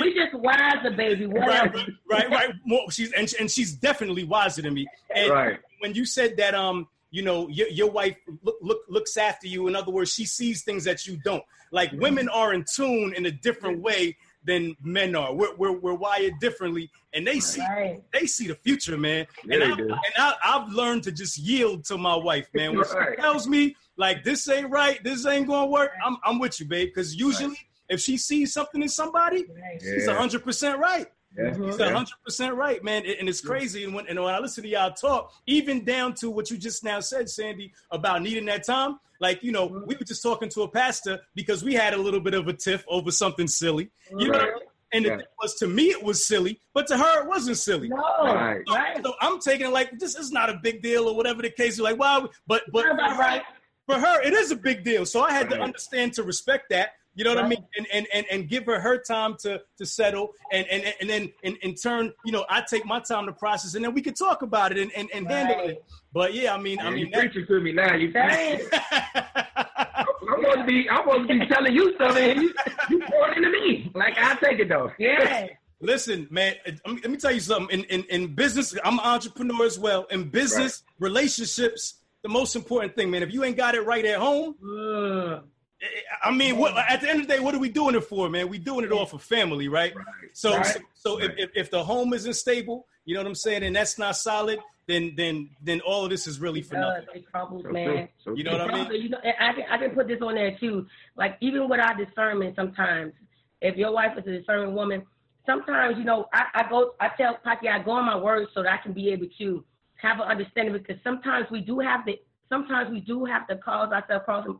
[0.00, 1.26] we just, we just wiser, baby.
[1.26, 1.78] right, Whatever.
[1.78, 2.50] right, right, right.
[2.64, 4.86] More, she's and, and she's definitely wiser than me.
[5.14, 5.58] And Right.
[5.80, 9.68] when you said that, um, you know, your, your wife look, look looks after you.
[9.68, 11.44] In other words, she sees things that you don't.
[11.70, 15.32] Like women are in tune in a different way than men are.
[15.34, 18.02] We're we're, we're wired differently, and they see Right.
[18.12, 19.26] they see the future, man.
[19.44, 19.84] Yeah, and they I, do.
[19.92, 22.70] and I, I've learned to just yield to my wife, man.
[22.76, 23.14] When Right.
[23.16, 26.66] she tells me like this ain't right, this ain't gonna work, I'm I'm with you,
[26.66, 26.88] babe.
[26.88, 27.56] Because usually,
[27.88, 29.80] if she sees something in somebody, Right.
[29.80, 30.14] she's Yeah.
[30.16, 31.06] hundred percent right.
[31.36, 31.48] Yeah.
[31.50, 31.64] Uh-huh.
[31.64, 31.90] He's Yeah.
[31.92, 33.84] hundred percent right, man, and it's crazy.
[33.84, 36.84] And when, and when I listen to y'all talk, even down to what you just
[36.84, 38.98] now said, Sandy, about needing that time.
[39.20, 39.84] Like you know, uh-huh.
[39.86, 42.52] we were just talking to a pastor because we had a little bit of a
[42.52, 43.90] tiff over something silly.
[44.10, 44.58] You know, what I mean?
[44.92, 47.88] and the thing was to me it was silly, but to her it wasn't silly.
[47.88, 47.96] No.
[47.96, 48.62] Right.
[48.66, 49.04] So, Right.
[49.04, 51.74] so I'm taking it like this is not a big deal or whatever the case
[51.74, 51.80] is.
[51.80, 53.42] Like, wow, but but Sounds about right.
[53.86, 55.04] for her it is a big deal.
[55.06, 56.90] So I had to understand to respect that.
[57.14, 57.64] You know what I mean?
[57.76, 61.32] And, and and and give her her time to to settle, and and and then
[61.42, 64.14] in, in turn, you know, I take my time to process, and then we can
[64.14, 65.84] talk about it and and, and handle it.
[66.12, 67.94] But yeah, I mean, I mean, you preaching to me now.
[67.94, 68.12] You.
[70.34, 70.88] I'm supposed to be.
[70.90, 72.30] I'm supposed to be telling you something.
[72.30, 72.54] And you,
[72.90, 73.90] you pouring into me.
[73.94, 74.90] Like I take it though.
[74.98, 75.46] Yeah.
[75.80, 76.54] Listen, man,
[76.86, 77.78] let me, tell you something.
[77.78, 80.06] In, in in business, I'm an entrepreneur as well.
[80.10, 83.22] In business, relationships, the most important thing, man.
[83.22, 85.42] If you ain't got it right at home, Mm.
[86.22, 88.28] I mean, what, at the end of the day, what are we doing it for,
[88.28, 88.48] man?
[88.48, 89.94] We doing it all for family, right?
[89.94, 90.04] Right.
[90.32, 90.66] So, Right.
[90.66, 91.30] so, so Right.
[91.30, 94.16] if, if, if the home isn't stable, you know what I'm saying, and that's not
[94.16, 97.06] solid, then then then all of this is really for nothing.
[97.14, 97.84] it crumbles, man.
[97.84, 98.08] true.
[98.22, 98.66] So You know true.
[98.66, 99.02] what I mean?
[99.02, 100.86] You know, I can I can put this on there too.
[101.16, 103.12] Like even with our discernment, sometimes
[103.60, 105.02] if your wife is a discerning woman,
[105.46, 108.62] sometimes you know I, I go I tell Paki I go on my words so
[108.62, 109.64] that I can be able to
[109.96, 112.14] have an understanding because sometimes we do have to
[112.54, 114.58] sometimes we do have to cause ourselves crossing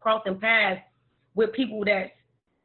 [0.00, 0.80] crossing paths
[1.34, 2.12] with people that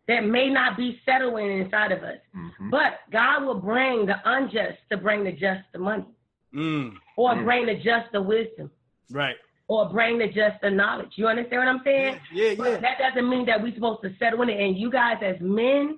[0.07, 2.17] that may not be settling inside of us.
[2.35, 2.71] Mhm.
[2.71, 6.05] But God will bring the unjust to bring the just the money,
[6.53, 7.43] Mm, or Mm.
[7.45, 8.71] bring the just the wisdom,
[9.11, 9.37] right.
[9.67, 11.13] or bring the just the knowledge.
[11.17, 12.19] You understand what I'm saying?
[12.33, 12.55] Yeah, yeah.
[12.57, 14.59] But that doesn't mean that we're supposed to settle in it.
[14.59, 15.97] And you guys, as men,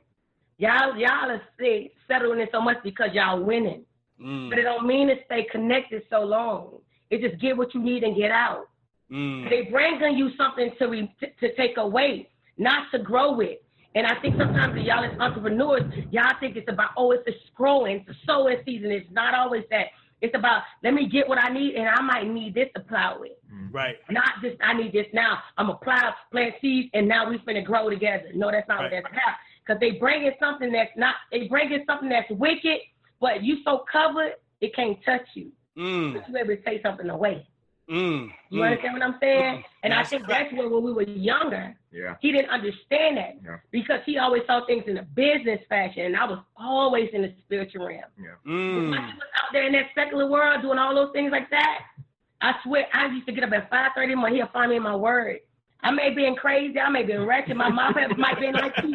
[0.57, 3.85] y'all y'all are stay, settling in so much because y'all winning.
[4.19, 6.81] Mm, But it don't mean to stay connected so long.
[7.09, 8.67] It just get what you need and get out.
[9.13, 13.33] Mm, They bring on you something to re, to, to take away, not to grow
[13.35, 13.59] with.
[13.95, 17.97] And I think sometimes y'all as entrepreneurs, y'all think it's about oh, it's a growing,
[17.97, 18.91] it's a sowing season.
[18.91, 19.87] It's not always that.
[20.21, 23.19] It's about let me get what I need, and I might need this to plow
[23.19, 23.33] with.
[23.71, 23.97] right.
[24.09, 25.39] Not just I need this now.
[25.57, 28.29] I'm a plow, plant seeds, and now we finna grow together.
[28.33, 28.91] No, that's not Right.
[28.91, 29.35] what that's about.
[29.65, 31.15] Because they bring in something that's not.
[31.31, 32.79] They bring in something that's wicked,
[33.19, 35.51] but you so covered it can't touch you.
[35.77, 37.45] Mm, You able to take something away.
[37.93, 38.65] Mm, You mm.
[38.65, 39.63] understand what I'm saying?
[39.83, 40.43] And I think right.
[40.49, 42.15] that's where when we were younger, Yeah.
[42.21, 43.57] he didn't understand that Yeah.
[43.71, 47.33] because he always saw things in a business fashion, and I was always in the
[47.45, 48.03] spiritual realm.
[48.45, 48.91] Mm.
[48.91, 51.79] When he was out there in that secular world doing all those things like that,
[52.41, 54.37] I swear I used to get up at five thirty in the morning.
[54.39, 55.39] He'll find me in my word.
[55.85, 58.53] I may be in crazy, I may be in wretched, my mom might be in
[58.53, 58.93] like you,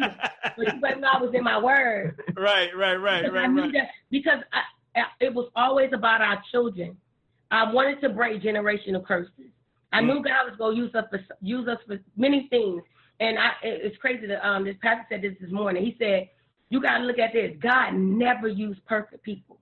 [0.57, 2.19] but you better know I was in my word.
[2.35, 3.73] right, right, right, Because I right, knew right.
[3.73, 4.61] that because I,
[4.99, 6.97] I- it was always about our children.
[7.51, 9.31] I wanted to break generational curses.
[9.91, 12.83] I knew God was going to use us for use us for many things.
[13.19, 15.83] And I, it's crazy that um, this pastor said this this morning.
[15.83, 16.29] He said,
[16.69, 17.55] "You got to look at this.
[17.59, 19.59] God never used perfect people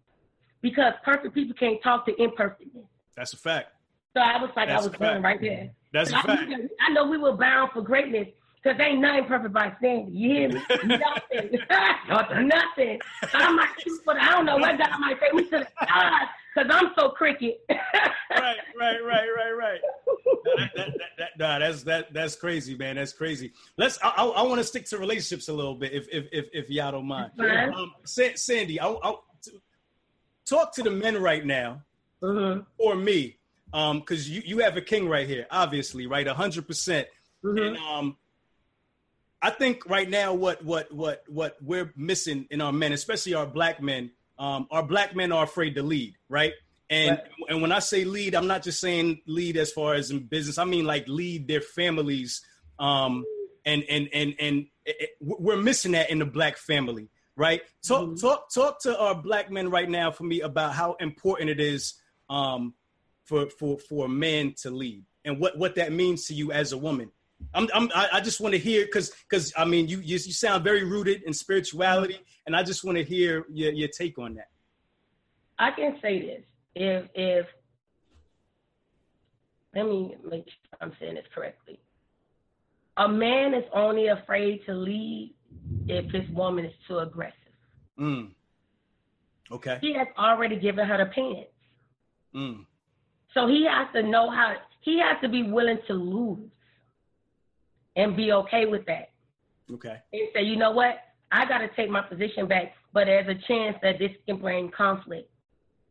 [0.61, 2.85] because perfect people can't talk to imperfectness."
[3.15, 3.69] That's a fact.
[4.15, 5.71] So I was like, That's I was going right there.
[5.93, 6.49] That's a I, fact.
[6.49, 8.27] knew I know we were bound for greatness
[8.61, 10.13] because ain't nothing perfect by standard.
[10.13, 10.61] You hear me?
[10.85, 11.59] nothing.
[12.47, 12.99] nothing.
[13.33, 15.27] I might shoot, but I don't know what God might say.
[15.33, 16.27] We the God
[16.57, 17.63] because I'm so cricket.
[17.69, 19.79] right, right, right, right, right.
[20.55, 22.95] That, that, that, nah, that's that that's crazy, man.
[22.95, 23.51] That's crazy.
[23.77, 23.99] Let's.
[24.03, 26.69] I, I, I want to stick to relationships a little bit, if if if, if
[26.69, 27.31] y'all don't mind.
[27.39, 29.15] Um, Sandy, I, I
[30.45, 31.81] talk to the men right now,
[32.21, 32.61] mm-hmm.
[32.77, 33.37] or me,
[33.73, 36.67] um, because you you have a king right here, obviously, right, hundred mm-hmm.
[36.67, 37.07] percent,
[37.43, 38.17] and um.
[39.39, 43.45] I think right now what what what what we're missing in our men, especially our
[43.45, 44.09] black men,
[44.39, 46.53] um, our black men are afraid to lead, right?
[46.89, 47.21] And Right.
[47.49, 50.57] and when I say lead, I'm not just saying lead as far as in business.
[50.57, 52.41] I mean like lead their families.
[52.79, 53.25] Um,
[53.65, 57.61] and and and and it, it- we're missing that in the black family, right?
[57.85, 61.59] Talk talk talk to our black men right now for me about how important it
[61.59, 61.95] is
[62.29, 62.73] um,
[63.25, 66.77] for for for men to lead and what what that means to you as a
[66.77, 67.11] woman.
[67.53, 70.63] I'm, I'm I just want to hear because because I mean you, you you sound
[70.63, 74.49] very rooted in spirituality, and I just want to hear your your take on that.
[75.59, 76.43] I can say this.
[76.75, 77.45] If if
[79.75, 81.79] let me make sure I'm saying this correctly.
[82.97, 85.35] A man is only afraid to lead
[85.87, 87.35] if his woman is too aggressive.
[87.99, 88.31] Mm.
[89.51, 89.77] Okay.
[89.81, 91.51] He has already given her the pants.
[92.35, 92.65] Mm.
[93.33, 96.49] So he has to know how he has to be willing to lose
[97.97, 99.09] and be okay with that.
[99.73, 99.97] Okay.
[100.13, 100.99] And say, you know what?
[101.31, 105.29] I gotta take my position back, but there's a chance that this can bring conflict.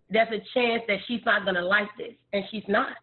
[0.09, 2.97] There's a chance that she's not gonna like this, and she's not.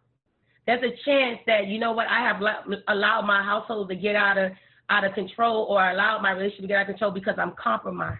[0.65, 2.41] There's a chance that you know what I have
[2.87, 4.53] allowed my household to get out of
[4.89, 8.19] out of control, or allowed my relationship to get out of control because I'm compromising.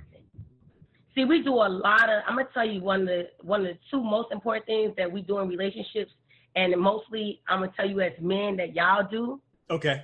[1.16, 2.24] See, we do a lot of.
[2.28, 5.12] I'm gonna tell you one of the one of the two most important things that
[5.12, 6.12] we do in relationships,
[6.56, 9.42] and mostly I'm gonna tell you as men that y'all do.
[9.72, 10.04] Okay.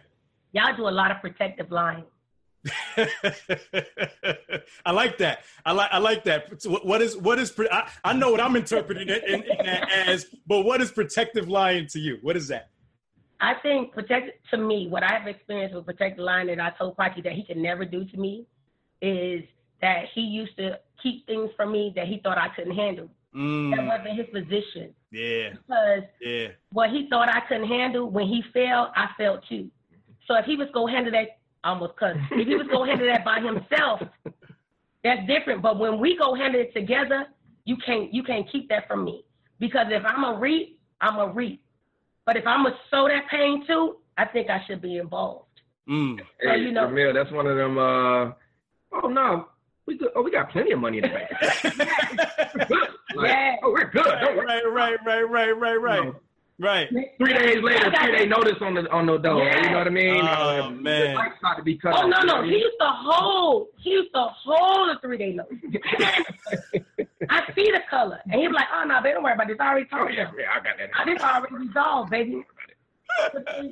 [0.51, 2.03] Y'all do a lot of protective lying.
[4.85, 5.39] I like that.
[5.65, 6.61] I like I like that.
[6.61, 9.65] So what- is what is pre- I, I know what I'm interpreting it in, in
[9.65, 12.17] that as, but what is protective lying to you?
[12.21, 12.69] What is that?
[13.41, 17.23] I think protect to me, what I've experienced with protective lying that I told Paki
[17.23, 18.45] that he could never do to me
[19.01, 19.43] is
[19.81, 23.05] that he used to keep things from me that he thought I couldn't handle.
[23.05, 24.93] That Mm, wasn't his position.
[25.11, 29.69] yeah, Because yeah, what he thought I couldn't handle, when he failed, I failed too.
[30.29, 32.15] So if he was gonna handle that, I almost cut.
[32.15, 32.39] him.
[32.39, 33.99] If he was gonna handle that by himself,
[35.03, 35.61] that's different.
[35.63, 37.25] But when we go handle it together,
[37.65, 39.25] you can't you can't keep that from me.
[39.59, 41.63] Because if I'm a reap, I'm a reap.
[42.27, 45.45] But if I'm gonna sow that pain too, I think I should be involved.
[45.89, 47.77] mm, So, Hey, you know- Ramil, that's one of them.
[47.79, 48.31] Uh,
[49.01, 49.47] oh no,
[49.87, 50.11] we good.
[50.15, 51.29] Oh, we got plenty of money in the bank.
[52.53, 52.89] We're good.
[53.15, 53.55] Like, Yeah.
[53.63, 54.03] Oh, we're good.
[54.05, 54.45] Don't worry.
[54.45, 56.13] right, right, right, right, right, right,
[56.59, 56.87] right.
[57.17, 59.43] Three days later, three day notice on the on the door.
[59.43, 59.63] Yeah.
[59.63, 60.21] You know what I mean?
[60.27, 61.07] Oh, Uh, man.
[61.11, 62.09] The lights about to be cut Oh off.
[62.09, 62.59] no, you no, what I he mean?
[62.59, 63.67] used to hold.
[63.77, 65.57] He used to hold a three day notice.
[67.29, 69.57] I see the color, and he'd be like, "Oh no, baby, don't worry about this.
[69.59, 70.89] I already Oh talked to yeah, yeah, I got that.
[70.99, 72.43] Oh, This already resolved, baby."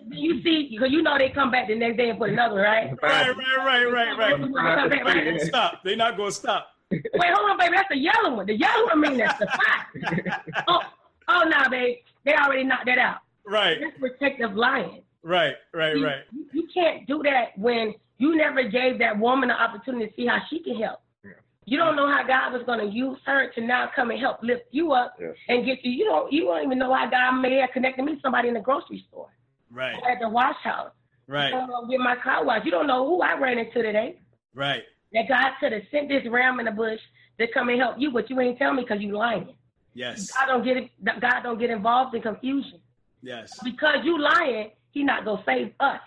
[0.10, 2.92] You see, because you know they come back the next day and put another, right?
[3.02, 4.32] Right, right, right, right, right.
[4.40, 5.24] Come back, They're not right?
[5.26, 5.84] gonna stop.
[5.84, 6.70] They're not gonna stop.
[6.92, 7.76] Wait, hold on, baby.
[7.76, 8.46] That's the yellow one.
[8.48, 10.64] The yellow one means that's the five.
[10.68, 10.82] oh,
[11.28, 11.98] oh, no, babe.
[12.26, 13.18] They already knocked that out.
[13.46, 15.04] Right, That's protective lying.
[15.24, 16.22] right, right, You- right.
[16.32, 20.26] You, you can't do that when you never gave that woman the opportunity to see
[20.26, 21.00] how she can help.
[21.24, 21.32] Yeah.
[21.66, 24.38] You don't know how God was going to use her to now come and help
[24.44, 25.36] lift you up Yes.
[25.48, 25.92] and get you.
[25.92, 26.32] You don't.
[26.34, 29.06] You don't even know how God may have connected me to somebody in the grocery
[29.10, 29.30] store
[29.72, 30.92] Right, or at the wash house.
[31.28, 32.66] You right, don't know get my car washed.
[32.66, 34.18] You don't know who I ran into today.
[34.56, 34.84] right.
[35.14, 37.00] That God could have sent this ram in the bush
[37.40, 39.54] to come and help you, but you ain't tell me because you lying.
[39.98, 40.92] Yes, God don't get it.
[41.04, 42.80] God don't get involved in confusion
[43.24, 43.60] yes.
[43.64, 44.72] because you lying.
[44.92, 46.00] He not gonna save us.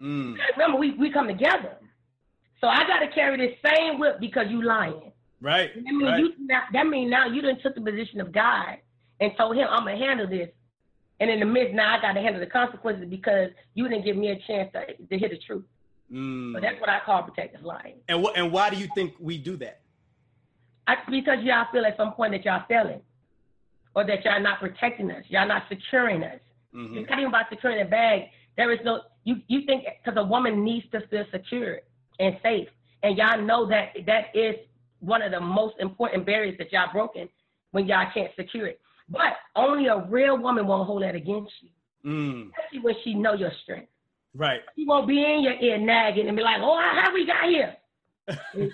[0.00, 1.76] Mm, Remember, we, we come together.
[2.60, 5.12] So I got to carry this same whip because you lying.
[5.40, 6.18] right, That means right.
[6.20, 6.32] you
[6.72, 8.78] that mean now you done took the position of God
[9.20, 10.48] and told him I'm gonna handle this.
[11.20, 14.16] And in the midst now I got to handle the consequences because you didn't give
[14.16, 15.64] me a chance to, to hear the truth.
[16.12, 16.54] Mm.
[16.54, 17.96] So that's what I call protective lying.
[18.08, 18.36] And what?
[18.36, 19.80] And why do you think we do that?
[20.86, 23.00] I, because y'all feel at some point that y'all failing,
[23.94, 26.40] or that y'all not protecting us, y'all not securing us.
[26.72, 28.22] hmm It's not even about securing the bag.
[28.56, 29.36] There is no you.
[29.48, 31.80] You think because a woman needs to feel secure
[32.18, 32.68] and safe,
[33.02, 34.56] and y'all know that that is
[35.00, 37.28] one of the most important barriers that y'all broken
[37.72, 38.80] when y'all can't secure it.
[39.08, 41.70] But only a real woman won't hold that against you,
[42.04, 43.88] Mm, especially when she know your strength.
[44.34, 44.60] right.
[44.76, 47.76] She won't be in your ear nagging and be like, "Oh, how we got here?"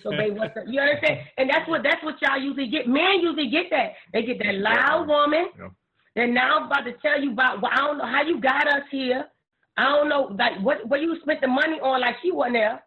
[0.03, 0.65] So they what's up?
[0.67, 1.21] You understand?
[1.39, 2.87] And that's what that's what y'all usually get.
[2.87, 3.93] Men usually get that.
[4.13, 5.47] They get that loud woman.
[5.59, 5.69] Yeah.
[6.15, 7.63] They're now about to tell you about.
[7.63, 9.25] Well, I don't know how you got us here.
[9.77, 12.01] I don't know like what what you spent the money on.
[12.01, 12.83] Like she wasn't there.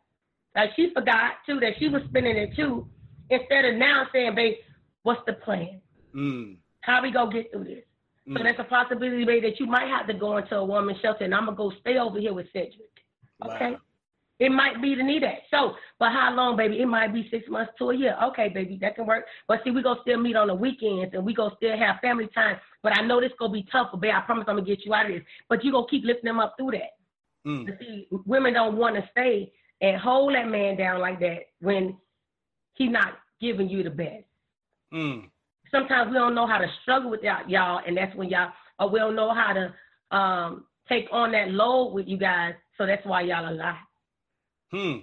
[0.55, 2.87] Like she forgot too that she was spending it too.
[3.29, 4.55] Instead of now saying, "Babe,
[5.03, 5.81] what's the plan?
[6.13, 7.83] Mm, How we gonna get through this?"
[8.27, 11.23] So that's a possibility babe, that you might have to go into a woman's shelter
[11.23, 12.91] and I'm gonna go stay over here with Cedric.
[13.43, 13.71] Okay.
[13.71, 13.79] Wow.
[14.41, 15.43] It might be to need that.
[15.51, 16.81] So, but how long, baby?
[16.81, 18.17] It might be six months to a year.
[18.23, 19.25] Okay, baby, that can work.
[19.47, 22.27] But see, we gonna still meet on the weekends and we gonna still have family
[22.33, 22.57] time.
[22.81, 24.95] But I know this gonna be tough, but babe, I promise I'm gonna get you
[24.95, 25.21] out of this.
[25.47, 26.97] But you gonna keep lifting them up through that.
[27.47, 27.67] Mm.
[27.67, 31.95] You See, women don't want to stay and hold that man down like that when
[32.73, 34.25] he's not giving you the best.
[34.91, 35.29] Mm.
[35.69, 38.49] Sometimes we don't know how to struggle with y'all, y'all, and that's when y'all,
[38.79, 42.55] or we don't know how to um, take on that load with you guys.
[42.79, 43.77] So that's why y'all are lie.
[44.71, 44.97] Hmm.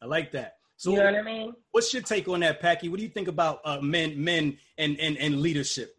[0.00, 0.56] I like that.
[0.76, 1.54] So, You know what I mean?
[1.70, 2.90] what's your take on that, Paki?
[2.90, 5.96] What do you think about uh, men, men, and, and and leadership?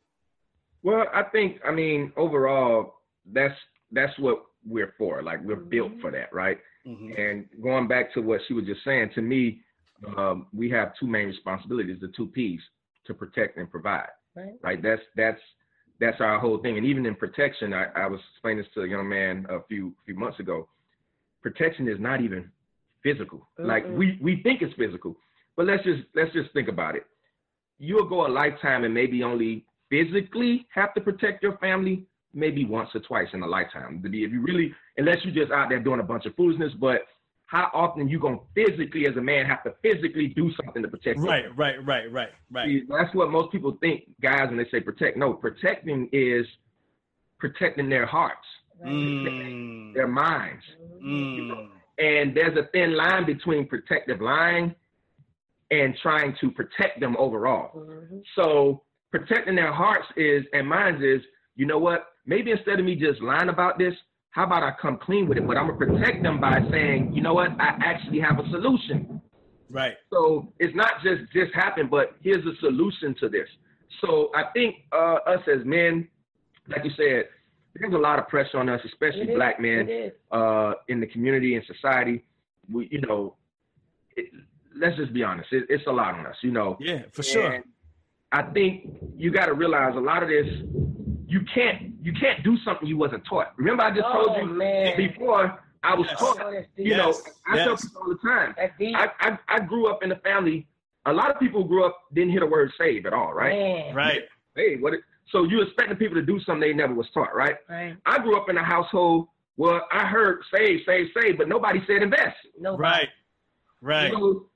[0.81, 2.95] Well, I think I mean overall
[3.31, 3.55] that's
[3.91, 5.21] that's what we're for.
[5.23, 6.57] Like we're built for that, right?
[6.85, 7.17] Mhm.
[7.17, 9.61] And going back to what she was just saying, to me,
[10.17, 12.59] um, we have two main responsibilities: the two P's
[13.05, 14.09] to protect and provide.
[14.35, 14.53] Right.
[14.61, 14.81] Right.
[14.81, 15.39] That's that's
[16.01, 16.75] that's our whole thing.
[16.77, 19.93] And even in protection, I, I was explaining this to a young man a few
[20.05, 20.67] few months ago.
[21.41, 22.51] Protection is not even
[23.03, 23.47] physical.
[23.59, 23.97] Like Mm-mm.
[23.97, 25.15] we we think it's physical,
[25.55, 27.05] but let's just let's just think about it.
[27.79, 32.89] You'll go a lifetime and maybe only physically have to protect your family maybe once
[32.95, 34.01] or twice in a lifetime.
[34.01, 36.71] To be if you really unless you're just out there doing a bunch of foolishness,
[36.79, 37.01] but
[37.45, 41.19] how often you gonna physically as a man have to physically do something to protect
[41.19, 42.65] Right, right, right, right, right.
[42.65, 45.17] See, that's what most people think, guys, when they say protect.
[45.17, 46.47] No, protecting is
[47.39, 48.47] protecting their hearts,
[48.83, 49.93] Mm.
[49.93, 50.63] their minds.
[51.03, 51.69] Mm.
[51.97, 54.75] And there's a thin line between protective lying
[55.71, 57.71] and trying to protect them overall.
[57.75, 58.23] Mhm.
[58.35, 61.21] So protecting their hearts is and minds is,
[61.55, 62.07] you know what?
[62.25, 63.95] Maybe instead of me just lying about this,
[64.31, 65.45] how about I come clean with it?
[65.45, 67.51] But I'm gonna protect them by saying, you know what?
[67.59, 69.21] I actually have a solution.
[69.69, 69.95] Right.
[70.11, 73.47] So it's not just this happened, but here's a solution to this.
[74.01, 76.07] So I think uh, us as men,
[76.67, 77.29] like you said,
[77.75, 79.35] there's a lot of pressure on us, especially It is.
[79.35, 82.23] black men uh, in the community and society.
[82.71, 83.35] We, you know,
[84.15, 84.27] it,
[84.75, 86.77] let's just be honest, it, it's a lot on us, you know.
[86.79, 87.63] Yeah, for sure.
[88.31, 90.47] I think you got to realize a lot of this,
[91.27, 93.53] you can't you can't do something you wasn't taught.
[93.57, 94.97] Remember, I just Oh, told you man.
[94.97, 96.19] before I was Yes.
[96.19, 96.37] taught.
[96.37, 96.87] That's deep.
[96.87, 98.55] You know, Yes, I tell people all the time.
[98.57, 100.67] I, I I grew up in a family.
[101.05, 103.51] A lot of people grew up didn't hear the word save at all, right?
[103.57, 103.95] Man.
[103.95, 104.21] Right.
[104.55, 104.93] Hey, what?
[104.93, 107.55] It, so you expecting people to do something they never was taught, right?
[107.69, 107.95] Right.
[108.05, 112.01] I grew up in a household where I heard save, save, save, but nobody said
[112.01, 112.35] invest.
[112.59, 112.81] Nobody.
[112.83, 113.09] Right.
[113.81, 114.11] Right.
[114.11, 114.47] So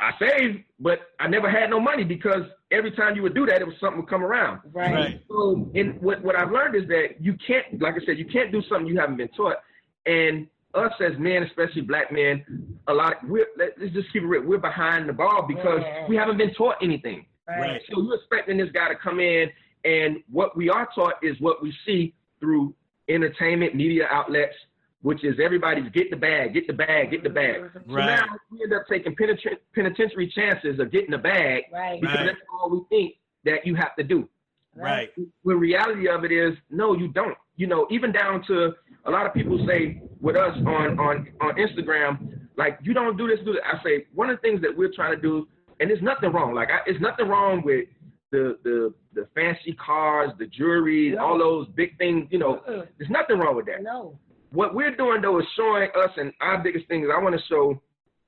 [0.00, 3.60] I saved, but I never had no money because every time you would do that,
[3.60, 4.60] it was something would come around.
[4.72, 4.92] Right.
[4.92, 5.22] Right.
[5.28, 8.52] So, in what what I've learned is that you can't, like I said, you can't
[8.52, 9.56] do something you haven't been taught.
[10.04, 12.44] And us as men, especially black men,
[12.88, 14.42] a lot we're let, let's just keep it real.
[14.42, 16.06] We're behind the ball because Yeah.
[16.08, 17.24] we haven't been taught anything.
[17.48, 17.80] Right.
[17.90, 19.48] So you're expecting this guy to come in,
[19.86, 22.74] and what we are taught is what we see through
[23.08, 24.54] entertainment media outlets,
[25.02, 27.62] which is everybody's get the bag, get the bag, get the bag.
[27.62, 27.72] Right.
[27.86, 32.00] So now we end up taking penitentiary, penitentiary chances of getting the bag Right.
[32.00, 32.26] because Right.
[32.26, 33.14] that's all we think
[33.44, 34.28] that you have to do.
[34.74, 35.10] Right.
[35.44, 37.38] The reality of it is, no, you don't.
[37.56, 38.74] You know, even down to
[39.06, 43.26] a lot of people say with us on on on Instagram, like you don't do
[43.26, 43.62] this, do that.
[43.66, 45.48] I say one of the things that we're trying to do,
[45.80, 46.54] and there's nothing wrong.
[46.54, 47.86] Like, I, there's nothing wrong with
[48.32, 51.24] the the the fancy cars, the jewelry, No.
[51.24, 52.28] all those big things.
[52.30, 52.86] You know, Uh-uh.
[52.98, 53.82] there's nothing wrong with that.
[53.82, 54.18] No.
[54.50, 57.46] What we're doing though is showing us, and our biggest thing is I want to
[57.46, 57.80] show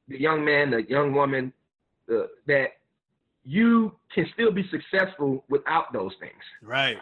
[0.08, 1.52] the young man, the young woman,
[2.12, 2.68] uh, that
[3.44, 6.42] you can still be successful without those things.
[6.62, 6.98] Right.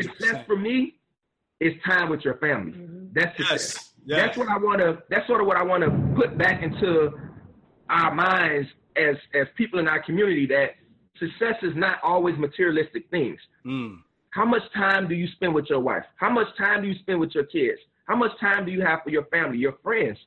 [0.00, 0.98] Success for me
[1.60, 2.72] is time with your family.
[2.72, 3.12] Mhm.
[3.14, 3.60] That's success.
[3.60, 3.94] Yes.
[4.06, 4.18] Yes.
[4.18, 5.02] That's what I want to.
[5.10, 7.12] That's sort of what I want to put back into
[7.88, 10.46] our minds as as people in our community.
[10.46, 10.74] That
[11.18, 13.38] success is not always materialistic things.
[13.66, 13.98] Mm.
[14.30, 16.04] How much time do you spend with your wife?
[16.16, 17.78] How much time do you spend with your kids?
[18.06, 20.18] How much time do you have for your family, your friends?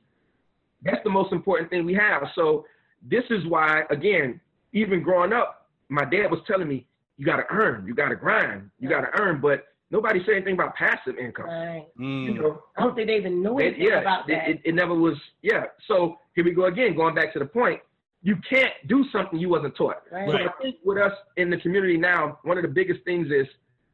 [0.82, 2.22] That's the most important thing we have.
[2.34, 2.66] So
[3.02, 4.40] this is why, again,
[4.72, 6.86] even growing up, my dad was telling me,
[7.16, 9.40] you got to earn, you got to grind, you got to earn.
[9.40, 11.46] But nobody said anything about passive income.
[11.46, 11.86] Right.
[11.98, 12.24] Mm.
[12.24, 14.48] You know, I don't think they even knew it- anything yeah, about that.
[14.48, 15.16] It, it never was.
[15.42, 15.64] Yeah.
[15.88, 17.80] So here we go again, going back to the point.
[18.24, 19.98] You can't do something you wasn't taught.
[20.10, 20.28] Right.
[20.30, 23.46] So I think with us in the community now, one of the biggest things is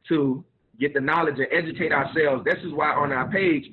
[0.07, 0.43] to
[0.79, 2.45] get the knowledge and educate ourselves.
[2.45, 3.65] This is why on our page,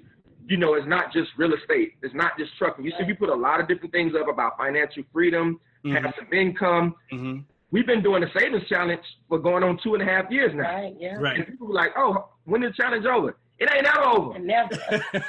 [0.47, 1.93] you know, it's not just real estate.
[2.03, 2.85] It's not just trucking.
[2.85, 6.03] You see, we put a lot of different things up about financial freedom, Mhm.
[6.03, 6.97] passive income.
[7.13, 7.45] Mhm.
[7.71, 10.63] We've been doing the savings challenge for going on two and a half years now.
[10.75, 10.97] Right.
[10.99, 11.17] Yeah.
[11.21, 11.37] Right.
[11.37, 13.37] And people were like, oh, when is the challenge over?
[13.61, 14.39] It ain't never over.
[14.55, 14.75] Never.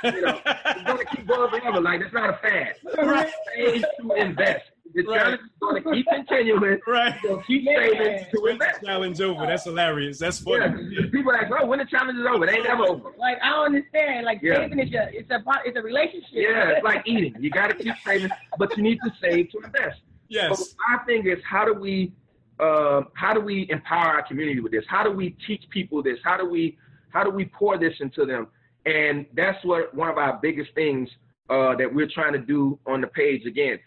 [0.03, 1.81] You know, it's gonna keep going forever.
[1.81, 2.76] Like it's not a fad.
[2.97, 3.30] Right.
[3.56, 4.65] Save to invest.
[4.94, 5.20] The Right.
[5.20, 6.80] challenge is going to keep continuing.
[6.88, 7.16] Right.
[7.24, 7.76] So keep Yeah.
[7.78, 8.84] saving to invest.
[8.84, 9.45] Challenge over.
[9.45, 10.20] That's hilarious.
[10.20, 11.07] That's Yeah, funny.
[11.11, 13.11] people like, oh, when the challenge is over, it ain't never over.
[13.18, 14.26] Like I don't understand.
[14.26, 14.56] Like Yeah.
[14.56, 16.30] saving is a it's a it's a relationship.
[16.34, 17.36] Yeah, it's like eating.
[17.40, 19.99] You got to keep saving, but you need to save to invest.
[20.30, 20.57] Yes.
[20.57, 22.11] So my thing is, how do we,
[22.60, 24.86] um, how do we empower our community with this?
[24.88, 26.20] How do we teach people this?
[26.24, 26.78] How do we,
[27.10, 28.48] how do we pour this into them?
[28.86, 31.10] And that's what one of our biggest things
[31.49, 33.45] uh, that we're trying to do on the page.
[33.48, 33.80] Again,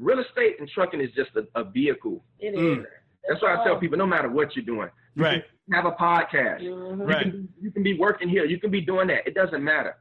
[0.00, 2.24] real estate and trucking is just a, a vehicle.
[2.40, 2.58] It is.
[2.58, 2.84] Mm.
[3.28, 5.44] That's why I tell people, no matter what you're doing, you Right.
[5.66, 6.62] can have a podcast.
[6.62, 7.06] Mhm.
[7.06, 7.26] Right.
[7.26, 8.44] You can, you can be working here.
[8.44, 9.26] You can be doing that.
[9.26, 9.96] It doesn't matter.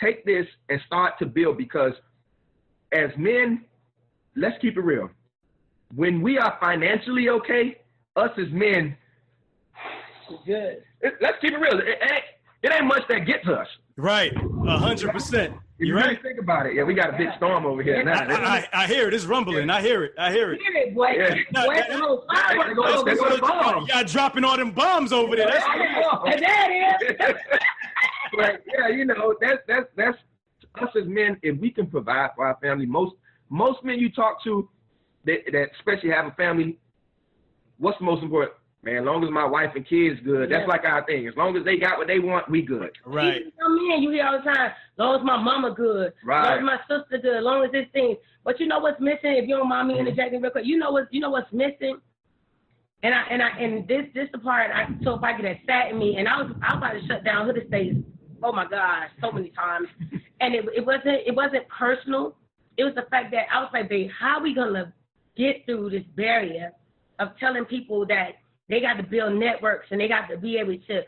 [0.00, 1.92] Take this and start to build because
[2.92, 3.64] as men,
[4.34, 5.10] let's keep it real.
[5.94, 7.80] When we are financially okay,
[8.16, 8.96] us as men,
[10.46, 10.82] Good.
[11.00, 11.78] it, let's keep it real.
[11.78, 12.24] It, ain't,
[12.62, 13.66] it ain't much that gets us.
[13.96, 14.32] Right.
[14.34, 15.54] A hundred percent.
[15.78, 17.98] If you You're really think about it, yeah, we got a big storm over here
[17.98, 18.14] I, now.
[18.34, 19.14] I, I hear it.
[19.14, 19.70] It's rumbling.
[19.70, 20.12] I hear it.
[20.18, 20.58] I hear it.
[20.60, 21.10] Get it, boy.
[21.16, 21.34] Yeah.
[21.52, 23.30] Boy, that- no, that- fireworks that- over that- there.
[23.30, 23.86] that- bomb.
[23.86, 25.46] Y'all dropping all them bombs over there.
[25.52, 25.64] That's
[26.34, 27.36] And that is.
[28.36, 30.18] but yeah, you know, that's that's that's
[30.80, 31.36] us as men.
[31.42, 33.14] If we can provide for our family, most
[33.48, 34.68] most men you talk to
[35.26, 36.76] that that especially have a family,
[37.78, 38.56] what's the most important?
[38.82, 40.66] Man, as long as my wife and kids good, that's Yeah.
[40.66, 41.26] like our thing.
[41.26, 42.96] As long as they got what they want, we good.
[43.04, 43.40] right.
[43.40, 46.58] Even Some men you hear all the time, long as my mama good, long Right.
[46.58, 48.16] as my sister good, As long as this thing.
[48.44, 49.32] But you know what's missing?
[49.34, 50.06] If you don't mind me mm-hmm.
[50.06, 52.00] interjecting real quick, you know what you know what's missing?
[53.02, 55.98] And I and I and this this the part I told Paki that sat in
[55.98, 57.96] me, and I was I was about to shut down Hood Estates.
[58.42, 59.88] Oh my gosh, so many times,
[60.40, 62.36] and it it wasn't it wasn't personal.
[62.76, 64.92] It was the fact that I was like, babe, how are we gonna
[65.36, 66.70] get through this barrier
[67.18, 68.36] of telling people that
[68.68, 71.02] they got to build networks and they got to be able to,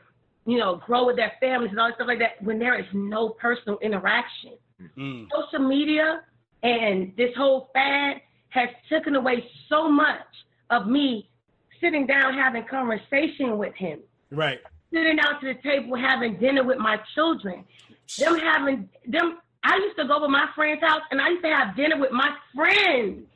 [0.46, 2.86] you know, grow with their families and all that stuff like that when there is
[2.92, 4.52] no personal interaction.
[4.96, 5.28] Mm.
[5.30, 6.22] Social media
[6.62, 8.16] and this whole fad
[8.50, 10.26] has taken away so much
[10.70, 11.28] of me
[11.80, 14.00] sitting down having conversation with him,
[14.30, 14.60] Right.
[14.92, 17.64] sitting down to the table having dinner with my children,
[18.18, 19.38] them having them.
[19.62, 22.12] I used to go to my friend's house and I used to have dinner with
[22.12, 23.26] my friends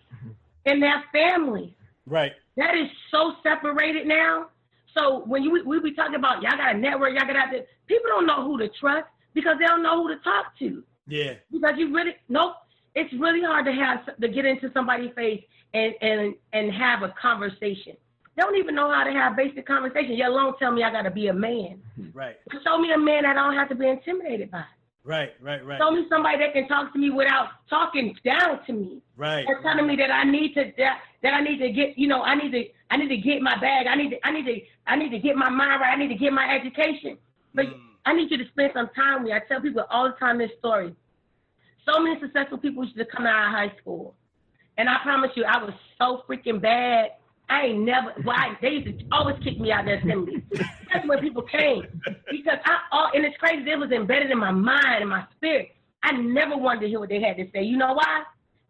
[0.66, 1.76] and their family.
[2.06, 2.32] Right.
[2.56, 4.48] That is so separated now.
[4.97, 8.09] So when you we be talking about y'all got a network, y'all got this, people
[8.09, 10.82] don't know who to trust because they don't know who to talk to.
[11.06, 11.35] Yeah.
[11.52, 12.55] Because you really nope.
[12.94, 15.43] It's really hard to have to get into somebody's face
[15.74, 17.97] and and and have a conversation.
[18.36, 20.14] They don't even know how to have basic conversation.
[20.14, 21.81] Yet alone tell me I got to be a man.
[22.12, 22.36] Right.
[22.64, 24.64] Show me a man that I don't have to be intimidated by.
[25.05, 25.32] Right.
[25.40, 25.64] Right.
[25.64, 25.78] Right.
[25.78, 29.44] Show me somebody that can talk to me without talking down to me Right.
[29.47, 32.22] or telling me that I need to that, that I need to get you know
[32.22, 34.60] I need to I need to get my bag I need to I need to
[34.86, 37.18] I need to get my mind right I need to get my education
[37.55, 37.81] but Mm.
[38.06, 39.32] I need you to spend some time with me.
[39.32, 40.94] I tell people all the time this story.
[41.89, 44.14] So many successful people used to come out of high school,
[44.76, 47.12] and I promise you I was so freaking bad.
[47.48, 48.14] I ain't never.
[48.24, 50.42] Well, I, they used to always kick me out of the assembly.
[50.92, 51.82] That's where people came
[52.30, 52.78] because I.
[52.92, 53.70] All, and it's crazy.
[53.70, 55.68] It was embedded in my mind and my spirit.
[56.02, 57.62] I never wanted to hear what they had to say.
[57.62, 58.22] You know why?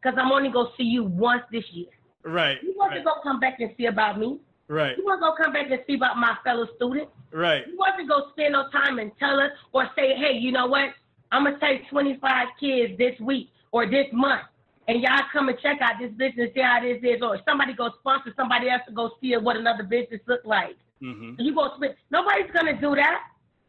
[0.03, 1.87] Because I'm only gonna see you once this year.
[2.25, 2.59] Right.
[2.63, 3.05] You wasn't Right.
[3.05, 4.39] gonna come back and see about me.
[4.69, 4.97] Right.
[4.97, 7.13] You wasn't gonna come back and see about my fellow students.
[7.33, 7.67] Right.
[7.67, 10.91] You wasn't gonna spend no time and tell us or say, hey, you know what?
[11.33, 14.43] I'm gonna take 25 kids this week or this month,
[14.89, 17.91] and y'all come and check out this business, see how this is, or somebody go
[18.01, 20.77] sponsor somebody else to go see what another business look like.
[21.03, 21.41] Mm-hmm.
[21.41, 21.95] You go spend.
[22.11, 23.21] Nobody's gonna do that.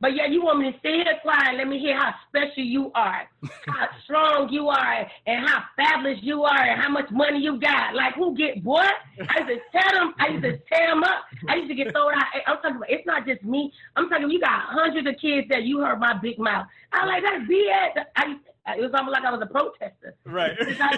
[0.02, 1.56] But yeah, you want me to sit here quiet.
[1.58, 3.30] Let me hear how special you are,
[3.68, 7.96] how strong you are, and how fabulous you are, and how much money you got.
[7.96, 8.94] Like who get what?
[9.30, 10.14] I used to tell them.
[10.20, 11.24] I used to tear them up.
[11.48, 12.26] I used to get thrown out.
[12.46, 12.90] I'm talking about.
[12.90, 13.72] It's not just me.
[13.96, 14.30] I'm talking.
[14.30, 16.68] You got hundreds of kids that you heard my big mouth.
[16.92, 18.04] I like that BS.
[18.18, 18.36] I
[18.68, 20.16] it was almost like I was a protester.
[20.26, 20.52] Right.
[20.60, 20.90] I just, thought-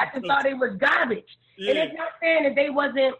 [0.00, 1.24] I just thought it was garbage.
[1.58, 3.16] And it's not saying that they wasn't,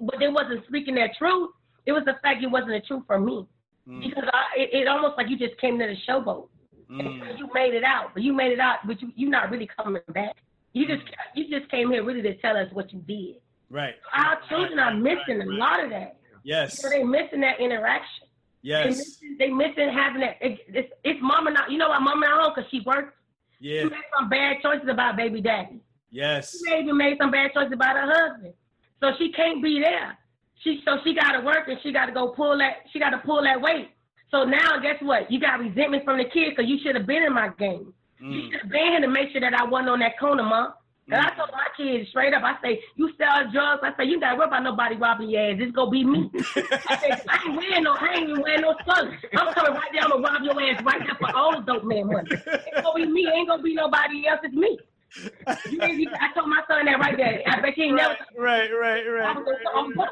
[0.00, 1.50] but they wasn't speaking their truth.
[1.84, 3.46] It was the fact it wasn't the truth for me.
[3.88, 4.08] Mm.
[4.08, 6.48] Because I, it, it almost like you just came to the showboat.
[6.90, 7.30] Mm.
[7.30, 9.68] And you made it out, but you made it out, but you you're not really
[9.82, 10.36] coming back.
[10.72, 11.02] You just
[11.34, 13.36] you just came here really to tell us what you did.
[13.70, 13.94] Right.
[14.14, 16.18] Our children Right, are missing right, a lot of that.
[16.44, 16.80] Yes.
[16.80, 18.21] So they're missing that interaction.
[18.62, 18.96] They Yes.
[18.96, 20.36] missing, they missing having that.
[20.40, 21.70] It, it's, it's mama not.
[21.70, 22.54] You know why mama not home?
[22.54, 23.14] Cause she works.
[23.60, 23.82] Yeah.
[23.82, 25.80] She made some bad choices about baby daddy.
[26.10, 26.56] Yes.
[26.64, 28.54] She even made some bad choices about her husband.
[29.00, 30.16] So she can't be there.
[30.62, 33.60] She so she gotta work and she gotta go pull that she gotta pull that
[33.60, 33.90] weight.
[34.30, 35.30] So now guess what?
[35.30, 37.92] You got resentment from the kids because you should have been in my game.
[38.20, 38.50] You Mm.
[38.52, 40.74] should have been here to make sure that I wasn't on that corner, mom.
[41.10, 43.82] And I told my kids straight up, I say, you sell drugs.
[43.82, 45.56] I say, you gotta worry about nobody robbing your ass.
[45.58, 46.30] It's gonna be me.
[46.36, 49.16] I say, I ain't wearing no, I ain't even wearing no slugs.
[49.36, 51.84] I'm coming right there, I'm gonna rob your ass right now for all the dope
[51.84, 52.30] man money.
[52.30, 54.78] It's gonna be me, ain't gonna be nobody else, it's me.
[55.70, 57.42] you, you, I told my son that right there.
[57.46, 58.42] I bet he ain't right, never.
[58.42, 60.08] right, right, right, I was gonna- right,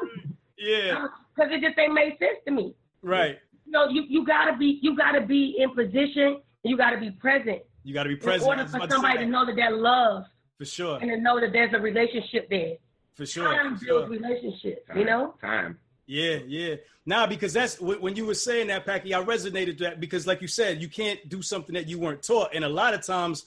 [0.57, 2.75] Yeah, uh, Because it just ain't made sense to me.
[3.01, 3.39] right.
[3.65, 6.41] You know, you, you gotta be you gotta be in position.
[6.63, 8.43] You gotta be present You got to be present.
[8.43, 10.27] I order for about to somebody to know that they're loved
[10.61, 12.75] For sure, and to know that there's a relationship there.
[13.15, 14.19] for sure, Time for builds sure.
[14.19, 14.81] relationships.
[14.95, 15.33] You know.
[15.41, 15.79] Time.
[16.05, 16.75] Yeah, yeah.
[17.03, 19.11] Nah, because that's when you were saying that, Paki.
[19.11, 22.51] I resonated that because, like you said, you can't do something that you weren't taught,
[22.53, 23.45] and a lot of times,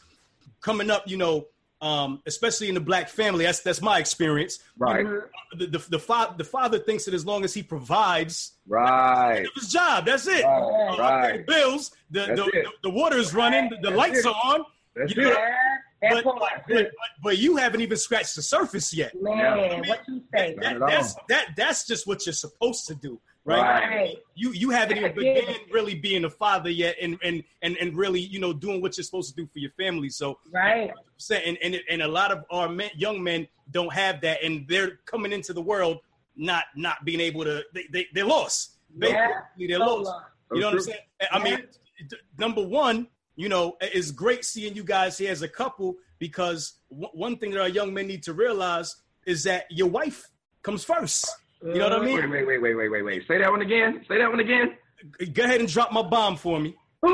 [0.60, 1.46] coming up, you know,
[1.80, 4.58] um, especially in the black family, that's that's my experience.
[4.76, 5.06] Right.
[5.56, 9.46] The the the, fa- the father thinks that as long as he provides Right.
[9.54, 10.42] his job, that's it.
[10.44, 10.44] Right.
[10.44, 11.46] Uh, okay, Right.
[11.46, 14.26] bills, the the, the, the water's running, the, the lights it.
[14.26, 14.64] are on,
[14.96, 15.38] That's You know- it.
[16.02, 16.52] Yeah, that but, part.
[16.68, 16.90] but, but,
[17.22, 19.12] but you haven't even scratched the surface yet.
[19.20, 20.54] Man, what you say?
[20.58, 23.60] Not That, that's that that's just what you're supposed to do, right?
[23.88, 24.16] Right.
[24.34, 25.40] You you haven't even Yeah.
[25.40, 28.96] begun really being a father yet, and and and and really you know doing what
[28.98, 30.10] you're supposed to do for your family.
[30.10, 30.90] So Right.
[31.30, 34.98] and and and a lot of our men, young men don't have that, and they're
[35.06, 35.98] coming into the world
[36.36, 37.62] not not being able to.
[37.72, 38.72] They they they're lost.
[38.98, 39.08] Yeah.
[39.56, 40.06] Basically, they're So lost.
[40.10, 40.22] long.
[40.52, 40.92] You know what I'm True.
[40.92, 40.98] saying?
[41.32, 41.58] I mean,
[42.38, 47.08] number one, you know, it's great seeing you guys here as a couple because w-
[47.12, 48.96] one thing that our young men need to realize
[49.26, 50.28] is that your wife
[50.62, 51.28] comes first.
[51.62, 52.16] You know what I mean?
[52.16, 53.22] Wait, wait, wait, wait, wait, wait, wait.
[53.26, 54.04] Say that one again.
[54.06, 54.76] Say that one again.
[55.32, 56.76] Go ahead and drop my bomb for me.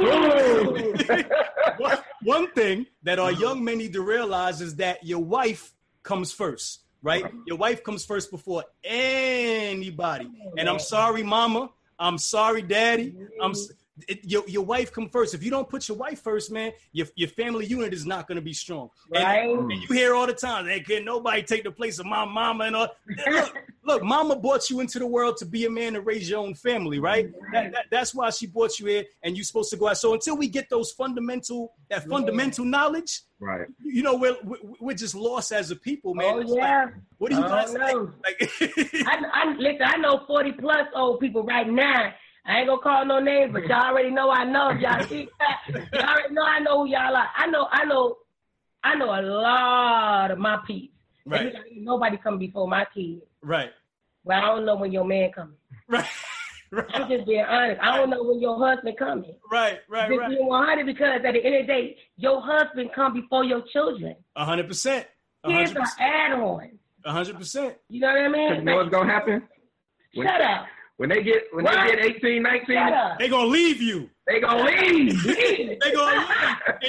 [1.78, 6.30] One, one thing that our young men need to realize is that your wife comes
[6.32, 7.24] first, right?
[7.46, 10.30] Your wife comes first before anybody.
[10.58, 11.70] And I'm sorry, mama.
[11.98, 13.16] I'm sorry, daddy.
[13.42, 13.52] I'm
[14.08, 15.34] it, your, your wife come first.
[15.34, 18.36] If you don't put your wife first, man, your, your family unit is not going
[18.36, 18.90] to be strong.
[19.12, 19.48] Right.
[19.48, 19.94] And, you mm.
[19.94, 22.88] hear all the time, they can nobody take the place of my mama and all.
[23.26, 26.40] Look, look, mama brought you into the world to be a man and raise your
[26.40, 27.30] own family, right?
[27.52, 29.98] That, that, that's why she brought you here, and you're supposed to go out.
[29.98, 33.66] So until we get those fundamental, that fundamental knowledge, right.
[33.82, 36.34] you know, we're we're, we're just lost as a people, man.
[36.34, 36.88] Oh It's like, yeah.
[37.18, 37.86] what do you guys no.
[37.86, 38.10] think?
[38.24, 39.82] Like, I, I listen.
[39.82, 42.12] I know forty plus old people right now.
[42.46, 44.70] I ain't gonna call no names, but y'all already know I know.
[44.70, 47.28] Y'all see that, y'all already know I know who y'all are.
[47.36, 47.68] I know.
[47.70, 48.16] I know.
[48.82, 50.94] I know a lot of my peeps.
[51.26, 53.20] And right, you know, Nobody come before my kids.
[53.42, 53.70] right,
[54.24, 55.54] But I don't know when your man coming.
[55.88, 56.06] right,
[56.72, 56.86] Right.
[56.94, 57.80] I'm just being honest.
[57.82, 59.34] I don't know when your husband coming.
[59.50, 60.30] right, right, Just right.
[60.30, 64.16] being 100 because at the end of the day, your husband come before your children.
[64.36, 65.06] Hundred percent,
[65.44, 66.72] Kids hundred are percent, add-ons.
[67.04, 67.76] hundred percent.
[67.88, 68.54] You know what I mean?
[68.54, 69.42] you know what's gonna happen?
[70.14, 70.66] When, Shut up.
[71.00, 71.86] When they get when What?
[71.86, 73.18] they get 18, 19, Shut up.
[73.18, 74.10] They gonna leave you.
[74.26, 75.24] they gonna leave.
[75.80, 76.28] They gonna leave,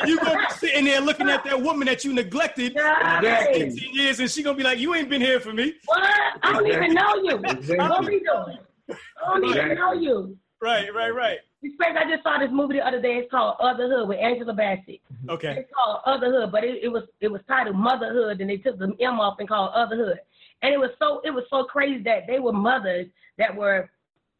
[0.01, 3.61] and you gonna be sitting there looking at that woman that you neglected Exactly.
[3.61, 6.03] 18 years, and she gonna be like, "You ain't been here for me." What?
[6.43, 7.37] I don't even know you.
[7.37, 7.77] Exactly.
[7.77, 8.57] What we doing?
[8.89, 10.37] I don't even know you.
[10.61, 11.37] Right, right, right.
[11.63, 13.13] Respect, I just saw this movie the other day.
[13.17, 14.99] It's called Otherhood with Angela Bassett.
[15.29, 15.55] Okay.
[15.59, 18.91] It's called Otherhood, but it, it was it was titled Motherhood, and they took the
[18.99, 20.17] M off and called Otherhood.
[20.63, 23.07] And it was so it was so crazy that they were mothers
[23.37, 23.89] that were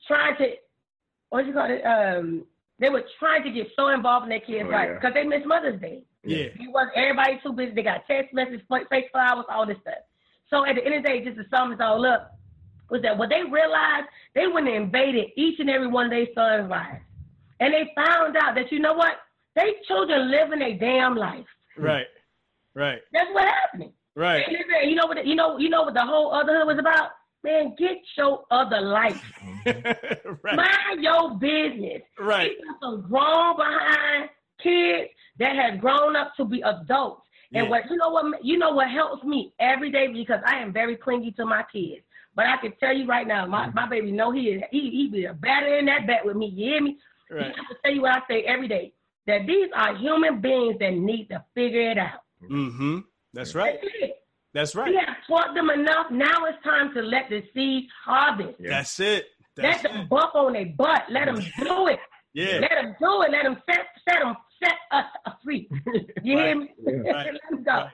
[0.07, 0.45] trying to
[1.29, 1.81] what you call it?
[1.83, 2.45] Um,
[2.79, 4.95] they were trying to get so involved in their kids' Oh, life yeah.
[4.95, 6.03] because they miss Mother's Day.
[6.23, 6.49] Yeah.
[6.53, 7.71] It was everybody too busy.
[7.73, 10.03] They got text messages, fake flowers, all this stuff.
[10.49, 12.37] So at the end of the day, just to sum this all up,
[12.89, 16.27] was that what they realized they went and invaded each and every one of their
[16.35, 17.01] sons' lives,
[17.59, 19.13] and they found out that you know what,
[19.55, 21.45] they children living a damn life.
[21.77, 22.07] Right.
[22.73, 22.99] Right.
[23.13, 23.93] That's what happening.
[24.15, 24.43] Right.
[24.45, 25.25] And listen, you know what?
[25.25, 27.11] You know, you know what the whole other hood was about.
[27.43, 29.21] Man, get your other life.
[29.65, 30.55] right.
[30.55, 32.01] Mind your business.
[32.19, 32.51] Right.
[32.59, 34.29] We got some grown behind
[34.61, 35.09] kids
[35.39, 37.23] that has grown up to be adults.
[37.53, 37.69] And Yeah.
[37.69, 40.95] what you know what you know what helps me every day because I am very
[40.95, 42.03] clingy to my kids.
[42.35, 45.09] But I can tell you right now, my, my baby know he is he he
[45.09, 46.47] be a batter in that bet with me.
[46.47, 46.97] You hear me?
[47.29, 47.41] Right.
[47.43, 48.93] I have to tell you what I say every day.
[49.27, 52.21] That these are human beings that need to figure it out.
[52.49, 52.99] Mm-hmm.
[53.33, 53.79] That's right.
[53.81, 54.11] That's
[54.53, 54.75] it.
[54.75, 54.89] right.
[54.89, 56.11] We have taught them enough.
[56.11, 58.59] Now it's time to let the seeds harvest.
[58.59, 58.69] Yeah.
[58.69, 59.25] That's it.
[59.57, 60.09] Let them it.
[60.09, 61.03] bump on their butt.
[61.09, 61.99] Let them do it.
[62.33, 62.59] Yeah.
[62.59, 63.31] Let them do it.
[63.31, 65.05] Let them set set them set us
[65.43, 65.69] free.
[66.23, 66.69] You hear me?
[66.85, 67.05] Right.
[67.33, 67.71] Let them go.
[67.71, 67.89] Right.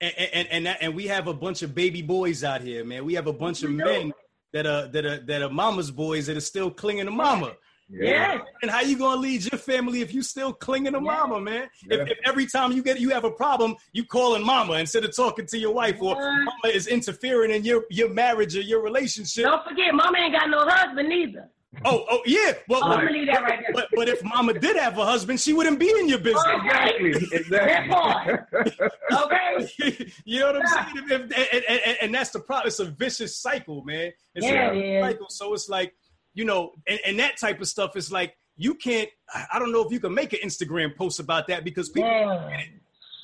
[0.00, 3.04] And and and, that, and we have a bunch of baby boys out here, man.
[3.04, 3.76] We have a bunch of do.
[3.76, 4.12] men
[4.52, 7.54] that are that are that are mama's boys that are still clinging to mama.
[7.88, 8.40] Yes.
[8.62, 11.04] And how you gonna lead your family if you still clinging to Yeah.
[11.04, 11.68] mama, man?
[11.88, 11.98] Yeah.
[11.98, 15.14] If, if every time you get you have a problem, you calling mama instead of
[15.14, 19.44] talking to your wife, or mama is interfering in your your marriage or your relationship.
[19.44, 21.48] Don't forget, mama ain't got no husband neither.
[21.84, 22.52] Oh, oh yeah.
[22.68, 23.70] Well, I'm but, gonna leave that right there.
[23.74, 26.42] but but if mama did have a husband, she wouldn't be in your business.
[26.64, 27.10] Exactly.
[27.32, 28.34] Exactly.
[29.12, 30.12] Okay?
[30.24, 31.06] you know what I'm saying?
[31.10, 32.66] If- if- and, and- and- and that's the problem.
[32.68, 34.12] It's a vicious cycle, man.
[34.34, 35.04] It's Yeah, a it is.
[35.04, 35.26] cycle.
[35.30, 35.94] So it's like,
[36.36, 39.08] you know, and, and that type of stuff is like, you can't,
[39.52, 42.75] I don't know if you can make an Instagram post about that because people, Man.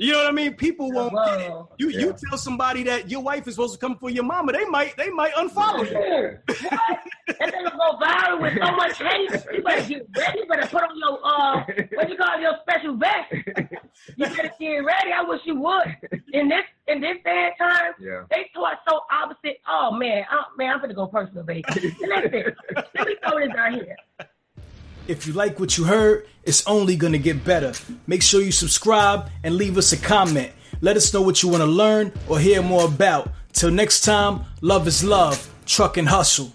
[0.02, 0.54] You know what I mean?
[0.54, 1.52] People won't get it.
[1.78, 2.00] You yeah.
[2.00, 4.96] you tell somebody that your wife is supposed to come for your mama, they might
[4.96, 6.38] they might unfollow you.
[6.70, 6.98] what?
[7.38, 9.30] That thing go viral with so much hate.
[9.52, 10.38] You better get ready.
[10.40, 11.64] You better put on your uh
[11.94, 13.32] what you call your special vest.
[14.16, 15.12] You better get ready.
[15.12, 15.96] I wish you would.
[16.32, 18.24] In this in this bad time, yeah.
[18.30, 19.58] they taught so opposite.
[19.68, 21.62] Oh man, oh, man, I'm gonna go personal, baby.
[21.76, 22.54] Listen,
[22.94, 23.96] let me throw this out here.
[25.08, 27.72] If you like what you heard, it's only going to get better.
[28.06, 30.52] Make sure you subscribe and leave us a comment.
[30.80, 33.30] Let us know what you want to learn or hear more about.
[33.52, 36.52] Till next time, love is love, Trucking Hustle.